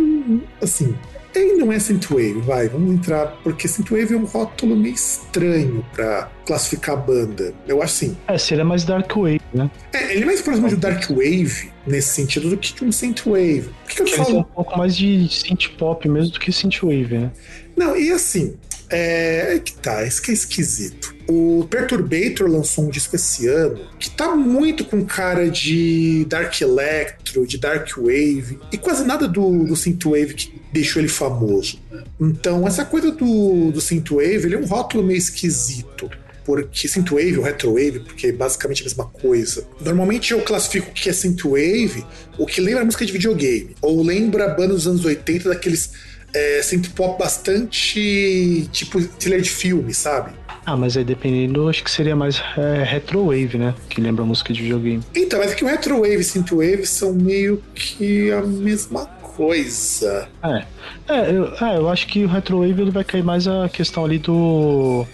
assim, 0.61 0.95
ele 1.35 1.55
não 1.55 1.73
é 1.73 1.79
synthwave, 1.79 2.41
vai, 2.41 2.69
vamos 2.69 2.95
entrar, 2.95 3.27
porque 3.43 3.69
synthwave 3.69 4.15
é 4.15 4.17
um 4.17 4.25
rótulo 4.25 4.77
meio 4.77 4.95
estranho 4.95 5.85
para 5.93 6.31
classificar 6.47 6.97
a 6.97 6.99
banda. 6.99 7.55
Eu 7.67 7.83
acho 7.83 8.05
assim. 8.05 8.17
É, 8.27 8.39
se 8.39 8.55
ele 8.55 8.63
é 8.63 8.65
mais 8.65 8.85
dark 8.85 9.15
wave, 9.15 9.41
né? 9.53 9.71
É, 9.93 10.15
ele 10.15 10.23
é 10.23 10.27
mais 10.27 10.41
próximo 10.41 10.69
de 10.69 10.77
dark 10.77 11.09
wave 11.11 11.71
nesse 11.87 12.09
sentido 12.09 12.51
do 12.51 12.57
que 12.57 12.73
de 12.73 12.85
um 12.85 12.93
synthwave. 12.93 13.71
Por 13.85 13.89
que, 13.89 13.95
que 13.97 14.03
eu 14.03 14.25
falo? 14.25 14.37
É 14.37 14.41
um 14.41 14.45
pouco 14.45 14.79
mais 14.79 14.97
de 14.97 15.29
synth 15.29 15.69
pop 15.79 16.09
mesmo 16.09 16.33
do 16.33 16.41
que 16.41 16.53
synthwave, 16.53 17.19
né? 17.19 17.31
Não, 17.77 17.97
e 17.97 18.11
assim, 18.11 18.57
é 18.91 19.61
que 19.63 19.73
tá, 19.75 20.05
isso 20.05 20.23
que 20.23 20.31
é 20.31 20.35
esquisito. 20.35 21.15
O 21.29 21.67
Perturbator 21.69 22.49
lançou 22.49 22.87
um 22.87 22.91
disco 22.91 23.15
esse 23.17 23.47
ano 23.47 23.87
que 23.99 24.11
tá 24.11 24.35
muito 24.35 24.85
com 24.85 25.05
cara 25.05 25.51
de 25.51 26.25
Dark 26.27 26.59
Electro, 26.61 27.47
de 27.47 27.59
Dark 27.59 27.89
Wave, 27.97 28.59
e 28.73 28.79
quase 28.79 29.05
nada 29.05 29.29
do, 29.29 29.65
do 29.65 29.77
Synthwave 29.77 30.35
que 30.35 30.61
deixou 30.73 31.01
ele 31.03 31.09
famoso. 31.09 31.79
Então, 32.19 32.67
essa 32.67 32.85
coisa 32.85 33.11
do, 33.11 33.71
do 33.71 33.81
Synthwave, 33.81 34.47
ele 34.47 34.55
é 34.55 34.59
um 34.59 34.67
rótulo 34.67 35.05
meio 35.05 35.19
esquisito 35.19 36.11
porque 36.49 36.89
synthwave 36.89 37.37
ou 37.37 37.45
retrowave, 37.45 38.01
porque 38.01 38.29
é 38.29 38.33
basicamente 38.33 38.81
a 38.81 38.85
mesma 38.85 39.05
coisa. 39.05 39.67
Normalmente 39.83 40.33
eu 40.33 40.41
classifico 40.41 40.89
o 40.89 40.95
que 40.95 41.11
é 41.11 41.13
synthwave, 41.13 42.07
o 42.39 42.47
que 42.47 42.63
lembra 42.63 42.87
música 42.87 43.05
de 43.05 43.13
videogame, 43.13 43.77
ou 43.83 44.03
lembra 44.03 44.49
bandas 44.49 44.77
dos 44.77 44.87
anos 44.87 45.05
80 45.05 45.51
daqueles 45.51 45.91
é, 46.35 46.63
synth 46.63 46.91
pop 46.95 47.19
bastante 47.19 48.69
tipo 48.73 49.03
thriller 49.03 49.41
de 49.41 49.51
filme, 49.51 49.93
sabe? 49.95 50.33
Ah, 50.65 50.77
mas 50.77 50.97
aí 50.97 51.05
dependendo, 51.05 51.69
acho 51.69 51.83
que 51.83 51.91
seria 51.91 52.15
mais 52.15 52.43
é, 52.57 52.83
retrowave, 52.85 53.57
né? 53.57 53.75
Que 53.89 54.01
lembra 54.01 54.25
música 54.25 54.53
de 54.53 54.63
videogame. 54.63 55.03
Então, 55.15 55.39
mas 55.39 55.53
é 55.53 55.55
que 55.55 55.65
o 55.65 55.67
retrowave 55.67 56.21
e 56.21 56.25
synthwave 56.25 56.87
são 56.87 57.15
meio 57.15 57.63
que 57.75 58.31
a 58.31 58.43
mesma 58.43 59.07
coisa. 59.07 60.29
É, 60.43 60.65
é 61.09 61.31
eu, 61.31 61.55
é, 61.55 61.77
eu 61.79 61.89
acho 61.89 62.07
que 62.07 62.25
o 62.25 62.29
retrowave 62.29 62.83
ele 62.83 62.91
vai 62.91 63.05
cair 63.05 63.25
mais 63.25 63.49
a 63.49 63.69
questão 63.69 64.05
ali 64.05 64.19
do 64.19 65.07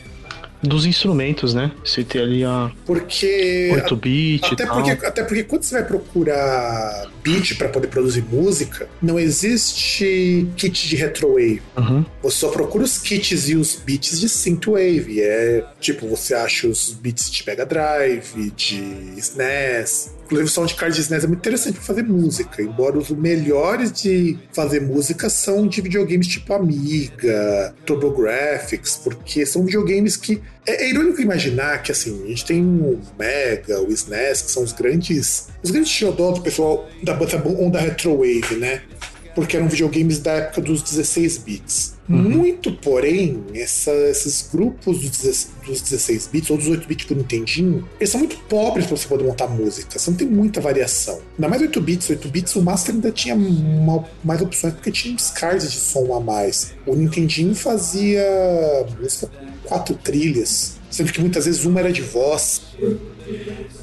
dos 0.60 0.86
instrumentos, 0.86 1.54
né? 1.54 1.70
Você 1.84 2.02
ter 2.02 2.22
ali 2.22 2.44
a. 2.44 2.70
Porque. 2.84 3.70
8 3.74 3.96
bit 3.96 4.54
até, 4.54 4.66
porque, 4.66 4.90
até 4.90 5.22
porque 5.22 5.44
quando 5.44 5.62
você 5.62 5.74
vai 5.74 5.84
procurar 5.84 7.06
beat 7.24 7.56
para 7.56 7.68
poder 7.70 7.88
produzir 7.88 8.22
música, 8.30 8.86
não 9.00 9.18
existe 9.18 10.46
kit 10.56 10.88
de 10.88 10.94
retrowave. 10.94 11.62
Uhum. 11.76 12.04
Você 12.22 12.36
só 12.36 12.50
procura 12.50 12.84
os 12.84 12.98
kits 12.98 13.48
e 13.48 13.56
os 13.56 13.74
beats 13.74 14.20
de 14.20 14.28
synthwave. 14.28 15.20
É 15.20 15.64
tipo, 15.80 16.06
você 16.06 16.34
acha 16.34 16.68
os 16.68 16.92
beats 16.92 17.30
de 17.30 17.44
Mega 17.46 17.64
Drive, 17.64 18.52
de 18.54 19.14
SNES. 19.16 20.12
Inclusive, 20.24 20.48
o 20.48 20.52
soundcard 20.52 20.94
de 20.94 21.02
SNES 21.02 21.24
é 21.24 21.26
muito 21.26 21.40
interessante 21.40 21.74
para 21.74 21.82
fazer 21.82 22.02
música, 22.02 22.62
embora 22.62 22.98
os 22.98 23.10
melhores 23.10 23.90
de 23.90 24.38
fazer 24.52 24.80
música 24.80 25.28
são 25.28 25.66
de 25.66 25.80
videogames 25.80 26.26
tipo 26.26 26.52
Amiga, 26.52 27.74
TurboGrafx, 27.84 29.00
porque 29.02 29.46
são 29.46 29.64
videogames 29.64 30.16
que 30.16 30.40
é, 30.66 30.84
é, 30.84 30.90
irônico 30.90 31.20
imaginar 31.20 31.82
que 31.82 31.92
assim, 31.92 32.24
a 32.24 32.28
gente 32.28 32.44
tem 32.44 32.62
o 32.62 33.00
Mega, 33.18 33.80
o 33.80 33.92
SNES, 33.92 34.42
que 34.42 34.50
são 34.50 34.62
os 34.62 34.72
grandes. 34.72 35.48
Os 35.62 35.70
grandes 35.70 35.90
xodó 35.90 36.32
do 36.32 36.40
pessoal 36.40 36.88
da 37.02 37.14
banda 37.14 37.42
onda 37.58 37.80
Retrowave, 37.80 38.56
né? 38.56 38.82
porque 39.34 39.56
eram 39.56 39.68
videogames 39.68 40.20
da 40.20 40.32
época 40.32 40.60
dos 40.60 40.82
16 40.82 41.38
bits. 41.38 41.94
Uhum. 42.08 42.16
Muito, 42.16 42.72
porém, 42.72 43.42
essa, 43.54 43.90
esses 43.90 44.48
grupos 44.52 45.00
dos, 45.00 45.48
dos 45.66 45.80
16 45.80 46.28
bits 46.28 46.50
ou 46.50 46.56
dos 46.56 46.68
8 46.68 46.86
bits 46.86 47.06
pro 47.06 47.16
Nintendinho, 47.16 47.88
eles 47.98 48.10
são 48.10 48.20
muito 48.20 48.36
pobres 48.48 48.86
para 48.86 48.96
você 48.96 49.08
poder 49.08 49.24
montar 49.24 49.48
música. 49.48 49.98
Você 49.98 50.10
não 50.10 50.16
tem 50.16 50.28
muita 50.28 50.60
variação. 50.60 51.20
Ainda 51.36 51.48
mais 51.48 51.62
8 51.62 51.80
bits, 51.80 52.10
8 52.10 52.28
bits, 52.28 52.56
o 52.56 52.62
Master 52.62 52.94
ainda 52.94 53.10
tinha 53.10 53.34
uma, 53.34 54.04
mais 54.22 54.40
opções 54.40 54.74
porque 54.74 54.90
tinha 54.90 55.14
descartes 55.14 55.72
de 55.72 55.78
som 55.78 56.14
a 56.14 56.20
mais. 56.20 56.74
O 56.86 56.94
Nintendinho 56.94 57.54
fazia 57.54 58.22
música 59.00 59.30
quatro 59.64 59.94
trilhas, 59.96 60.76
sendo 60.90 61.12
que 61.12 61.20
muitas 61.20 61.46
vezes 61.46 61.64
uma 61.64 61.80
era 61.80 61.92
de 61.92 62.02
voz. 62.02 62.62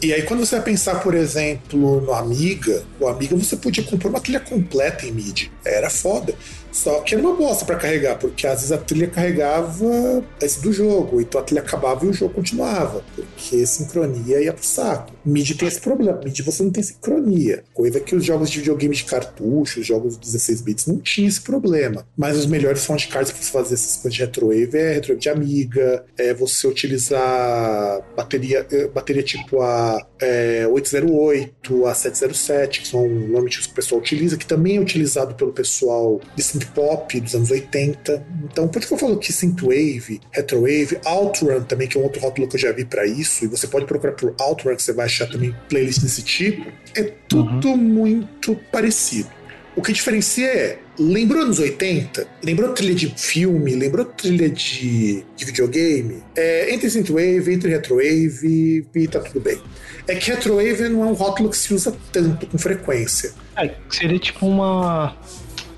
E 0.02 0.14
aí, 0.14 0.24
quando 0.24 0.46
você 0.46 0.56
vai 0.56 0.66
pensar, 0.66 1.02
por 1.02 1.14
exemplo, 1.14 2.02
no 2.02 2.14
Amiga, 2.14 2.84
o 3.00 3.08
Amiga 3.08 3.36
você 3.36 3.56
podia 3.56 3.84
comprar 3.84 4.10
uma 4.10 4.20
trilha 4.20 4.40
completa 4.40 5.06
em 5.06 5.12
MIDI. 5.12 5.52
Era 5.64 5.90
foda. 5.90 6.36
Só 6.72 7.02
que 7.02 7.14
era 7.14 7.22
uma 7.22 7.36
bosta 7.36 7.66
para 7.66 7.76
carregar, 7.76 8.18
porque 8.18 8.48
às 8.48 8.56
vezes 8.56 8.72
a 8.72 8.78
trilha 8.78 9.08
carregava 9.08 10.24
esse 10.42 10.62
do 10.62 10.72
jogo, 10.72 11.20
então 11.20 11.42
a 11.42 11.44
trilha 11.44 11.62
acabava 11.62 12.06
e 12.06 12.10
o 12.10 12.14
jogo 12.14 12.34
continuava, 12.34 13.04
porque 13.14 13.66
sincronia 13.66 14.42
ia 14.42 14.54
pro 14.54 14.66
saco. 14.66 15.14
MIDI 15.26 15.56
tem 15.56 15.68
esse 15.68 15.82
problema, 15.82 16.20
MIDI 16.24 16.42
você 16.42 16.64
não 16.64 16.72
tem 16.72 16.82
sincronia, 16.82 17.64
coisa 17.74 18.00
que 18.00 18.16
os 18.16 18.24
jogos 18.24 18.50
de 18.50 18.60
videogame 18.60 18.96
de 18.96 19.04
cartucho, 19.04 19.82
os 19.82 19.86
jogos 19.86 20.14
de 20.14 20.22
16 20.22 20.62
bits 20.62 20.86
não 20.88 20.98
tinham 21.00 21.28
esse 21.28 21.42
problema. 21.42 22.06
Mas 22.18 22.38
os 22.38 22.46
melhores 22.46 22.82
sound 22.82 23.06
cards 23.08 23.32
para 23.32 23.42
você 23.42 23.52
fazer 23.52 23.74
essas 23.74 23.98
coisas 23.98 24.14
de 24.14 24.22
retrowave 24.22 24.78
é 24.78 24.94
retrowave 24.94 25.22
de 25.22 25.30
Amiga, 25.30 26.06
é 26.18 26.34
você 26.34 26.68
utilizar 26.68 28.02
bateria, 28.16 28.66
eh, 28.72 28.88
bateria 28.88 29.22
tipo 29.38 29.62
a 29.62 30.06
é, 30.20 30.68
808, 30.68 31.86
a 31.86 31.94
707, 31.94 32.82
que 32.82 32.88
são 32.88 33.06
os 33.06 33.58
que 33.58 33.72
o 33.72 33.74
pessoal 33.74 34.02
utiliza, 34.02 34.38
que 34.38 34.46
também 34.46 34.78
é 34.78 34.80
utilizado 34.80 35.36
pelo 35.36 35.52
pessoal 35.52 36.20
de 36.36 36.44
synth 36.44 36.68
pop 36.74 37.20
dos 37.20 37.36
anos 37.36 37.52
80. 37.52 38.26
Então, 38.46 38.68
por 38.68 38.80
isso 38.80 38.88
que 38.88 38.94
eu 38.94 38.98
falo 38.98 39.18
que 39.18 39.34
synthwave, 39.34 40.22
retrowave, 40.32 41.00
outrun 41.06 41.62
também, 41.64 41.88
que 41.88 41.98
é 41.98 42.00
um 42.00 42.04
outro 42.04 42.22
rótulo 42.22 42.48
que 42.48 42.56
eu 42.56 42.60
já 42.60 42.72
vi 42.72 42.86
para 42.86 43.06
isso, 43.06 43.46
e 43.46 43.48
você 43.48 43.68
pode 43.68 43.86
procurar 43.86 44.14
por 44.14 44.34
outrun, 44.40 44.76
que 44.76 44.84
você 44.84 44.94
vai 44.94 45.06
achar 45.06 45.28
também 45.28 45.56
playlist 45.70 46.02
desse 46.02 46.22
tipo, 46.22 46.72
é 46.96 47.04
tudo 47.28 47.70
uhum. 47.70 47.78
muito 47.78 48.56
parecido. 48.72 49.30
O 49.76 49.82
que 49.82 49.94
diferencia 49.94 50.48
é, 50.48 50.80
lembrou 51.02 51.44
anos 51.44 51.60
80? 51.60 52.28
Lembrou 52.44 52.74
trilha 52.74 52.94
de 52.94 53.08
filme? 53.08 53.76
Lembrou 53.76 54.06
trilha 54.06 54.50
de, 54.50 55.24
de 55.36 55.46
videogame? 55.46 56.24
É, 56.36 56.74
entre 56.74 56.90
Synthwave, 56.90 57.52
entre 57.52 57.70
Retrowave, 57.70 58.86
e 58.96 59.08
tá 59.08 59.20
tudo 59.20 59.40
bem. 59.40 59.60
É 60.08 60.16
que 60.16 60.30
Retrowave 60.30 60.90
não 60.90 61.04
é 61.04 61.08
um 61.08 61.14
rótulo 61.14 61.50
que 61.50 61.58
se 61.58 61.74
usa 61.74 61.96
tanto, 62.12 62.46
com 62.48 62.58
frequência. 62.58 63.34
É, 63.58 63.74
seria 63.90 64.20
tipo 64.20 64.46
uma 64.46 65.16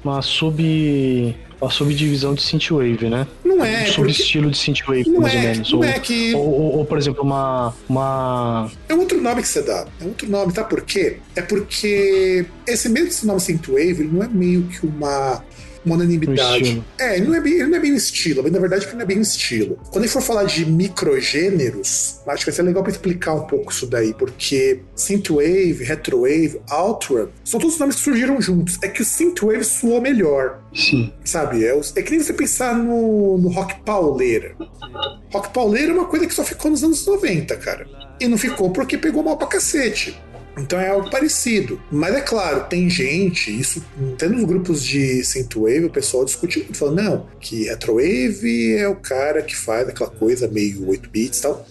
uma 0.03 0.21
sub 0.21 1.35
uma 1.63 1.71
subdivisão 1.71 2.33
de 2.33 2.41
synthwave, 2.41 3.09
né? 3.09 3.25
Não 3.43 3.63
é. 3.63 3.83
Um 3.83 3.87
subestilo 3.87 4.51
de 4.51 4.57
synthwave, 4.57 5.09
mais 5.09 5.33
é, 5.33 5.37
ou 5.37 5.43
menos. 5.43 5.71
Não 5.71 5.79
ou, 5.79 5.85
é 5.85 5.99
que... 5.99 6.35
Ou, 6.35 6.41
ou, 6.41 6.77
ou, 6.79 6.85
por 6.85 6.97
exemplo, 6.97 7.23
uma, 7.23 7.73
uma... 7.87 8.69
É 8.89 8.93
outro 8.93 9.21
nome 9.21 9.41
que 9.41 9.47
você 9.47 9.61
dá. 9.61 9.87
É 9.99 10.05
outro 10.05 10.29
nome, 10.29 10.51
tá 10.51 10.63
por 10.63 10.81
quê? 10.81 11.17
É 11.35 11.41
porque 11.41 12.45
esse 12.67 12.89
mesmo 12.89 13.27
nome 13.27 13.39
synthwave, 13.39 14.01
ele 14.01 14.09
não 14.11 14.23
é 14.23 14.27
meio 14.27 14.63
que 14.63 14.85
uma 14.85 15.43
uma 15.85 15.95
unanimidade. 15.95 16.83
É, 16.99 17.17
ele 17.17 17.27
não 17.27 17.35
é, 17.35 17.41
bem, 17.41 17.53
ele 17.53 17.67
não 17.67 17.77
é 17.77 17.79
bem 17.79 17.91
o 17.93 17.95
estilo, 17.95 18.43
mas 18.43 18.51
na 18.51 18.59
verdade 18.59 18.85
ele 18.85 18.95
não 18.95 19.01
é 19.01 19.05
bem 19.05 19.19
o 19.19 19.21
estilo. 19.21 19.77
Quando 19.91 20.03
a 20.03 20.07
gente 20.07 20.13
for 20.13 20.21
falar 20.21 20.43
de 20.43 20.65
microgêneros, 20.65 22.19
acho 22.27 22.45
que 22.45 22.51
vai 22.51 22.55
ser 22.55 22.63
legal 22.63 22.83
para 22.83 22.91
explicar 22.91 23.33
um 23.33 23.45
pouco 23.45 23.71
isso 23.71 23.87
daí, 23.87 24.13
porque 24.13 24.81
Synthwave, 24.95 25.83
Retrowave, 25.83 26.61
Outrun, 26.69 27.27
são 27.43 27.59
todos 27.59 27.77
nomes 27.77 27.95
que 27.95 28.01
surgiram 28.01 28.41
juntos. 28.41 28.77
É 28.81 28.87
que 28.87 29.01
o 29.01 29.05
Synthwave 29.05 29.63
soou 29.63 30.01
melhor. 30.01 30.61
Sim. 30.73 31.13
Sabe? 31.23 31.65
É, 31.65 31.79
é 31.95 32.01
que 32.01 32.11
nem 32.11 32.19
você 32.19 32.33
pensar 32.33 32.75
no, 32.75 33.37
no 33.37 33.49
rock 33.49 33.75
pauleira. 33.81 34.55
Rock 35.31 35.53
pauleira 35.53 35.91
é 35.91 35.93
uma 35.93 36.05
coisa 36.05 36.25
que 36.25 36.33
só 36.33 36.43
ficou 36.43 36.71
nos 36.71 36.83
anos 36.83 37.05
90, 37.05 37.55
cara. 37.57 37.87
E 38.19 38.27
não 38.27 38.37
ficou 38.37 38.69
porque 38.71 38.97
pegou 38.97 39.23
mal 39.23 39.37
pra 39.37 39.47
cacete. 39.47 40.17
Então 40.57 40.79
é 40.79 40.89
algo 40.89 41.09
parecido. 41.09 41.81
Mas 41.91 42.15
é 42.15 42.21
claro, 42.21 42.65
tem 42.65 42.89
gente, 42.89 43.49
isso 43.49 43.83
até 44.13 44.27
nos 44.27 44.43
grupos 44.43 44.83
de 44.83 45.23
Synthwave, 45.23 45.85
o 45.85 45.89
pessoal 45.89 46.25
discute 46.25 46.67
falando, 46.73 47.01
não, 47.01 47.25
que 47.39 47.65
Retrowave 47.65 48.75
é 48.77 48.87
o 48.87 48.95
cara 48.95 49.41
que 49.41 49.55
faz 49.55 49.87
aquela 49.87 50.09
coisa 50.09 50.47
meio 50.47 50.87
8 50.87 51.09
bits 51.09 51.39
e 51.39 51.41
tal. 51.41 51.65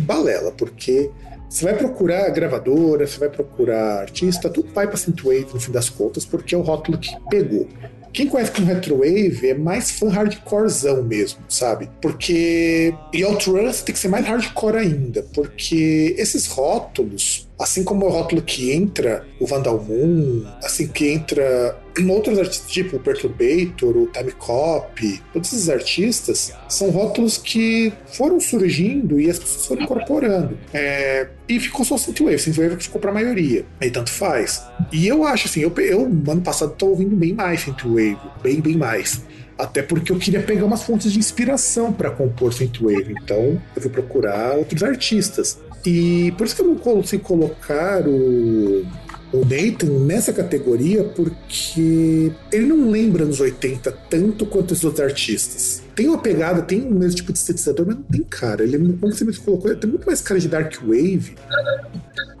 Balela, 0.00 0.50
porque 0.52 1.10
você 1.48 1.66
vai 1.66 1.76
procurar 1.76 2.30
gravadora, 2.30 3.06
você 3.06 3.18
vai 3.18 3.28
procurar 3.28 4.00
artista, 4.00 4.48
tudo 4.48 4.72
vai 4.72 4.86
para 4.86 4.96
Synthwave 4.96 5.48
no 5.52 5.60
fim 5.60 5.70
das 5.70 5.90
contas, 5.90 6.24
porque 6.24 6.54
é 6.54 6.58
o 6.58 6.62
rótulo 6.62 6.96
que 6.96 7.10
pegou. 7.28 7.68
Quem 8.12 8.26
conhece 8.26 8.52
com 8.52 8.62
Retrowave 8.62 9.48
é 9.48 9.54
mais 9.54 9.90
fã 9.90 10.08
hardcorezão 10.08 11.02
mesmo, 11.02 11.40
sabe? 11.48 11.88
Porque. 12.00 12.94
E 13.12 13.24
Outrun 13.24 13.70
tem 13.70 13.94
que 13.94 13.98
ser 13.98 14.08
mais 14.08 14.26
hardcore 14.26 14.76
ainda, 14.76 15.22
porque 15.34 16.14
esses 16.18 16.46
rótulos 16.46 17.48
Assim 17.62 17.84
como 17.84 18.06
o 18.06 18.08
rótulo 18.08 18.42
que 18.42 18.72
entra 18.72 19.24
o 19.38 19.46
Vandal 19.46 19.80
Moon, 19.80 20.44
assim 20.64 20.88
que 20.88 21.08
entra 21.08 21.78
outros 22.10 22.36
artistas, 22.36 22.68
tipo 22.68 22.96
o 22.96 22.98
Perturbator, 22.98 23.96
o 23.96 24.06
Time 24.08 24.32
Cop, 24.32 25.22
todos 25.32 25.52
esses 25.52 25.68
artistas 25.68 26.52
são 26.68 26.90
rótulos 26.90 27.38
que 27.38 27.92
foram 28.06 28.40
surgindo 28.40 29.20
e 29.20 29.30
as 29.30 29.38
pessoas 29.38 29.66
foram 29.66 29.82
incorporando. 29.82 30.58
É, 30.74 31.28
e 31.48 31.60
ficou 31.60 31.84
só 31.84 31.96
Synthwave, 31.96 32.40
Synthwave 32.40 32.82
ficou 32.82 33.00
pra 33.00 33.12
maioria. 33.12 33.64
Aí 33.80 33.92
tanto 33.92 34.10
faz. 34.10 34.60
E 34.90 35.06
eu 35.06 35.24
acho 35.24 35.46
assim, 35.46 35.60
eu, 35.60 35.72
eu 35.78 36.02
ano 36.02 36.40
passado 36.40 36.74
tô 36.76 36.86
ouvindo 36.86 37.14
bem 37.14 37.32
mais 37.32 37.60
Synthwave, 37.60 38.18
bem, 38.42 38.60
bem 38.60 38.76
mais. 38.76 39.22
Até 39.56 39.82
porque 39.82 40.10
eu 40.10 40.18
queria 40.18 40.42
pegar 40.42 40.64
umas 40.64 40.82
fontes 40.82 41.12
de 41.12 41.20
inspiração 41.20 41.92
para 41.92 42.10
compor 42.10 42.52
Synthwave. 42.52 43.14
Então 43.22 43.62
eu 43.76 43.82
fui 43.82 43.90
procurar 43.90 44.54
outros 44.54 44.82
artistas. 44.82 45.60
E 45.84 46.32
por 46.36 46.46
isso 46.46 46.54
que 46.54 46.62
eu 46.62 46.66
não 46.66 46.76
consigo 46.76 47.22
colocar 47.24 48.06
o, 48.06 48.86
o 49.32 49.44
Nathan 49.44 50.04
nessa 50.04 50.32
categoria, 50.32 51.02
porque 51.02 52.32
ele 52.52 52.66
não 52.66 52.90
lembra 52.90 53.24
nos 53.24 53.40
80 53.40 53.90
tanto 54.08 54.46
quanto 54.46 54.72
os 54.72 54.84
outros 54.84 55.04
artistas. 55.04 55.82
Tem 55.94 56.06
uma 56.06 56.18
pegada, 56.18 56.62
tem 56.62 56.82
o 56.82 56.94
mesmo 56.94 57.16
tipo 57.16 57.32
de 57.32 57.38
sintetizador, 57.38 57.86
mas 57.86 57.96
não 57.96 58.02
tem 58.04 58.22
cara. 58.22 58.62
Ele, 58.62 58.78
como 58.78 59.12
você 59.12 59.24
me 59.24 59.34
colocou, 59.36 59.74
tem 59.74 59.90
muito 59.90 60.06
mais 60.06 60.20
cara 60.20 60.38
de 60.38 60.48
Dark 60.48 60.74
Wave. 60.82 61.34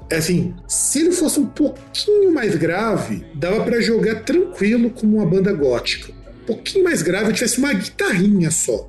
É 0.08 0.16
assim, 0.16 0.54
se 0.68 1.00
ele 1.00 1.12
fosse 1.12 1.40
um 1.40 1.46
pouquinho 1.46 2.32
mais 2.32 2.54
grave, 2.54 3.26
dava 3.34 3.64
para 3.64 3.80
jogar 3.80 4.22
tranquilo 4.22 4.90
como 4.90 5.16
uma 5.16 5.26
banda 5.26 5.52
gótica. 5.52 6.12
Um 6.42 6.46
pouquinho 6.46 6.84
mais 6.84 7.02
grave, 7.02 7.32
tivesse 7.32 7.58
uma 7.58 7.72
guitarrinha 7.72 8.50
só. 8.50 8.88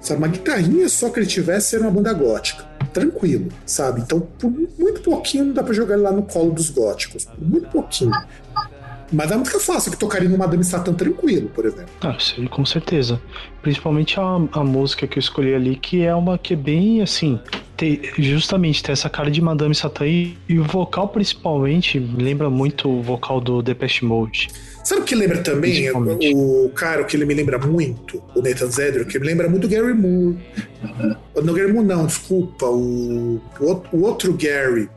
Sabe, 0.00 0.18
uma 0.18 0.28
guitarrinha 0.28 0.88
só 0.88 1.10
que 1.10 1.18
ele 1.18 1.26
tivesse 1.26 1.74
era 1.74 1.84
uma 1.84 1.90
banda 1.90 2.12
gótica 2.12 2.69
tranquilo, 2.92 3.48
sabe? 3.64 4.00
Então, 4.00 4.20
por 4.38 4.50
muito 4.78 5.00
pouquinho 5.02 5.46
não 5.46 5.52
dá 5.54 5.62
pra 5.62 5.72
jogar 5.72 5.94
ele 5.94 6.02
lá 6.02 6.12
no 6.12 6.22
colo 6.22 6.52
dos 6.52 6.70
góticos. 6.70 7.24
Por 7.24 7.46
muito 7.46 7.68
pouquinho. 7.68 8.12
Mas 9.12 9.30
é 9.32 9.36
música 9.36 9.58
fácil 9.58 9.90
que 9.90 9.98
tocaria 9.98 10.28
no 10.28 10.38
Madame 10.38 10.62
Satã 10.62 10.92
tranquilo, 10.92 11.48
por 11.48 11.64
exemplo. 11.64 11.90
Ah, 12.00 12.16
sim, 12.18 12.46
com 12.46 12.64
certeza. 12.64 13.20
Principalmente 13.60 14.20
a, 14.20 14.22
a 14.52 14.64
música 14.64 15.06
que 15.06 15.18
eu 15.18 15.20
escolhi 15.20 15.52
ali, 15.52 15.76
que 15.76 16.04
é 16.04 16.14
uma 16.14 16.38
que 16.38 16.54
é 16.54 16.56
bem 16.56 17.02
assim. 17.02 17.40
Ter, 17.80 18.12
justamente 18.18 18.82
ter 18.82 18.92
essa 18.92 19.08
cara 19.08 19.30
de 19.30 19.40
Madame 19.40 19.74
Satã 19.74 20.06
e, 20.06 20.36
e 20.46 20.58
o 20.58 20.64
vocal 20.64 21.08
principalmente 21.08 21.98
lembra 21.98 22.50
muito 22.50 22.90
o 22.90 23.02
vocal 23.02 23.40
do 23.40 23.62
Depeche 23.62 24.04
Mode. 24.04 24.50
Sabe 24.84 25.00
o 25.00 25.04
que 25.04 25.14
lembra 25.14 25.38
também? 25.38 25.90
O, 26.34 26.70
cara, 26.74 27.04
que 27.04 27.16
ele 27.16 27.24
me 27.24 27.32
lembra 27.32 27.58
muito, 27.58 28.22
o 28.34 28.42
Nathan 28.42 28.70
Zedro, 28.70 29.06
que 29.06 29.18
me 29.18 29.24
lembra 29.26 29.48
muito 29.48 29.66
o 29.66 29.70
Gary 29.70 29.94
Moore. 29.94 30.36
Não, 31.42 31.54
Gary 31.54 31.72
Moore 31.72 31.86
não, 31.86 32.04
desculpa. 32.04 32.66
O, 32.66 33.40
o 33.92 34.02
outro 34.02 34.36
Gary, 34.36 34.90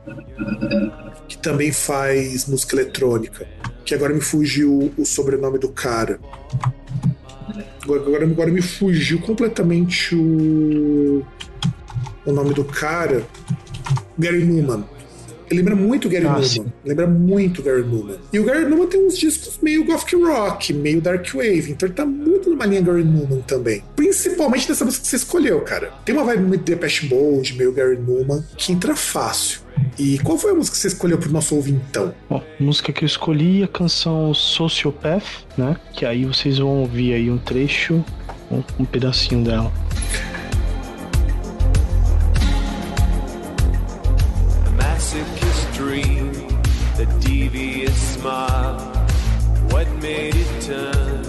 que 1.29 1.38
também 1.38 1.71
faz 1.71 2.49
música 2.49 2.75
eletrônica. 2.75 3.47
Que 3.86 3.95
agora 3.95 4.13
me 4.13 4.19
fugiu 4.19 4.93
o 4.97 5.05
sobrenome 5.05 5.57
do 5.57 5.69
cara. 5.69 6.19
Agora, 7.81 8.25
agora 8.25 8.51
me 8.51 8.61
fugiu 8.61 9.21
completamente 9.21 10.13
o, 10.15 11.25
o 12.26 12.32
nome 12.32 12.53
do 12.53 12.63
cara. 12.63 13.26
Gary 14.17 14.43
Newman. 14.43 14.86
Ele 15.49 15.61
lembra 15.61 15.76
muito 15.76 16.09
Gary 16.09 16.26
ah, 16.26 16.39
Newman. 16.39 16.74
Lembra 16.86 17.07
muito 17.07 17.61
Gary 17.61 17.84
Newman. 17.84 18.17
E 18.32 18.39
o 18.39 18.43
Gary 18.43 18.65
Newman 18.65 18.88
tem 18.88 19.05
uns 19.05 19.17
discos 19.17 19.59
meio 19.61 19.86
gothic 19.86 20.15
rock, 20.15 20.74
meio 20.74 21.01
dark 21.01 21.28
wave. 21.34 21.71
Então 21.71 21.88
ele 21.88 21.95
tá 21.95 22.05
muito 22.05 22.49
numa 22.49 22.65
linha 22.65 22.82
Gary 22.82 23.03
Newman 23.03 23.41
também. 23.41 23.84
Principalmente 23.95 24.67
nessa 24.69 24.86
música 24.86 25.03
que 25.03 25.09
você 25.09 25.15
escolheu, 25.17 25.61
cara. 25.61 25.91
Tem 26.05 26.15
uma 26.15 26.24
vibe 26.24 26.43
muito 26.43 26.63
Depeche 26.63 27.07
Mode, 27.07 27.55
meio 27.55 27.71
Gary 27.71 27.97
Newman, 27.97 28.43
que 28.57 28.71
entra 28.71 28.95
fácil. 28.95 29.61
E 29.97 30.17
qual 30.19 30.38
foi 30.38 30.51
a 30.51 30.55
música 30.55 30.76
que 30.76 30.82
você 30.82 30.88
escolheu 30.88 31.17
pro 31.17 31.32
nosso 31.32 31.55
ouvintão? 31.55 32.13
Bom, 32.30 32.38
a 32.59 32.63
música 32.63 32.91
que 32.91 33.03
eu 33.03 33.07
escolhi 33.07 33.61
é 33.61 33.65
a 33.65 33.67
canção 33.67 34.34
Sociopath, 34.34 35.45
né? 35.57 35.76
Que 35.93 36.05
aí 36.05 36.26
vocês 36.26 36.57
vão 36.57 36.80
ouvir 36.80 37.13
aí 37.13 37.30
um 37.30 37.38
trecho, 37.38 38.03
um, 38.49 38.63
um 38.80 38.86
pedacinho 38.86 39.43
dela. 39.43 39.71
Smile. 48.24 48.80
What 49.74 49.88
made 50.01 50.36
it 50.43 50.51
turn 50.61 51.24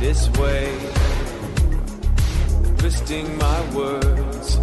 this 0.00 0.28
way, 0.40 0.66
twisting 2.78 3.26
my 3.38 3.60
words, 3.78 4.58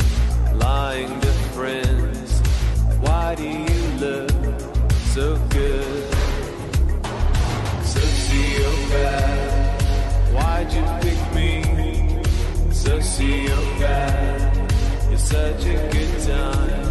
lying 0.55 1.21
to 1.21 1.31
friends. 1.55 2.29
Why 3.05 3.35
do 3.35 3.47
you 3.47 3.81
look 4.05 4.31
so 5.15 5.25
good? 5.57 6.03
Sociopath, 7.93 9.63
why'd 10.35 10.69
you 10.77 10.85
pick 11.03 11.21
me? 11.37 11.53
Sociopath, 12.83 14.53
you're 15.09 15.25
such 15.35 15.63
a 15.75 15.77
good 15.93 16.13
time. 16.27 16.88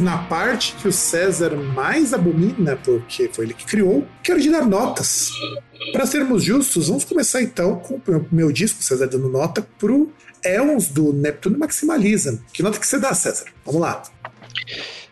Na 0.00 0.18
parte 0.18 0.74
que 0.74 0.88
o 0.88 0.92
César 0.92 1.56
mais 1.56 2.12
abomina, 2.12 2.76
porque 2.76 3.28
foi 3.32 3.46
ele 3.46 3.54
que 3.54 3.64
criou, 3.64 4.06
que 4.22 4.30
era 4.30 4.40
de 4.40 4.50
dar 4.50 4.66
notas. 4.66 5.30
Para 5.92 6.06
sermos 6.06 6.42
justos, 6.44 6.88
vamos 6.88 7.04
começar 7.04 7.42
então 7.42 7.76
com 7.76 7.94
o 7.94 8.26
meu 8.30 8.52
disco, 8.52 8.82
César 8.82 9.06
dando 9.06 9.28
nota, 9.28 9.66
pro 9.78 10.10
Elms 10.44 10.88
do 10.88 11.12
Neptuno 11.12 11.58
Maximalism. 11.58 12.36
Que 12.52 12.62
nota 12.62 12.78
que 12.78 12.86
você 12.86 12.98
dá, 12.98 13.14
César? 13.14 13.46
Vamos 13.64 13.80
lá. 13.80 14.02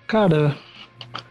Cara, 0.07 0.57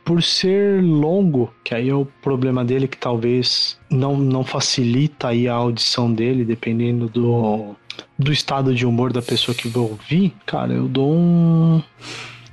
por 0.03 0.23
ser 0.23 0.81
longo, 0.81 1.53
que 1.63 1.75
aí 1.75 1.89
é 1.89 1.93
o 1.93 2.05
problema 2.05 2.65
dele 2.65 2.87
que 2.87 2.97
talvez 2.97 3.77
não, 3.89 4.17
não 4.17 4.43
facilita 4.43 5.27
aí 5.27 5.47
a 5.47 5.53
audição 5.53 6.11
dele, 6.11 6.43
dependendo 6.43 7.07
do, 7.07 7.75
do 8.17 8.31
estado 8.31 8.73
de 8.73 8.85
humor 8.85 9.13
da 9.13 9.21
pessoa 9.21 9.55
que 9.55 9.67
vai 9.67 9.83
ouvir, 9.83 10.33
cara, 10.45 10.73
eu 10.73 10.87
dou 10.87 11.13
um 11.13 11.83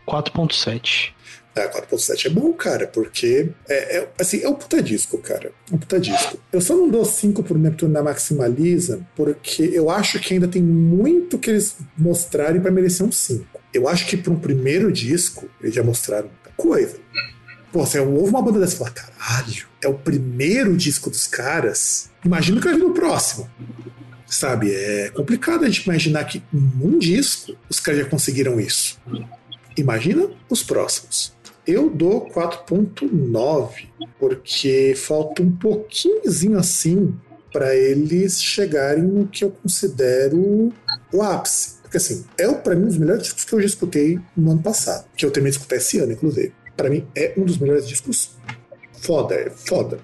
4.7. 0.07 1.15
É, 1.57 1.67
4.7 1.69 2.27
é 2.27 2.29
bom, 2.29 2.53
cara, 2.53 2.87
porque 2.87 3.49
é, 3.67 3.97
é, 3.97 4.09
assim, 4.21 4.43
é 4.43 4.49
um 4.49 4.55
puta 4.55 4.83
disco, 4.83 5.17
cara. 5.17 5.53
Um 5.73 5.79
puta 5.79 5.99
disco. 5.99 6.39
Eu 6.53 6.61
só 6.61 6.77
não 6.77 6.87
dou 6.91 7.03
5 7.03 7.43
pro 7.43 7.59
Neptuno 7.59 7.95
na 7.95 8.03
Maximaliza, 8.03 9.01
porque 9.17 9.63
eu 9.73 9.89
acho 9.89 10.21
que 10.21 10.35
ainda 10.35 10.47
tem 10.47 10.63
muito 10.63 11.39
que 11.39 11.49
eles 11.49 11.77
mostrarem 11.97 12.61
para 12.61 12.71
merecer 12.71 13.07
um 13.07 13.11
5. 13.11 13.47
Eu 13.73 13.89
acho 13.89 14.07
que 14.07 14.19
para 14.19 14.35
um 14.35 14.39
primeiro 14.39 14.93
disco, 14.93 15.49
eles 15.63 15.75
já 15.75 15.83
mostraram 15.83 16.29
muita 16.29 16.51
coisa. 16.59 16.99
Pô, 17.73 17.87
você 17.87 17.99
ouve 18.01 18.29
uma 18.29 18.43
banda 18.43 18.61
dessa 18.61 18.75
e 18.75 18.79
fala, 18.79 18.91
caralho, 18.91 19.67
é 19.83 19.89
o 19.89 19.95
primeiro 19.95 20.77
disco 20.77 21.09
dos 21.09 21.27
caras. 21.27 22.11
Imagina 22.23 22.61
que 22.61 22.67
vai 22.67 22.77
vir 22.77 22.85
no 22.85 22.93
próximo. 22.93 23.51
Sabe, 24.27 24.75
é 24.75 25.09
complicado 25.11 25.65
a 25.65 25.69
gente 25.69 25.85
imaginar 25.85 26.25
que 26.25 26.43
num 26.53 26.99
disco 26.99 27.57
os 27.69 27.81
caras 27.81 28.01
já 28.01 28.07
conseguiram 28.07 28.61
isso. 28.61 28.99
Imagina 29.77 30.29
os 30.49 30.63
próximos. 30.63 31.35
Eu 31.67 31.91
dou 31.91 32.29
4.9, 32.31 33.89
porque 34.19 34.95
falta 34.97 35.43
um 35.43 35.51
pouquinhozinho 35.51 36.59
assim 36.59 37.15
para 37.53 37.75
eles 37.75 38.41
chegarem 38.41 39.03
no 39.03 39.27
que 39.27 39.45
eu 39.45 39.51
considero 39.51 40.73
o 41.13 41.23
ápice. 41.23 41.77
Porque 41.83 41.97
assim, 41.97 42.25
é 42.39 42.53
para 42.53 42.75
mim 42.75 42.85
um 42.85 42.89
dos 42.89 42.99
melhores 42.99 43.25
discos 43.25 43.45
que 43.45 43.55
eu 43.55 43.61
já 43.61 43.67
escutei 43.67 44.19
no 44.37 44.53
ano 44.53 44.63
passado, 44.63 45.07
que 45.17 45.25
eu 45.25 45.31
terminei 45.31 45.53
de 45.53 45.59
escutar 45.59 45.77
esse 45.77 45.99
ano, 45.99 46.13
inclusive. 46.13 46.53
Para 46.77 46.91
mim 46.91 47.07
é 47.15 47.33
um 47.37 47.45
dos 47.45 47.59
melhores 47.59 47.89
discos 47.89 48.37
foda, 48.93 49.35
é 49.35 49.51
foda. 49.51 49.99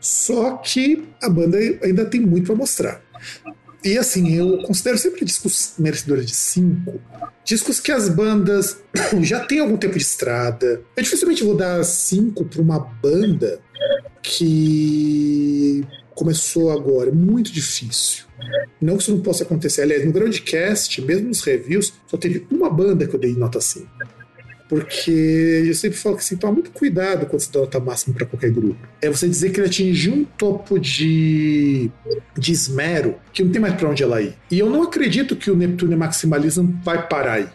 Só 0.00 0.56
que 0.58 1.06
a 1.22 1.28
banda 1.28 1.58
ainda 1.82 2.04
tem 2.04 2.20
muito 2.20 2.46
para 2.46 2.54
mostrar. 2.56 3.02
E 3.86 3.96
assim, 3.96 4.34
eu 4.34 4.58
considero 4.62 4.98
sempre 4.98 5.24
discos 5.24 5.74
merecedores 5.78 6.26
de 6.26 6.34
5. 6.34 7.00
Discos 7.44 7.78
que 7.78 7.92
as 7.92 8.08
bandas 8.08 8.82
já 9.22 9.44
têm 9.44 9.60
algum 9.60 9.76
tempo 9.76 9.96
de 9.96 10.02
estrada. 10.02 10.82
Eu 10.96 11.02
dificilmente 11.04 11.44
vou 11.44 11.56
dar 11.56 11.84
5 11.84 12.46
para 12.46 12.60
uma 12.60 12.80
banda 12.80 13.60
que 14.20 15.84
começou 16.16 16.72
agora. 16.72 17.10
É 17.10 17.12
muito 17.12 17.52
difícil. 17.52 18.24
Não 18.80 18.96
que 18.96 19.04
isso 19.04 19.12
não 19.12 19.20
possa 19.20 19.44
acontecer. 19.44 19.82
Aliás, 19.82 20.04
no 20.04 20.12
Groundcast, 20.12 21.00
mesmo 21.02 21.28
nos 21.28 21.42
reviews, 21.42 21.92
só 22.08 22.16
teve 22.16 22.44
uma 22.50 22.68
banda 22.68 23.06
que 23.06 23.14
eu 23.14 23.20
dei 23.20 23.34
nota 23.34 23.60
5. 23.60 23.86
Porque 24.68 25.64
eu 25.66 25.74
sempre 25.74 25.96
falo 25.96 26.16
que 26.16 26.22
assim, 26.22 26.36
toma 26.36 26.54
muito 26.54 26.70
cuidado 26.70 27.26
quando 27.26 27.40
você 27.40 27.50
dá 27.52 27.60
nota 27.60 27.78
máxima 27.78 28.16
para 28.16 28.26
qualquer 28.26 28.50
grupo. 28.50 28.76
É 29.00 29.08
você 29.08 29.28
dizer 29.28 29.50
que 29.50 29.60
ele 29.60 29.68
atingiu 29.68 30.14
um 30.14 30.24
topo 30.24 30.78
de, 30.78 31.90
de 32.36 32.52
esmero 32.52 33.16
que 33.32 33.44
não 33.44 33.52
tem 33.52 33.60
mais 33.60 33.74
para 33.74 33.88
onde 33.88 34.02
ela 34.02 34.20
ir. 34.20 34.34
E 34.50 34.58
eu 34.58 34.68
não 34.68 34.82
acredito 34.82 35.36
que 35.36 35.50
o 35.50 35.56
Neptune 35.56 35.94
Maximalism 35.94 36.66
vai 36.82 37.06
parar 37.06 37.34
aí. 37.34 37.48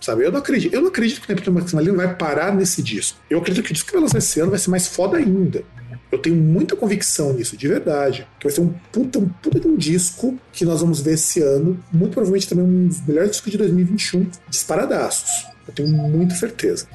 Sabe? 0.00 0.24
Eu 0.24 0.30
não 0.30 0.38
acredito, 0.38 0.74
eu 0.74 0.82
não 0.82 0.88
acredito 0.88 1.20
que 1.20 1.32
o 1.32 1.34
Neptune 1.34 1.58
Maximalism 1.58 1.96
vai 1.96 2.14
parar 2.14 2.54
nesse 2.54 2.82
disco. 2.82 3.18
Eu 3.30 3.38
acredito 3.38 3.64
que 3.64 3.70
o 3.70 3.74
disco 3.74 3.88
que 3.88 3.94
vai 3.94 4.02
lançar 4.02 4.18
esse 4.18 4.38
ano 4.38 4.50
vai 4.50 4.58
ser 4.58 4.70
mais 4.70 4.86
foda 4.86 5.16
ainda. 5.16 5.64
Eu 6.12 6.18
tenho 6.18 6.36
muita 6.36 6.76
convicção 6.76 7.32
nisso, 7.32 7.56
de 7.56 7.66
verdade. 7.66 8.26
Que 8.38 8.46
vai 8.46 8.54
ser 8.54 8.60
um 8.60 8.72
puta, 8.92 9.18
um 9.18 9.28
puta 9.28 9.58
de 9.58 9.66
um 9.66 9.76
disco 9.76 10.38
que 10.52 10.64
nós 10.64 10.80
vamos 10.80 11.00
ver 11.00 11.14
esse 11.14 11.42
ano. 11.42 11.82
Muito 11.92 12.12
provavelmente 12.12 12.48
também 12.48 12.64
um 12.64 12.88
dos 12.88 13.04
melhores 13.06 13.32
discos 13.32 13.50
de 13.50 13.58
2021, 13.58 14.30
disparadaços. 14.48 15.55
Eu 15.66 15.74
tenho 15.74 15.88
muita 15.88 16.34
certeza. 16.34 16.86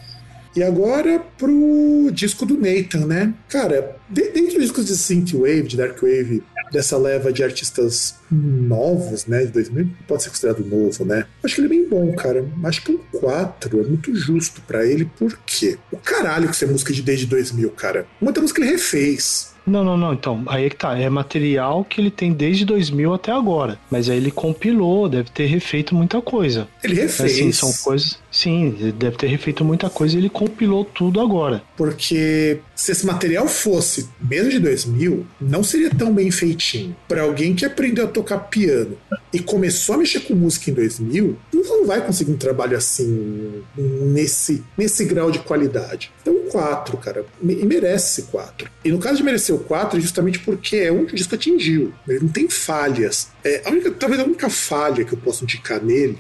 E 0.55 0.61
agora 0.61 1.19
pro 1.37 2.09
disco 2.11 2.45
do 2.45 2.57
Nathan, 2.57 3.05
né? 3.05 3.33
Cara, 3.47 3.95
dentro 4.11 4.53
dos 4.53 4.61
discos 4.61 4.85
de 4.85 4.97
Synthwave, 4.97 5.63
de 5.63 5.77
Darkwave, 5.77 6.43
dessa 6.71 6.97
leva 6.97 7.31
de 7.33 7.43
artistas 7.43 8.15
novos, 8.31 9.25
né? 9.25 9.45
De 9.45 9.51
2000, 9.51 9.89
pode 10.07 10.23
ser 10.23 10.29
considerado 10.29 10.65
novo, 10.65 11.05
né? 11.05 11.25
Acho 11.43 11.55
que 11.55 11.61
ele 11.61 11.67
é 11.67 11.69
bem 11.69 11.87
bom, 11.87 12.13
cara. 12.15 12.45
Acho 12.63 12.81
que 12.83 12.91
um 12.91 12.97
4 13.19 13.81
é 13.81 13.83
muito 13.83 14.15
justo 14.15 14.61
para 14.61 14.85
ele, 14.85 15.05
por 15.05 15.37
quê? 15.45 15.77
O 15.91 15.97
caralho 15.97 16.47
que 16.47 16.55
isso 16.55 16.63
é 16.63 16.67
música 16.67 16.93
de 16.93 17.01
desde 17.01 17.25
2000, 17.25 17.69
cara. 17.71 18.07
Muita 18.21 18.41
música 18.41 18.61
ele 18.61 18.71
refez. 18.71 19.51
Não, 19.65 19.83
não, 19.83 19.95
não. 19.95 20.13
Então, 20.13 20.43
aí 20.47 20.65
é 20.65 20.69
que 20.69 20.75
tá. 20.75 20.97
É 20.97 21.09
material 21.09 21.85
que 21.85 22.01
ele 22.01 22.09
tem 22.09 22.33
desde 22.33 22.65
2000 22.65 23.13
até 23.13 23.31
agora. 23.31 23.77
Mas 23.89 24.09
aí 24.09 24.17
ele 24.17 24.31
compilou, 24.31 25.07
deve 25.07 25.29
ter 25.29 25.45
refeito 25.45 25.93
muita 25.93 26.21
coisa. 26.21 26.67
Ele 26.83 26.95
refez. 26.95 27.33
Assim, 27.33 27.51
são 27.51 27.71
coisas. 27.73 28.19
Sim, 28.31 28.75
ele 28.79 28.91
deve 28.91 29.17
ter 29.17 29.27
refeito 29.27 29.63
muita 29.63 29.89
coisa 29.89 30.15
e 30.15 30.19
ele 30.19 30.29
compilou 30.29 30.83
tudo 30.83 31.21
agora. 31.21 31.61
Porque 31.77 32.59
se 32.75 32.91
esse 32.91 33.05
material 33.05 33.47
fosse 33.47 34.00
mesmo 34.19 34.49
de 34.49 34.59
2000, 34.59 35.25
não 35.39 35.63
seria 35.63 35.89
tão 35.89 36.13
bem 36.13 36.31
feitinho. 36.31 36.95
Para 37.07 37.23
alguém 37.23 37.55
que 37.55 37.65
aprendeu 37.65 38.05
a 38.05 38.07
tocar 38.07 38.37
piano 38.39 38.97
e 39.33 39.39
começou 39.39 39.95
a 39.95 39.97
mexer 39.97 40.21
com 40.21 40.33
música 40.33 40.69
em 40.69 40.73
2000, 40.73 41.37
não 41.53 41.85
vai 41.85 42.05
conseguir 42.05 42.31
um 42.31 42.37
trabalho 42.37 42.77
assim, 42.77 43.63
nesse, 43.75 44.63
nesse 44.77 45.05
grau 45.05 45.31
de 45.31 45.39
qualidade. 45.39 46.11
Então, 46.21 46.35
4, 46.49 46.97
cara. 46.97 47.25
E 47.41 47.65
merece 47.65 48.23
4. 48.23 48.69
E 48.83 48.91
no 48.91 48.99
caso 48.99 49.17
de 49.17 49.23
merecer 49.23 49.55
o 49.55 49.59
4, 49.59 49.97
é 49.97 50.01
justamente 50.01 50.39
porque 50.39 50.77
é 50.77 50.91
um 50.91 51.05
disco 51.05 51.29
que 51.29 51.35
atingiu. 51.35 51.93
Ele 52.07 52.19
não 52.19 52.29
tem 52.29 52.49
falhas. 52.49 53.29
É, 53.43 53.61
a 53.65 53.69
única, 53.69 53.91
talvez 53.91 54.21
a 54.21 54.25
única 54.25 54.49
falha 54.49 55.03
que 55.03 55.13
eu 55.13 55.17
posso 55.17 55.43
indicar 55.43 55.81
nele 55.81 56.19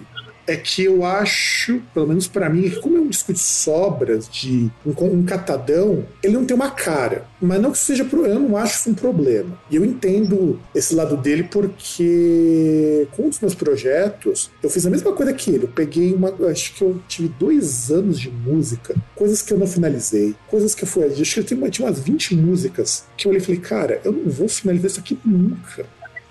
é 0.51 0.57
que 0.57 0.83
eu 0.83 1.05
acho, 1.05 1.81
pelo 1.93 2.07
menos 2.07 2.27
para 2.27 2.49
mim, 2.49 2.69
que 2.69 2.79
como 2.79 2.97
é 2.97 2.99
um 2.99 3.07
disco 3.07 3.31
de 3.31 3.39
sobras, 3.39 4.27
de 4.29 4.69
um, 4.85 4.91
um 5.05 5.23
catadão, 5.23 6.05
ele 6.21 6.33
não 6.33 6.45
tem 6.45 6.55
uma 6.55 6.71
cara. 6.71 7.25
Mas 7.41 7.61
não 7.61 7.71
que 7.71 7.77
seja. 7.77 8.07
Eu 8.11 8.39
não 8.39 8.57
acho 8.57 8.79
isso 8.79 8.89
um 8.89 8.93
problema. 8.93 9.57
E 9.69 9.75
eu 9.75 9.85
entendo 9.85 10.59
esse 10.75 10.93
lado 10.93 11.17
dele 11.17 11.43
porque 11.43 13.07
com 13.11 13.29
dos 13.29 13.39
meus 13.39 13.55
projetos, 13.55 14.51
eu 14.61 14.69
fiz 14.69 14.85
a 14.85 14.89
mesma 14.89 15.13
coisa 15.13 15.33
que 15.33 15.51
ele. 15.51 15.63
Eu 15.63 15.69
peguei 15.69 16.13
uma. 16.13 16.33
Acho 16.49 16.73
que 16.75 16.81
eu 16.83 17.01
tive 17.07 17.29
dois 17.39 17.89
anos 17.89 18.19
de 18.19 18.29
música, 18.29 18.95
coisas 19.15 19.41
que 19.41 19.53
eu 19.53 19.57
não 19.57 19.67
finalizei, 19.67 20.35
coisas 20.47 20.75
que 20.75 20.83
eu 20.83 20.87
fui. 20.87 21.05
Acho 21.05 21.33
que 21.33 21.39
eu 21.39 21.71
tinha 21.71 21.87
umas 21.87 21.99
20 21.99 22.35
músicas 22.35 23.05
que 23.17 23.25
eu 23.25 23.29
olhei 23.29 23.41
e 23.41 23.45
falei, 23.45 23.61
cara, 23.61 24.01
eu 24.03 24.11
não 24.11 24.29
vou 24.29 24.47
finalizar 24.47 24.91
isso 24.91 24.99
aqui 24.99 25.17
nunca. 25.25 25.85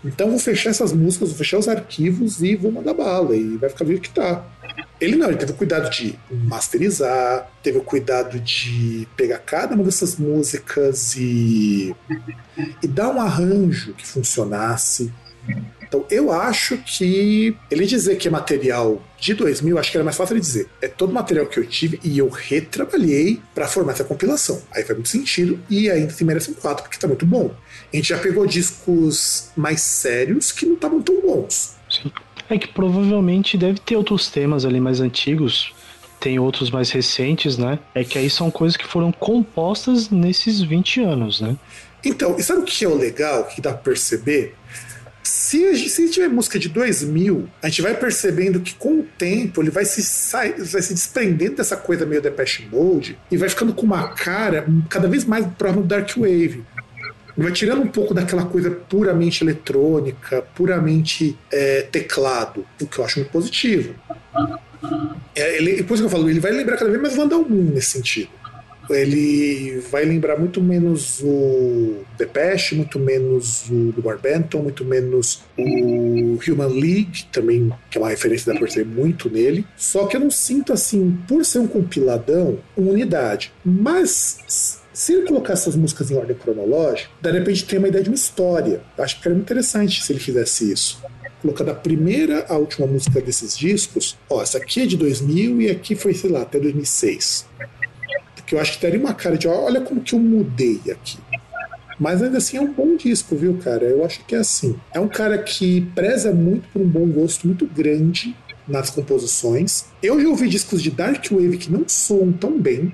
Então 0.04 0.30
vou 0.30 0.38
fechar 0.38 0.70
essas 0.70 0.92
músicas, 0.92 1.28
vou 1.28 1.38
fechar 1.38 1.58
os 1.58 1.68
arquivos 1.68 2.42
e 2.42 2.56
vou 2.56 2.72
mandar 2.72 2.94
bala. 2.94 3.36
E 3.36 3.56
vai 3.56 3.68
ficar 3.68 3.84
do 3.84 3.90
jeito 3.90 4.02
que 4.02 4.14
tá. 4.14 4.44
Ele 5.00 5.16
não, 5.16 5.28
ele 5.28 5.36
teve 5.36 5.52
o 5.52 5.56
cuidado 5.56 5.90
de 5.90 6.18
masterizar, 6.30 7.50
teve 7.62 7.78
o 7.78 7.82
cuidado 7.82 8.38
de 8.38 9.08
pegar 9.16 9.38
cada 9.38 9.74
uma 9.74 9.84
dessas 9.84 10.16
músicas 10.16 11.16
e, 11.16 11.94
e 12.82 12.86
dar 12.86 13.08
um 13.08 13.20
arranjo 13.20 13.94
que 13.94 14.06
funcionasse. 14.06 15.12
Então 15.90 16.06
eu 16.08 16.30
acho 16.30 16.78
que 16.78 17.56
ele 17.68 17.84
dizer 17.84 18.16
que 18.16 18.28
é 18.28 18.30
material 18.30 19.02
de 19.18 19.34
2000, 19.34 19.76
acho 19.76 19.90
que 19.90 19.96
era 19.96 20.04
mais 20.04 20.16
fácil 20.16 20.36
de 20.36 20.40
dizer. 20.40 20.68
É 20.80 20.86
todo 20.86 21.12
material 21.12 21.46
que 21.46 21.58
eu 21.58 21.66
tive 21.66 21.98
e 22.04 22.16
eu 22.16 22.28
retrabalhei 22.28 23.40
para 23.52 23.66
formar 23.66 23.92
essa 23.92 24.04
compilação. 24.04 24.62
Aí 24.70 24.84
faz 24.84 24.96
muito 24.96 25.08
sentido 25.08 25.58
e 25.68 25.90
ainda 25.90 26.12
se 26.12 26.24
merece 26.24 26.52
um 26.52 26.54
4 26.54 26.84
porque 26.84 26.96
tá 26.96 27.08
muito 27.08 27.26
bom. 27.26 27.52
A 27.92 27.96
gente 27.96 28.08
já 28.08 28.18
pegou 28.18 28.46
discos 28.46 29.50
mais 29.56 29.80
sérios 29.80 30.52
que 30.52 30.64
não 30.64 30.74
estavam 30.74 31.02
tão 31.02 31.20
bons. 31.20 31.74
Sim. 31.90 32.12
É 32.48 32.56
que 32.56 32.68
provavelmente 32.68 33.58
deve 33.58 33.80
ter 33.80 33.96
outros 33.96 34.28
temas 34.28 34.64
ali 34.64 34.80
mais 34.80 35.00
antigos, 35.00 35.72
tem 36.20 36.38
outros 36.38 36.70
mais 36.70 36.90
recentes, 36.90 37.58
né? 37.58 37.80
É 37.94 38.04
que 38.04 38.16
aí 38.16 38.30
são 38.30 38.48
coisas 38.48 38.76
que 38.76 38.86
foram 38.86 39.10
compostas 39.10 40.08
nesses 40.08 40.60
20 40.60 41.00
anos, 41.00 41.40
né? 41.40 41.56
Então, 42.04 42.36
e 42.38 42.42
sabe 42.42 42.60
o 42.60 42.64
que 42.64 42.84
é 42.84 42.88
o 42.88 42.96
legal 42.96 43.44
que 43.44 43.60
dá 43.60 43.72
pra 43.72 43.82
perceber? 43.82 44.54
Se, 45.22 45.76
se 45.88 46.08
tiver 46.10 46.28
música 46.28 46.58
de 46.58 46.68
2000, 46.68 47.48
a 47.62 47.68
gente 47.68 47.82
vai 47.82 47.94
percebendo 47.94 48.60
que 48.60 48.74
com 48.74 49.00
o 49.00 49.06
tempo 49.18 49.62
ele 49.62 49.70
vai 49.70 49.84
se, 49.84 50.02
sai, 50.02 50.52
vai 50.52 50.80
se 50.80 50.94
desprendendo 50.94 51.56
dessa 51.56 51.76
coisa 51.76 52.06
meio 52.06 52.22
Depeche 52.22 52.66
Mode 52.70 53.18
e 53.30 53.36
vai 53.36 53.48
ficando 53.48 53.74
com 53.74 53.84
uma 53.84 54.08
cara 54.08 54.66
cada 54.88 55.08
vez 55.08 55.24
mais 55.24 55.46
próxima 55.58 55.82
do 55.82 55.88
Dark 55.88 56.10
Wave 56.16 56.64
vai 57.36 57.52
tirando 57.52 57.82
um 57.82 57.86
pouco 57.86 58.12
daquela 58.12 58.44
coisa 58.44 58.70
puramente 58.70 59.42
eletrônica, 59.42 60.42
puramente 60.54 61.38
é, 61.50 61.82
teclado, 61.82 62.66
o 62.80 62.86
que 62.86 62.98
eu 62.98 63.04
acho 63.04 63.18
muito 63.18 63.30
positivo. 63.30 63.94
É, 65.34 65.56
ele, 65.56 65.76
depois 65.76 66.00
que 66.00 66.06
eu 66.06 66.10
falo, 66.10 66.28
ele 66.28 66.40
vai 66.40 66.52
lembrar 66.52 66.76
cada 66.76 66.90
vez 66.90 67.00
mais 67.00 67.16
Vandal 67.16 67.42
Moon 67.48 67.72
nesse 67.72 67.92
sentido. 67.92 68.30
Ele 68.94 69.80
vai 69.90 70.04
lembrar 70.04 70.38
muito 70.38 70.62
menos 70.62 71.20
o 71.22 72.04
Depeche, 72.18 72.74
muito 72.74 72.98
menos 72.98 73.68
o 73.70 73.92
do 73.92 74.02
Benton, 74.20 74.62
muito 74.62 74.84
menos 74.84 75.42
o 75.56 76.38
Human 76.46 76.68
League, 76.68 77.24
também, 77.32 77.72
que 77.90 77.98
é 77.98 78.00
uma 78.00 78.10
referência 78.10 78.52
da 78.52 78.58
perceber 78.58 78.90
muito 78.90 79.30
nele. 79.30 79.66
Só 79.76 80.06
que 80.06 80.16
eu 80.16 80.20
não 80.20 80.30
sinto 80.30 80.72
assim, 80.72 81.18
por 81.26 81.44
ser 81.44 81.60
um 81.60 81.66
compiladão, 81.66 82.58
uma 82.76 82.90
unidade. 82.92 83.52
Mas 83.64 84.80
se 84.92 85.12
ele 85.12 85.26
colocar 85.26 85.54
essas 85.54 85.76
músicas 85.76 86.10
em 86.10 86.16
ordem 86.16 86.36
cronológica, 86.36 87.08
de 87.22 87.30
repente 87.30 87.64
tem 87.64 87.78
uma 87.78 87.88
ideia 87.88 88.04
de 88.04 88.10
uma 88.10 88.16
história. 88.16 88.82
Acho 88.98 89.20
que 89.20 89.26
era 89.26 89.34
muito 89.34 89.46
interessante 89.46 90.02
se 90.02 90.12
ele 90.12 90.20
fizesse 90.20 90.70
isso. 90.70 91.02
Colocar 91.40 91.64
da 91.64 91.74
primeira 91.74 92.44
à 92.48 92.56
última 92.58 92.86
música 92.86 93.20
desses 93.20 93.56
discos, 93.56 94.18
ó, 94.28 94.42
essa 94.42 94.58
aqui 94.58 94.82
é 94.82 94.86
de 94.86 94.96
2000 94.98 95.62
e 95.62 95.70
aqui 95.70 95.94
foi, 95.94 96.12
sei 96.12 96.28
lá, 96.28 96.42
até 96.42 96.60
2006. 96.60 97.46
Porque 98.50 98.56
eu 98.56 98.60
acho 98.60 98.72
que 98.72 98.82
daria 98.82 98.98
uma 98.98 99.14
cara 99.14 99.38
de, 99.38 99.46
olha 99.46 99.80
como 99.80 100.00
que 100.00 100.12
eu 100.12 100.18
mudei 100.18 100.80
aqui. 100.90 101.18
Mas 102.00 102.20
ainda 102.20 102.38
assim 102.38 102.56
é 102.56 102.60
um 102.60 102.72
bom 102.72 102.96
disco, 102.96 103.36
viu, 103.36 103.56
cara? 103.58 103.84
Eu 103.84 104.04
acho 104.04 104.24
que 104.24 104.34
é 104.34 104.38
assim. 104.38 104.74
É 104.92 104.98
um 104.98 105.06
cara 105.06 105.38
que 105.38 105.82
preza 105.94 106.32
muito 106.32 106.68
por 106.72 106.82
um 106.82 106.88
bom 106.88 107.06
gosto 107.06 107.46
muito 107.46 107.64
grande 107.64 108.34
nas 108.66 108.90
composições. 108.90 109.84
Eu 110.02 110.20
já 110.20 110.28
ouvi 110.28 110.48
discos 110.48 110.82
de 110.82 110.90
Dark 110.90 111.24
Wave 111.30 111.58
que 111.58 111.70
não 111.70 111.84
soam 111.86 112.32
tão 112.32 112.58
bem, 112.58 112.92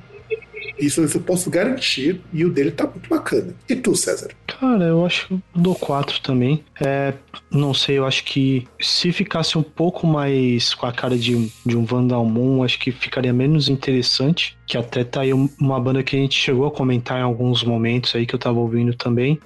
isso 0.78 1.00
eu 1.00 1.20
posso 1.20 1.50
garantir. 1.50 2.20
E 2.32 2.44
o 2.44 2.50
dele 2.50 2.70
tá 2.70 2.86
muito 2.86 3.08
bacana. 3.08 3.54
E 3.68 3.74
tu, 3.74 3.94
César? 3.94 4.30
Cara, 4.46 4.84
eu 4.84 5.04
acho 5.04 5.28
que 5.28 5.34
eu 5.34 5.42
dou 5.54 5.74
4 5.74 6.20
também. 6.20 6.64
É, 6.80 7.14
não 7.50 7.72
sei, 7.72 7.98
eu 7.98 8.06
acho 8.06 8.24
que 8.24 8.66
se 8.80 9.12
ficasse 9.12 9.56
um 9.56 9.62
pouco 9.62 10.06
mais 10.06 10.74
com 10.74 10.86
a 10.86 10.92
cara 10.92 11.16
de, 11.16 11.50
de 11.64 11.76
um 11.76 11.84
Vandal 11.84 12.24
Moon, 12.24 12.62
acho 12.62 12.78
que 12.78 12.92
ficaria 12.92 13.32
menos 13.32 13.68
interessante. 13.68 14.56
Que 14.66 14.76
até 14.76 15.04
tá 15.04 15.20
aí 15.20 15.32
uma 15.32 15.80
banda 15.80 16.02
que 16.02 16.16
a 16.16 16.18
gente 16.18 16.38
chegou 16.38 16.66
a 16.66 16.70
comentar 16.70 17.18
em 17.18 17.22
alguns 17.22 17.62
momentos 17.62 18.14
aí 18.14 18.26
que 18.26 18.34
eu 18.34 18.38
tava 18.38 18.58
ouvindo 18.58 18.94
também 18.94 19.40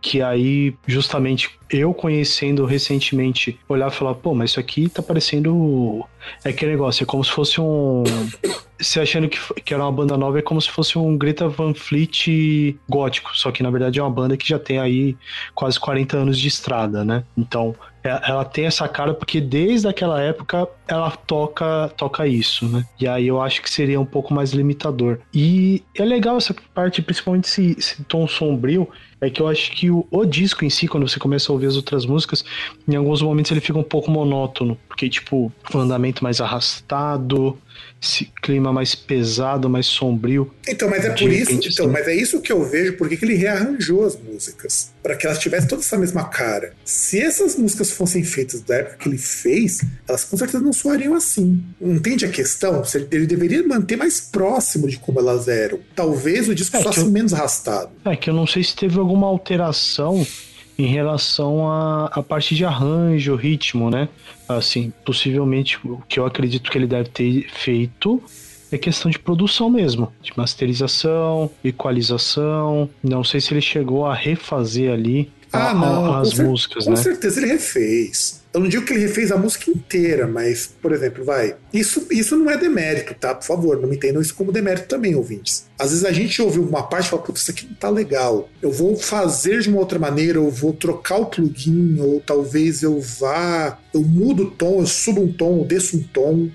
que 0.00 0.20
aí, 0.22 0.74
justamente, 0.86 1.50
eu 1.70 1.94
conhecendo 1.94 2.64
recentemente, 2.64 3.58
olhar 3.68 3.90
e 3.90 3.94
falar, 3.94 4.14
pô, 4.14 4.34
mas 4.34 4.50
isso 4.50 4.60
aqui 4.60 4.88
tá 4.88 5.02
parecendo. 5.02 6.04
É 6.44 6.50
aquele 6.50 6.72
negócio, 6.72 7.02
é 7.02 7.06
como 7.06 7.24
se 7.24 7.30
fosse 7.30 7.60
um. 7.60 8.04
Se 8.82 8.98
achando 8.98 9.28
que, 9.28 9.38
que 9.62 9.72
era 9.72 9.84
uma 9.84 9.92
banda 9.92 10.16
nova, 10.16 10.40
é 10.40 10.42
como 10.42 10.60
se 10.60 10.68
fosse 10.68 10.98
um 10.98 11.16
Greta 11.16 11.48
Van 11.48 11.72
Fleet 11.72 12.76
gótico. 12.88 13.30
Só 13.32 13.52
que 13.52 13.62
na 13.62 13.70
verdade 13.70 14.00
é 14.00 14.02
uma 14.02 14.10
banda 14.10 14.36
que 14.36 14.48
já 14.48 14.58
tem 14.58 14.80
aí 14.80 15.16
quase 15.54 15.78
40 15.78 16.16
anos 16.16 16.36
de 16.36 16.48
estrada, 16.48 17.04
né? 17.04 17.22
Então, 17.38 17.76
ela 18.02 18.44
tem 18.44 18.66
essa 18.66 18.88
cara 18.88 19.14
porque 19.14 19.40
desde 19.40 19.86
aquela 19.88 20.20
época 20.20 20.68
ela 20.88 21.10
toca 21.10 21.88
toca 21.96 22.26
isso, 22.26 22.68
né? 22.68 22.84
E 23.00 23.06
aí 23.06 23.26
eu 23.28 23.40
acho 23.40 23.62
que 23.62 23.70
seria 23.70 24.00
um 24.00 24.04
pouco 24.04 24.34
mais 24.34 24.52
limitador. 24.52 25.18
E 25.32 25.82
é 25.96 26.04
legal 26.04 26.36
essa 26.36 26.54
parte, 26.74 27.00
principalmente 27.00 27.44
esse, 27.44 27.76
esse 27.78 28.04
tom 28.04 28.26
sombrio, 28.26 28.88
é 29.20 29.30
que 29.30 29.40
eu 29.40 29.46
acho 29.46 29.70
que 29.70 29.88
o, 29.88 30.06
o, 30.10 30.24
disco 30.24 30.64
em 30.64 30.70
si, 30.70 30.88
quando 30.88 31.08
você 31.08 31.18
começa 31.18 31.50
a 31.50 31.52
ouvir 31.52 31.66
as 31.66 31.76
outras 31.76 32.04
músicas, 32.04 32.44
em 32.88 32.96
alguns 32.96 33.22
momentos 33.22 33.52
ele 33.52 33.60
fica 33.60 33.78
um 33.78 33.84
pouco 33.84 34.10
monótono, 34.10 34.76
porque 34.88 35.08
tipo, 35.08 35.52
o 35.72 35.78
andamento 35.78 36.24
mais 36.24 36.40
arrastado, 36.40 37.56
esse 38.02 38.30
clima 38.42 38.72
mais 38.72 38.94
pesado, 38.94 39.70
mais 39.70 39.86
sombrio. 39.86 40.52
Então, 40.66 40.90
mas 40.90 41.04
é 41.04 41.10
por 41.10 41.30
isso, 41.30 41.52
então, 41.52 41.88
mas 41.88 42.08
é 42.08 42.14
isso 42.14 42.40
que 42.40 42.52
eu 42.52 42.64
vejo 42.64 42.96
porque 42.96 43.16
que 43.16 43.24
ele 43.24 43.34
rearranjou 43.34 44.04
as 44.04 44.18
músicas, 44.18 44.92
para 45.02 45.14
que 45.14 45.26
elas 45.26 45.38
tivessem 45.38 45.68
toda 45.68 45.82
essa 45.82 45.96
mesma 45.96 46.24
cara. 46.24 46.74
Se 46.84 47.20
essas 47.20 47.56
músicas 47.56 47.90
fossem 47.92 48.24
feitas 48.24 48.60
da 48.60 48.76
época 48.76 48.96
que 48.96 49.08
ele 49.08 49.18
fez, 49.18 49.82
elas 50.08 50.24
com 50.24 50.36
certeza 50.36 50.62
não 50.62 50.72
soariam 50.72 51.14
assim. 51.14 51.62
Entende 51.80 52.24
a 52.24 52.28
questão? 52.28 52.82
Ele 53.10 53.26
deveria 53.26 53.66
manter 53.66 53.96
mais 53.96 54.20
próximo 54.20 54.88
de 54.88 54.98
como 54.98 55.20
elas 55.20 55.46
eram. 55.46 55.78
Talvez 55.94 56.48
o 56.48 56.54
disco 56.54 56.76
é 56.76 56.82
fosse 56.82 57.00
eu, 57.00 57.10
menos 57.10 57.32
arrastado. 57.32 57.90
É 58.04 58.16
que 58.16 58.28
eu 58.28 58.34
não 58.34 58.46
sei 58.46 58.64
se 58.64 58.74
teve 58.74 58.98
alguma 58.98 59.28
alteração 59.28 60.26
em 60.78 60.86
relação 60.86 61.70
à, 61.70 62.06
à 62.06 62.22
parte 62.22 62.54
de 62.54 62.64
arranjo, 62.64 63.34
ritmo, 63.36 63.90
né? 63.90 64.08
Assim, 64.48 64.92
possivelmente 65.04 65.78
o 65.84 66.02
que 66.08 66.18
eu 66.18 66.26
acredito 66.26 66.70
que 66.70 66.78
ele 66.78 66.86
deve 66.86 67.08
ter 67.08 67.48
feito 67.50 68.22
é 68.70 68.78
questão 68.78 69.10
de 69.10 69.18
produção 69.18 69.68
mesmo, 69.68 70.12
de 70.22 70.32
masterização, 70.36 71.50
equalização. 71.62 72.88
Não 73.02 73.22
sei 73.22 73.40
se 73.40 73.52
ele 73.52 73.60
chegou 73.60 74.06
a 74.06 74.14
refazer 74.14 74.92
ali 74.92 75.30
ah, 75.52 75.74
não, 75.74 76.14
as 76.20 76.34
músicas, 76.34 76.84
com 76.84 76.90
né? 76.90 76.96
Com 76.96 77.02
certeza 77.02 77.40
ele 77.40 77.52
refez. 77.52 78.42
Eu 78.52 78.60
não 78.60 78.68
digo 78.68 78.84
que 78.84 78.92
ele 78.92 79.00
refez 79.00 79.32
a 79.32 79.36
música 79.36 79.70
inteira, 79.70 80.26
mas, 80.26 80.66
por 80.66 80.92
exemplo, 80.92 81.24
vai. 81.24 81.56
Isso, 81.72 82.06
isso 82.10 82.36
não 82.36 82.50
é 82.50 82.56
demérito, 82.56 83.14
tá? 83.14 83.34
Por 83.34 83.46
favor, 83.46 83.80
não 83.80 83.88
me 83.88 83.96
entendam 83.96 84.20
isso 84.20 84.34
como 84.34 84.52
demérito 84.52 84.88
também, 84.88 85.14
ouvintes. 85.14 85.66
Às 85.78 85.90
vezes 85.90 86.04
a 86.04 86.12
gente 86.12 86.40
ouve 86.42 86.58
uma 86.58 86.82
parte 86.82 87.06
e 87.06 87.10
fala, 87.10 87.22
putz, 87.22 87.40
isso 87.40 87.50
aqui 87.50 87.66
não 87.66 87.74
tá 87.74 87.88
legal. 87.88 88.50
Eu 88.60 88.70
vou 88.70 88.94
fazer 88.96 89.60
de 89.60 89.70
uma 89.70 89.78
outra 89.78 89.98
maneira, 89.98 90.38
eu 90.38 90.50
vou 90.50 90.74
trocar 90.74 91.16
o 91.16 91.26
plugin, 91.26 91.98
ou 91.98 92.20
talvez 92.20 92.82
eu 92.82 93.00
vá. 93.00 93.78
Eu 93.94 94.02
mudo 94.02 94.44
o 94.44 94.50
tom, 94.50 94.80
eu 94.80 94.86
subo 94.86 95.22
um 95.22 95.32
tom, 95.32 95.60
eu 95.60 95.64
desço 95.64 95.96
um 95.96 96.02
tom. 96.02 96.50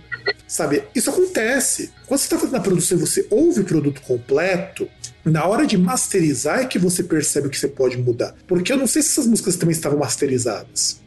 Sabe? 0.48 0.84
Isso 0.94 1.10
acontece. 1.10 1.92
Quando 2.08 2.22
você 2.22 2.26
está 2.26 2.40
fazendo 2.40 2.56
a 2.56 2.62
produção 2.62 2.98
e 2.98 3.02
você 3.02 3.28
ouve 3.30 3.60
o 3.62 3.64
produto 3.66 4.02
completo, 4.02 4.88
na 5.26 5.46
hora 5.46 5.68
de 5.68 5.78
masterizar 5.78 6.60
é 6.62 6.66
que 6.66 6.80
você 6.80 7.04
percebe 7.04 7.48
o 7.48 7.50
que 7.50 7.60
você 7.60 7.68
pode 7.68 7.98
mudar. 7.98 8.34
Porque 8.48 8.72
eu 8.72 8.78
não 8.78 8.88
sei 8.88 9.02
se 9.02 9.10
essas 9.10 9.28
músicas 9.28 9.58
também 9.58 9.74
estavam 9.74 10.00
masterizadas. 10.00 11.02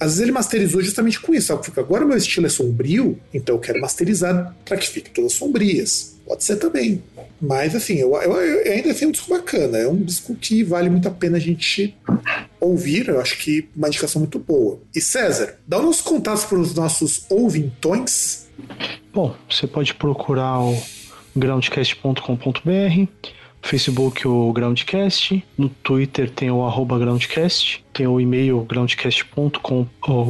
Às 0.00 0.08
vezes 0.08 0.20
ele 0.20 0.32
masterizou 0.32 0.82
justamente 0.82 1.20
com 1.20 1.32
isso. 1.32 1.56
Porque 1.56 1.78
agora 1.78 2.04
meu 2.04 2.16
estilo 2.16 2.46
é 2.46 2.48
sombrio, 2.48 3.16
então 3.32 3.54
eu 3.54 3.60
quero 3.60 3.80
masterizar 3.80 4.56
para 4.64 4.76
que 4.76 4.88
fiquem 4.88 5.12
todas 5.12 5.34
sombrias. 5.34 6.17
Pode 6.28 6.44
ser 6.44 6.56
também. 6.56 7.02
Mas 7.40 7.74
assim, 7.74 7.94
eu, 7.94 8.14
eu, 8.14 8.32
eu 8.32 8.72
ainda 8.72 8.90
é 8.90 9.06
um 9.06 9.10
disco 9.10 9.30
bacana. 9.30 9.78
É 9.78 9.88
um 9.88 9.96
disco 9.96 10.34
que 10.34 10.62
vale 10.62 10.90
muito 10.90 11.08
a 11.08 11.10
pena 11.10 11.38
a 11.38 11.40
gente 11.40 11.96
ouvir. 12.60 13.08
Eu 13.08 13.18
acho 13.18 13.38
que 13.38 13.66
uma 13.74 13.88
indicação 13.88 14.20
muito 14.20 14.38
boa. 14.38 14.78
E 14.94 15.00
César, 15.00 15.58
dá 15.66 15.80
uns 15.80 16.02
contatos 16.02 16.44
para 16.44 16.58
os 16.58 16.74
nossos 16.74 17.24
ouvintões. 17.30 18.46
Bom, 19.12 19.34
você 19.48 19.66
pode 19.66 19.94
procurar 19.94 20.60
o 20.60 20.76
groundcast.com.br 21.34 23.08
Facebook 23.62 24.26
o 24.26 24.52
Groundcast, 24.52 25.44
no 25.56 25.68
Twitter 25.68 26.28
tem 26.30 26.50
o 26.50 26.64
arroba 26.64 26.98
Groundcast, 26.98 27.84
tem 27.92 28.04
o 28.06 28.20
e-mail 28.20 28.62
groundcast.com. 28.62 29.86
Oh, 30.06 30.26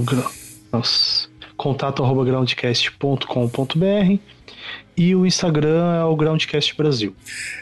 nossa, 0.72 1.28
contato@groundcast.com.br 1.57 4.38
e 4.99 5.14
o 5.14 5.24
Instagram 5.24 6.01
é 6.01 6.05
o 6.05 6.16
Groundcast 6.16 6.76
Brasil. 6.76 7.14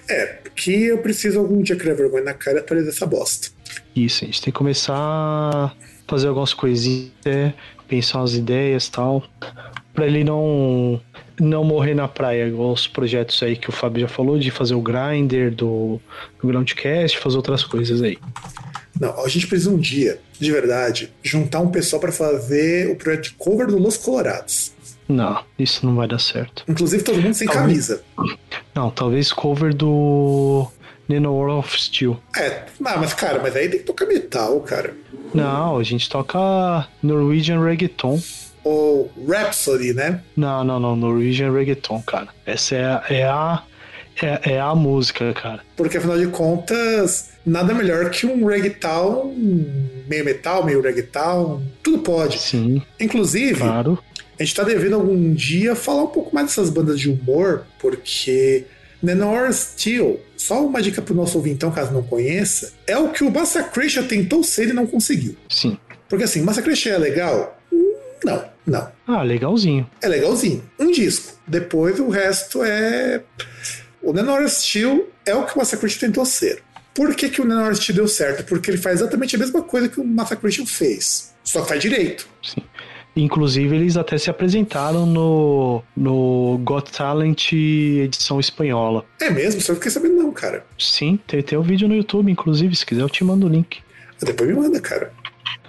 É, 0.08 0.38
que 0.56 0.84
eu 0.84 0.98
preciso 0.98 1.38
algum 1.38 1.60
dia 1.60 1.76
criar 1.76 1.92
vergonha 1.92 2.24
na 2.24 2.34
cara 2.34 2.56
e 2.56 2.60
atualizar 2.60 2.94
essa 2.94 3.04
bosta. 3.04 3.48
Isso, 3.94 4.24
a 4.24 4.26
gente 4.26 4.40
tem 4.40 4.52
que 4.52 4.58
começar 4.58 4.96
a 4.96 5.72
fazer 6.08 6.28
algumas 6.28 6.54
coisinhas, 6.54 7.52
pensar 7.86 8.20
umas 8.20 8.34
ideias 8.34 8.86
e 8.86 8.90
tal, 8.90 9.22
pra 9.94 10.06
ele 10.06 10.24
não 10.24 11.00
não 11.38 11.62
morrer 11.62 11.94
na 11.94 12.08
praia, 12.08 12.48
igual 12.48 12.72
os 12.72 12.86
projetos 12.86 13.42
aí 13.42 13.56
que 13.56 13.68
o 13.68 13.72
Fábio 13.72 14.00
já 14.00 14.08
falou, 14.08 14.38
de 14.38 14.50
fazer 14.50 14.74
o 14.74 14.80
grinder 14.80 15.54
do, 15.54 16.00
do 16.40 16.48
Groundcast, 16.48 17.18
fazer 17.18 17.36
outras 17.36 17.62
coisas 17.62 18.00
aí. 18.00 18.16
Não, 18.98 19.22
a 19.22 19.28
gente 19.28 19.46
precisa 19.46 19.70
um 19.70 19.76
dia, 19.76 20.18
de 20.40 20.50
verdade, 20.50 21.12
juntar 21.22 21.60
um 21.60 21.70
pessoal 21.70 22.00
pra 22.00 22.10
fazer 22.10 22.90
o 22.90 22.96
projeto 22.96 23.24
de 23.24 23.32
cover 23.32 23.66
do 23.66 23.78
Los 23.78 23.98
Colorados. 23.98 24.72
Não, 25.08 25.42
isso 25.58 25.86
não 25.86 25.94
vai 25.94 26.08
dar 26.08 26.18
certo. 26.18 26.64
Inclusive 26.68 27.02
todo 27.02 27.20
mundo 27.20 27.34
sem 27.34 27.46
Talvez. 27.46 27.88
camisa. 27.88 28.02
Não, 28.74 28.90
talvez 28.90 29.32
cover 29.32 29.72
do 29.74 30.66
Nino 31.08 31.32
World 31.32 31.58
of 31.60 31.80
Steel. 31.80 32.18
É, 32.36 32.64
não, 32.80 32.98
mas 32.98 33.14
cara, 33.14 33.40
mas 33.40 33.54
aí 33.54 33.68
tem 33.68 33.78
que 33.80 33.84
tocar 33.86 34.06
metal, 34.06 34.60
cara. 34.60 34.94
Não, 35.34 35.76
a 35.78 35.82
gente 35.82 36.08
toca 36.08 36.88
Norwegian 37.02 37.62
Reggaeton. 37.62 38.20
Ou 38.64 39.12
Rhapsody, 39.28 39.92
né? 39.92 40.22
Não, 40.36 40.64
não, 40.64 40.80
não, 40.80 40.96
Norwegian 40.96 41.52
Reggaeton, 41.52 42.02
cara. 42.02 42.28
Essa 42.44 42.74
é, 42.74 42.84
a- 42.84 43.04
é 43.10 43.22
a 43.24 43.62
é, 44.20 44.52
é 44.54 44.60
a 44.60 44.74
música, 44.74 45.32
cara. 45.34 45.60
Porque 45.76 45.98
afinal 45.98 46.16
de 46.18 46.26
contas, 46.28 47.32
nada 47.44 47.74
melhor 47.74 48.08
que 48.10 48.26
um 48.26 48.46
reggaeton, 48.46 49.34
meio 50.08 50.24
metal, 50.24 50.64
meio 50.64 50.80
reggaeton, 50.82 51.62
tudo 51.82 51.98
pode. 51.98 52.38
Sim, 52.38 52.82
Inclusive, 52.98 53.60
claro. 53.60 53.98
A 54.38 54.42
gente 54.42 54.54
tá 54.54 54.62
devendo 54.62 54.96
algum 54.96 55.32
dia 55.32 55.74
falar 55.74 56.04
um 56.04 56.08
pouco 56.08 56.34
mais 56.34 56.48
dessas 56.48 56.70
bandas 56.70 57.00
de 57.00 57.10
humor, 57.10 57.66
porque 57.78 58.64
Nenor 59.02 59.52
Steel, 59.52 60.20
só 60.36 60.64
uma 60.64 60.82
dica 60.82 61.00
pro 61.00 61.14
nosso 61.14 61.38
ouvintão, 61.38 61.70
caso 61.70 61.92
não 61.92 62.02
conheça, 62.02 62.72
é 62.86 62.96
o 62.98 63.10
que 63.10 63.24
o 63.24 63.30
Massacration 63.30 64.04
tentou 64.06 64.42
ser 64.42 64.68
e 64.68 64.72
não 64.72 64.86
conseguiu. 64.86 65.36
Sim. 65.48 65.78
Porque 66.08 66.24
assim, 66.24 66.42
Massacration 66.42 66.90
é 66.90 66.98
legal? 66.98 67.58
Não, 68.24 68.44
não. 68.66 68.88
Ah, 69.06 69.22
legalzinho. 69.22 69.88
É 70.02 70.08
legalzinho. 70.08 70.62
Um 70.78 70.90
disco. 70.90 71.34
Depois 71.46 71.98
o 72.00 72.08
resto 72.08 72.62
é. 72.62 73.22
O 74.02 74.12
Nenor 74.12 74.48
Steel 74.48 75.08
é 75.24 75.34
o 75.34 75.44
que 75.44 75.54
o 75.54 75.58
Massacration 75.58 76.00
tentou 76.00 76.24
ser. 76.24 76.62
Por 76.94 77.14
que, 77.14 77.28
que 77.28 77.40
o 77.40 77.44
Nenor 77.44 77.74
Steel 77.76 77.96
deu 77.96 78.08
certo? 78.08 78.44
Porque 78.44 78.70
ele 78.70 78.78
faz 78.78 79.00
exatamente 79.00 79.36
a 79.36 79.38
mesma 79.38 79.62
coisa 79.62 79.88
que 79.88 80.00
o 80.00 80.04
Massacration 80.04 80.64
fez. 80.64 81.34
Só 81.44 81.62
que 81.62 81.68
faz 81.68 81.80
direito. 81.80 82.28
Sim. 82.42 82.62
Inclusive, 83.16 83.74
eles 83.74 83.96
até 83.96 84.18
se 84.18 84.28
apresentaram 84.28 85.06
no, 85.06 85.82
no 85.96 86.60
Got 86.62 86.90
Talent 86.92 87.52
edição 87.52 88.38
espanhola. 88.38 89.04
É 89.20 89.30
mesmo? 89.30 89.60
Só 89.62 89.74
fiquei 89.74 89.90
sabendo, 89.90 90.16
não, 90.16 90.30
cara. 90.32 90.64
Sim, 90.78 91.18
tem, 91.26 91.42
tem 91.42 91.58
um 91.58 91.62
vídeo 91.62 91.88
no 91.88 91.94
YouTube, 91.96 92.30
inclusive, 92.30 92.76
se 92.76 92.84
quiser 92.84 93.00
eu 93.02 93.08
te 93.08 93.24
mando 93.24 93.46
o 93.46 93.48
link. 93.48 93.78
Depois 94.20 94.50
me 94.50 94.56
manda, 94.56 94.78
cara. 94.80 95.12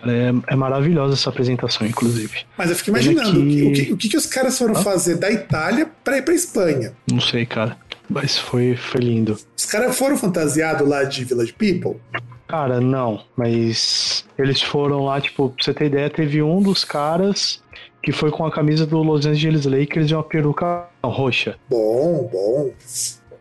É, 0.06 0.54
é 0.54 0.56
maravilhosa 0.56 1.14
essa 1.14 1.30
apresentação, 1.30 1.88
inclusive. 1.88 2.40
Mas 2.58 2.70
eu 2.70 2.76
fico 2.76 2.90
imaginando 2.90 3.32
que- 3.42 3.64
o, 3.64 3.74
que, 3.74 3.94
o 3.94 3.98
que, 3.98 4.10
que 4.10 4.18
os 4.18 4.26
caras 4.26 4.58
foram 4.58 4.76
fazer 4.76 5.16
da 5.16 5.32
Itália 5.32 5.90
pra 6.04 6.18
ir 6.18 6.22
pra 6.24 6.34
Espanha. 6.34 6.94
Não 7.12 7.20
sei, 7.22 7.46
cara. 7.46 7.78
Mas 8.10 8.38
foi, 8.38 8.76
foi 8.76 9.02
lindo. 9.02 9.38
Os 9.58 9.66
caras 9.66 9.98
foram 9.98 10.18
fantasiados 10.18 10.88
lá 10.88 11.04
de 11.04 11.26
Village 11.26 11.54
People. 11.54 12.00
Cara, 12.48 12.80
não, 12.80 13.20
mas 13.36 14.26
eles 14.38 14.62
foram 14.62 15.04
lá, 15.04 15.20
tipo, 15.20 15.50
pra 15.50 15.64
você 15.64 15.74
ter 15.74 15.86
ideia, 15.88 16.10
teve 16.10 16.42
um 16.42 16.62
dos 16.62 16.86
caras 16.86 17.62
que 18.02 18.14
foi 18.14 18.32
com 18.32 18.46
a 18.46 18.52
camisa 18.52 18.86
do 18.86 19.04
Los 19.04 19.26
Angeles 19.26 19.66
Lakers 19.66 20.10
e 20.10 20.14
uma 20.14 20.24
peruca 20.24 20.88
roxa. 21.04 21.58
Bom, 21.70 22.30
bom. 22.32 22.72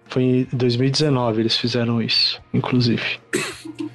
Foi 0.08 0.22
em 0.22 0.48
2019 0.52 1.40
eles 1.40 1.56
fizeram 1.56 2.00
isso, 2.00 2.40
inclusive. 2.52 3.02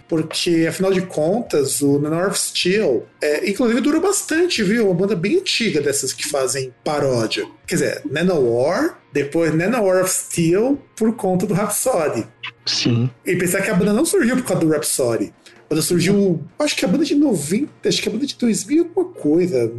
Porque, 0.08 0.66
afinal 0.68 0.92
de 0.92 1.02
contas, 1.02 1.82
o 1.82 1.98
North 1.98 2.36
Steel, 2.36 3.08
é, 3.22 3.50
inclusive, 3.50 3.80
durou 3.80 4.02
bastante, 4.02 4.62
viu? 4.62 4.88
Uma 4.88 4.94
banda 4.94 5.16
bem 5.16 5.38
antiga 5.38 5.82
dessas 5.82 6.12
que 6.12 6.28
fazem 6.28 6.74
paródia. 6.84 7.48
Quer 7.66 7.76
dizer, 7.76 8.02
Nanowar, 8.10 9.00
depois 9.14 9.56
Nanowar 9.56 10.04
of 10.04 10.12
Steel, 10.12 10.78
por 10.98 11.16
conta 11.16 11.46
do 11.46 11.54
Rhapsody. 11.54 12.28
Sim. 12.66 13.10
E 13.26 13.36
pensar 13.36 13.62
que 13.62 13.70
a 13.70 13.74
banda 13.74 13.94
não 13.94 14.06
surgiu 14.06 14.36
por 14.36 14.44
causa 14.44 14.66
do 14.66 14.70
Rhapsody. 14.70 15.34
A 15.66 15.70
banda 15.70 15.82
surgiu, 15.82 16.42
acho 16.60 16.76
que 16.76 16.84
a 16.84 16.88
banda 16.90 17.06
de 17.06 17.16
90, 17.16 17.88
acho 17.88 18.02
que 18.02 18.10
a 18.10 18.12
banda 18.12 18.26
de 18.26 18.36
2000 18.36 18.76
e 18.76 18.80
alguma 18.80 19.06
coisa. 19.14 19.72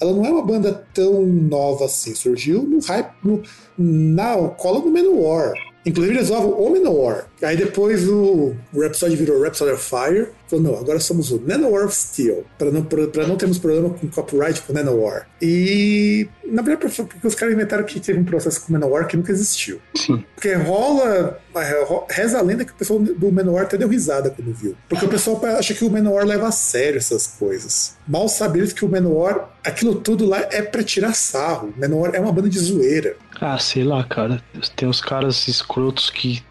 Ela 0.00 0.12
não 0.12 0.24
é 0.24 0.30
uma 0.30 0.46
banda 0.46 0.86
tão 0.94 1.26
nova 1.26 1.86
assim. 1.86 2.14
Surgiu 2.14 2.62
no 2.62 2.78
hype, 2.80 3.12
no, 3.24 3.42
na 3.76 4.36
cola 4.50 4.80
do 4.80 4.88
Manowar. 4.88 5.52
Inclusive 5.86 6.14
eles 6.16 6.28
usavam 6.30 6.50
o 6.50 6.70
Manowar. 6.72 7.26
Aí 7.42 7.56
depois 7.56 8.06
o 8.08 8.54
Rhapsody 8.74 9.16
virou 9.16 9.40
Rhapsody 9.42 9.72
of 9.72 9.82
Fire. 9.82 10.28
Falou, 10.46 10.64
não, 10.64 10.78
agora 10.78 10.98
somos 11.00 11.30
o 11.30 11.40
Nanowar 11.46 11.86
of 11.86 11.94
Steel. 11.94 12.44
Para 12.58 12.70
não, 12.70 12.82
pra 12.82 13.26
não 13.26 13.36
termos 13.36 13.58
problema 13.58 13.88
com 13.90 14.08
copyright 14.08 14.60
com 14.62 14.72
Nanowar. 14.72 15.26
E 15.40 16.28
na 16.44 16.60
verdade, 16.62 16.94
porque 17.04 17.26
os 17.26 17.34
caras 17.34 17.54
inventaram 17.54 17.84
que 17.84 18.00
teve 18.00 18.18
um 18.18 18.24
processo 18.24 18.60
com 18.60 18.68
o 18.68 18.72
Manowar 18.72 19.06
que 19.06 19.16
nunca 19.16 19.30
existiu. 19.32 19.80
Sim. 19.96 20.24
Porque 20.34 20.52
rola. 20.54 21.38
ro- 21.86 22.04
Reza 22.10 22.38
a 22.38 22.42
lenda 22.42 22.64
que 22.64 22.72
o 22.72 22.74
pessoal 22.74 22.98
do 22.98 23.30
Menor 23.32 23.62
até 23.62 23.76
deu 23.78 23.88
risada 23.88 24.30
quando 24.30 24.52
viu. 24.52 24.74
Porque 24.88 25.04
o 25.04 25.08
pessoal 25.08 25.40
acha 25.46 25.72
que 25.74 25.84
o 25.84 25.90
Menor 25.90 26.24
leva 26.26 26.48
a 26.48 26.52
sério 26.52 26.98
essas 26.98 27.26
coisas. 27.26 27.94
Mal 28.06 28.28
sabe 28.28 28.58
eles 28.58 28.72
que 28.72 28.84
o 28.84 28.88
Menor, 28.88 29.50
aquilo 29.64 29.94
tudo 29.94 30.26
lá 30.26 30.40
é 30.50 30.60
pra 30.62 30.82
tirar 30.82 31.14
sarro. 31.14 31.72
O 31.76 31.80
Menor 31.80 32.10
é 32.14 32.20
uma 32.20 32.32
banda 32.32 32.48
de 32.48 32.58
zoeira. 32.58 33.16
Ah, 33.40 33.58
sei 33.58 33.84
lá, 33.84 34.04
cara. 34.04 34.42
Tem 34.76 34.88
uns 34.88 35.00
caras 35.00 35.48
escrotos 35.48 36.10
que 36.10 36.42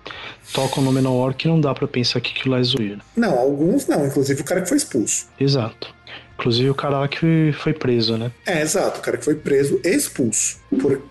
tocam 0.53 0.83
no 0.83 0.91
Menor 0.91 1.33
que 1.33 1.47
não 1.47 1.61
dá 1.61 1.73
pra 1.73 1.87
pensar 1.87 2.19
que 2.19 2.31
aquilo 2.31 2.55
lá 2.55 2.59
é 2.59 2.63
zoeira. 2.63 2.99
Não, 3.15 3.37
alguns 3.37 3.85
não, 3.87 4.05
inclusive 4.05 4.41
o 4.41 4.45
cara 4.45 4.61
que 4.61 4.69
foi 4.69 4.77
expulso. 4.77 5.27
Exato. 5.39 5.93
Inclusive 6.39 6.69
o 6.69 6.75
cara 6.75 6.99
lá 6.99 7.07
que 7.07 7.53
foi 7.59 7.73
preso, 7.73 8.17
né? 8.17 8.31
É, 8.45 8.61
exato, 8.61 8.99
o 8.99 9.03
cara 9.03 9.17
que 9.17 9.25
foi 9.25 9.35
preso 9.35 9.79
e 9.83 9.89
expulso. 9.89 10.57
Por, 10.81 11.01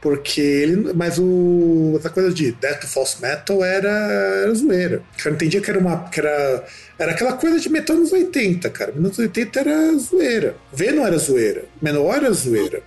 porque 0.00 0.40
ele. 0.40 0.92
Mas 0.94 1.18
o. 1.18 1.94
Essa 1.98 2.08
coisa 2.10 2.32
de 2.32 2.52
Death 2.52 2.80
to 2.80 2.86
False 2.88 3.20
Metal 3.20 3.62
era, 3.62 3.88
era 3.88 4.54
zoeira. 4.54 5.02
O 5.18 5.22
cara 5.22 5.34
entendia 5.34 5.60
que 5.60 5.70
era 5.70 5.78
uma. 5.78 6.08
Que 6.08 6.20
era, 6.20 6.64
era 6.98 7.12
aquela 7.12 7.34
coisa 7.34 7.60
de 7.60 7.68
metal 7.68 7.96
nos 7.96 8.12
80, 8.12 8.70
cara. 8.70 8.92
Nos 8.96 9.18
80 9.18 9.60
era 9.60 9.98
zoeira. 9.98 10.56
Venom 10.72 11.06
era 11.06 11.18
zoeira. 11.18 11.64
Menor 11.82 12.16
era 12.16 12.32
zoeira. 12.32 12.82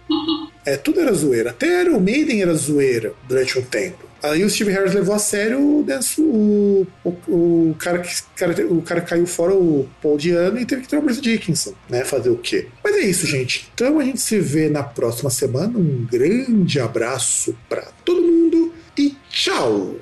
É, 0.66 0.78
tudo 0.78 0.99
era 0.99 1.14
zoeira. 1.14 1.49
Até 1.49 1.84
o 1.89 1.99
Maiden 1.99 2.41
era 2.41 2.53
zoeira 2.53 3.14
durante 3.28 3.57
um 3.59 3.61
tempo. 3.61 4.14
Aí 4.24 4.41
o 4.41 4.49
Steve 4.49 4.72
Harris 4.72 4.93
levou 4.93 5.14
a 5.14 5.20
sério 5.20 5.59
o, 5.59 6.88
o, 7.03 7.09
o, 7.28 7.76
cara, 7.78 7.99
que, 7.99 8.64
o 8.64 8.82
cara 8.82 9.01
caiu 9.01 9.28
fora, 9.28 9.53
o 9.53 9.89
Paul 10.01 10.18
Diano, 10.18 10.57
e 10.57 10.66
teve 10.66 10.84
que 10.84 10.88
ter 10.88 10.95
o 10.95 11.01
Bruce 11.01 11.20
Dickinson, 11.20 11.74
né? 11.89 12.05
Fazer 12.05 12.30
o 12.30 12.38
quê? 12.38 12.68
Mas 12.82 12.95
é 12.95 13.01
isso, 13.01 13.28
gente. 13.28 13.70
Então 13.74 13.99
a 13.99 14.03
gente 14.05 14.22
se 14.22 14.39
vê 14.39 14.70
na 14.70 14.82
próxima 14.82 15.30
semana. 15.30 15.78
Um 15.78 16.07
grande 16.09 16.80
abraço 16.80 17.53
para 17.68 17.82
todo 18.05 18.22
mundo 18.22 18.74
e 18.97 19.14
tchau! 19.30 19.97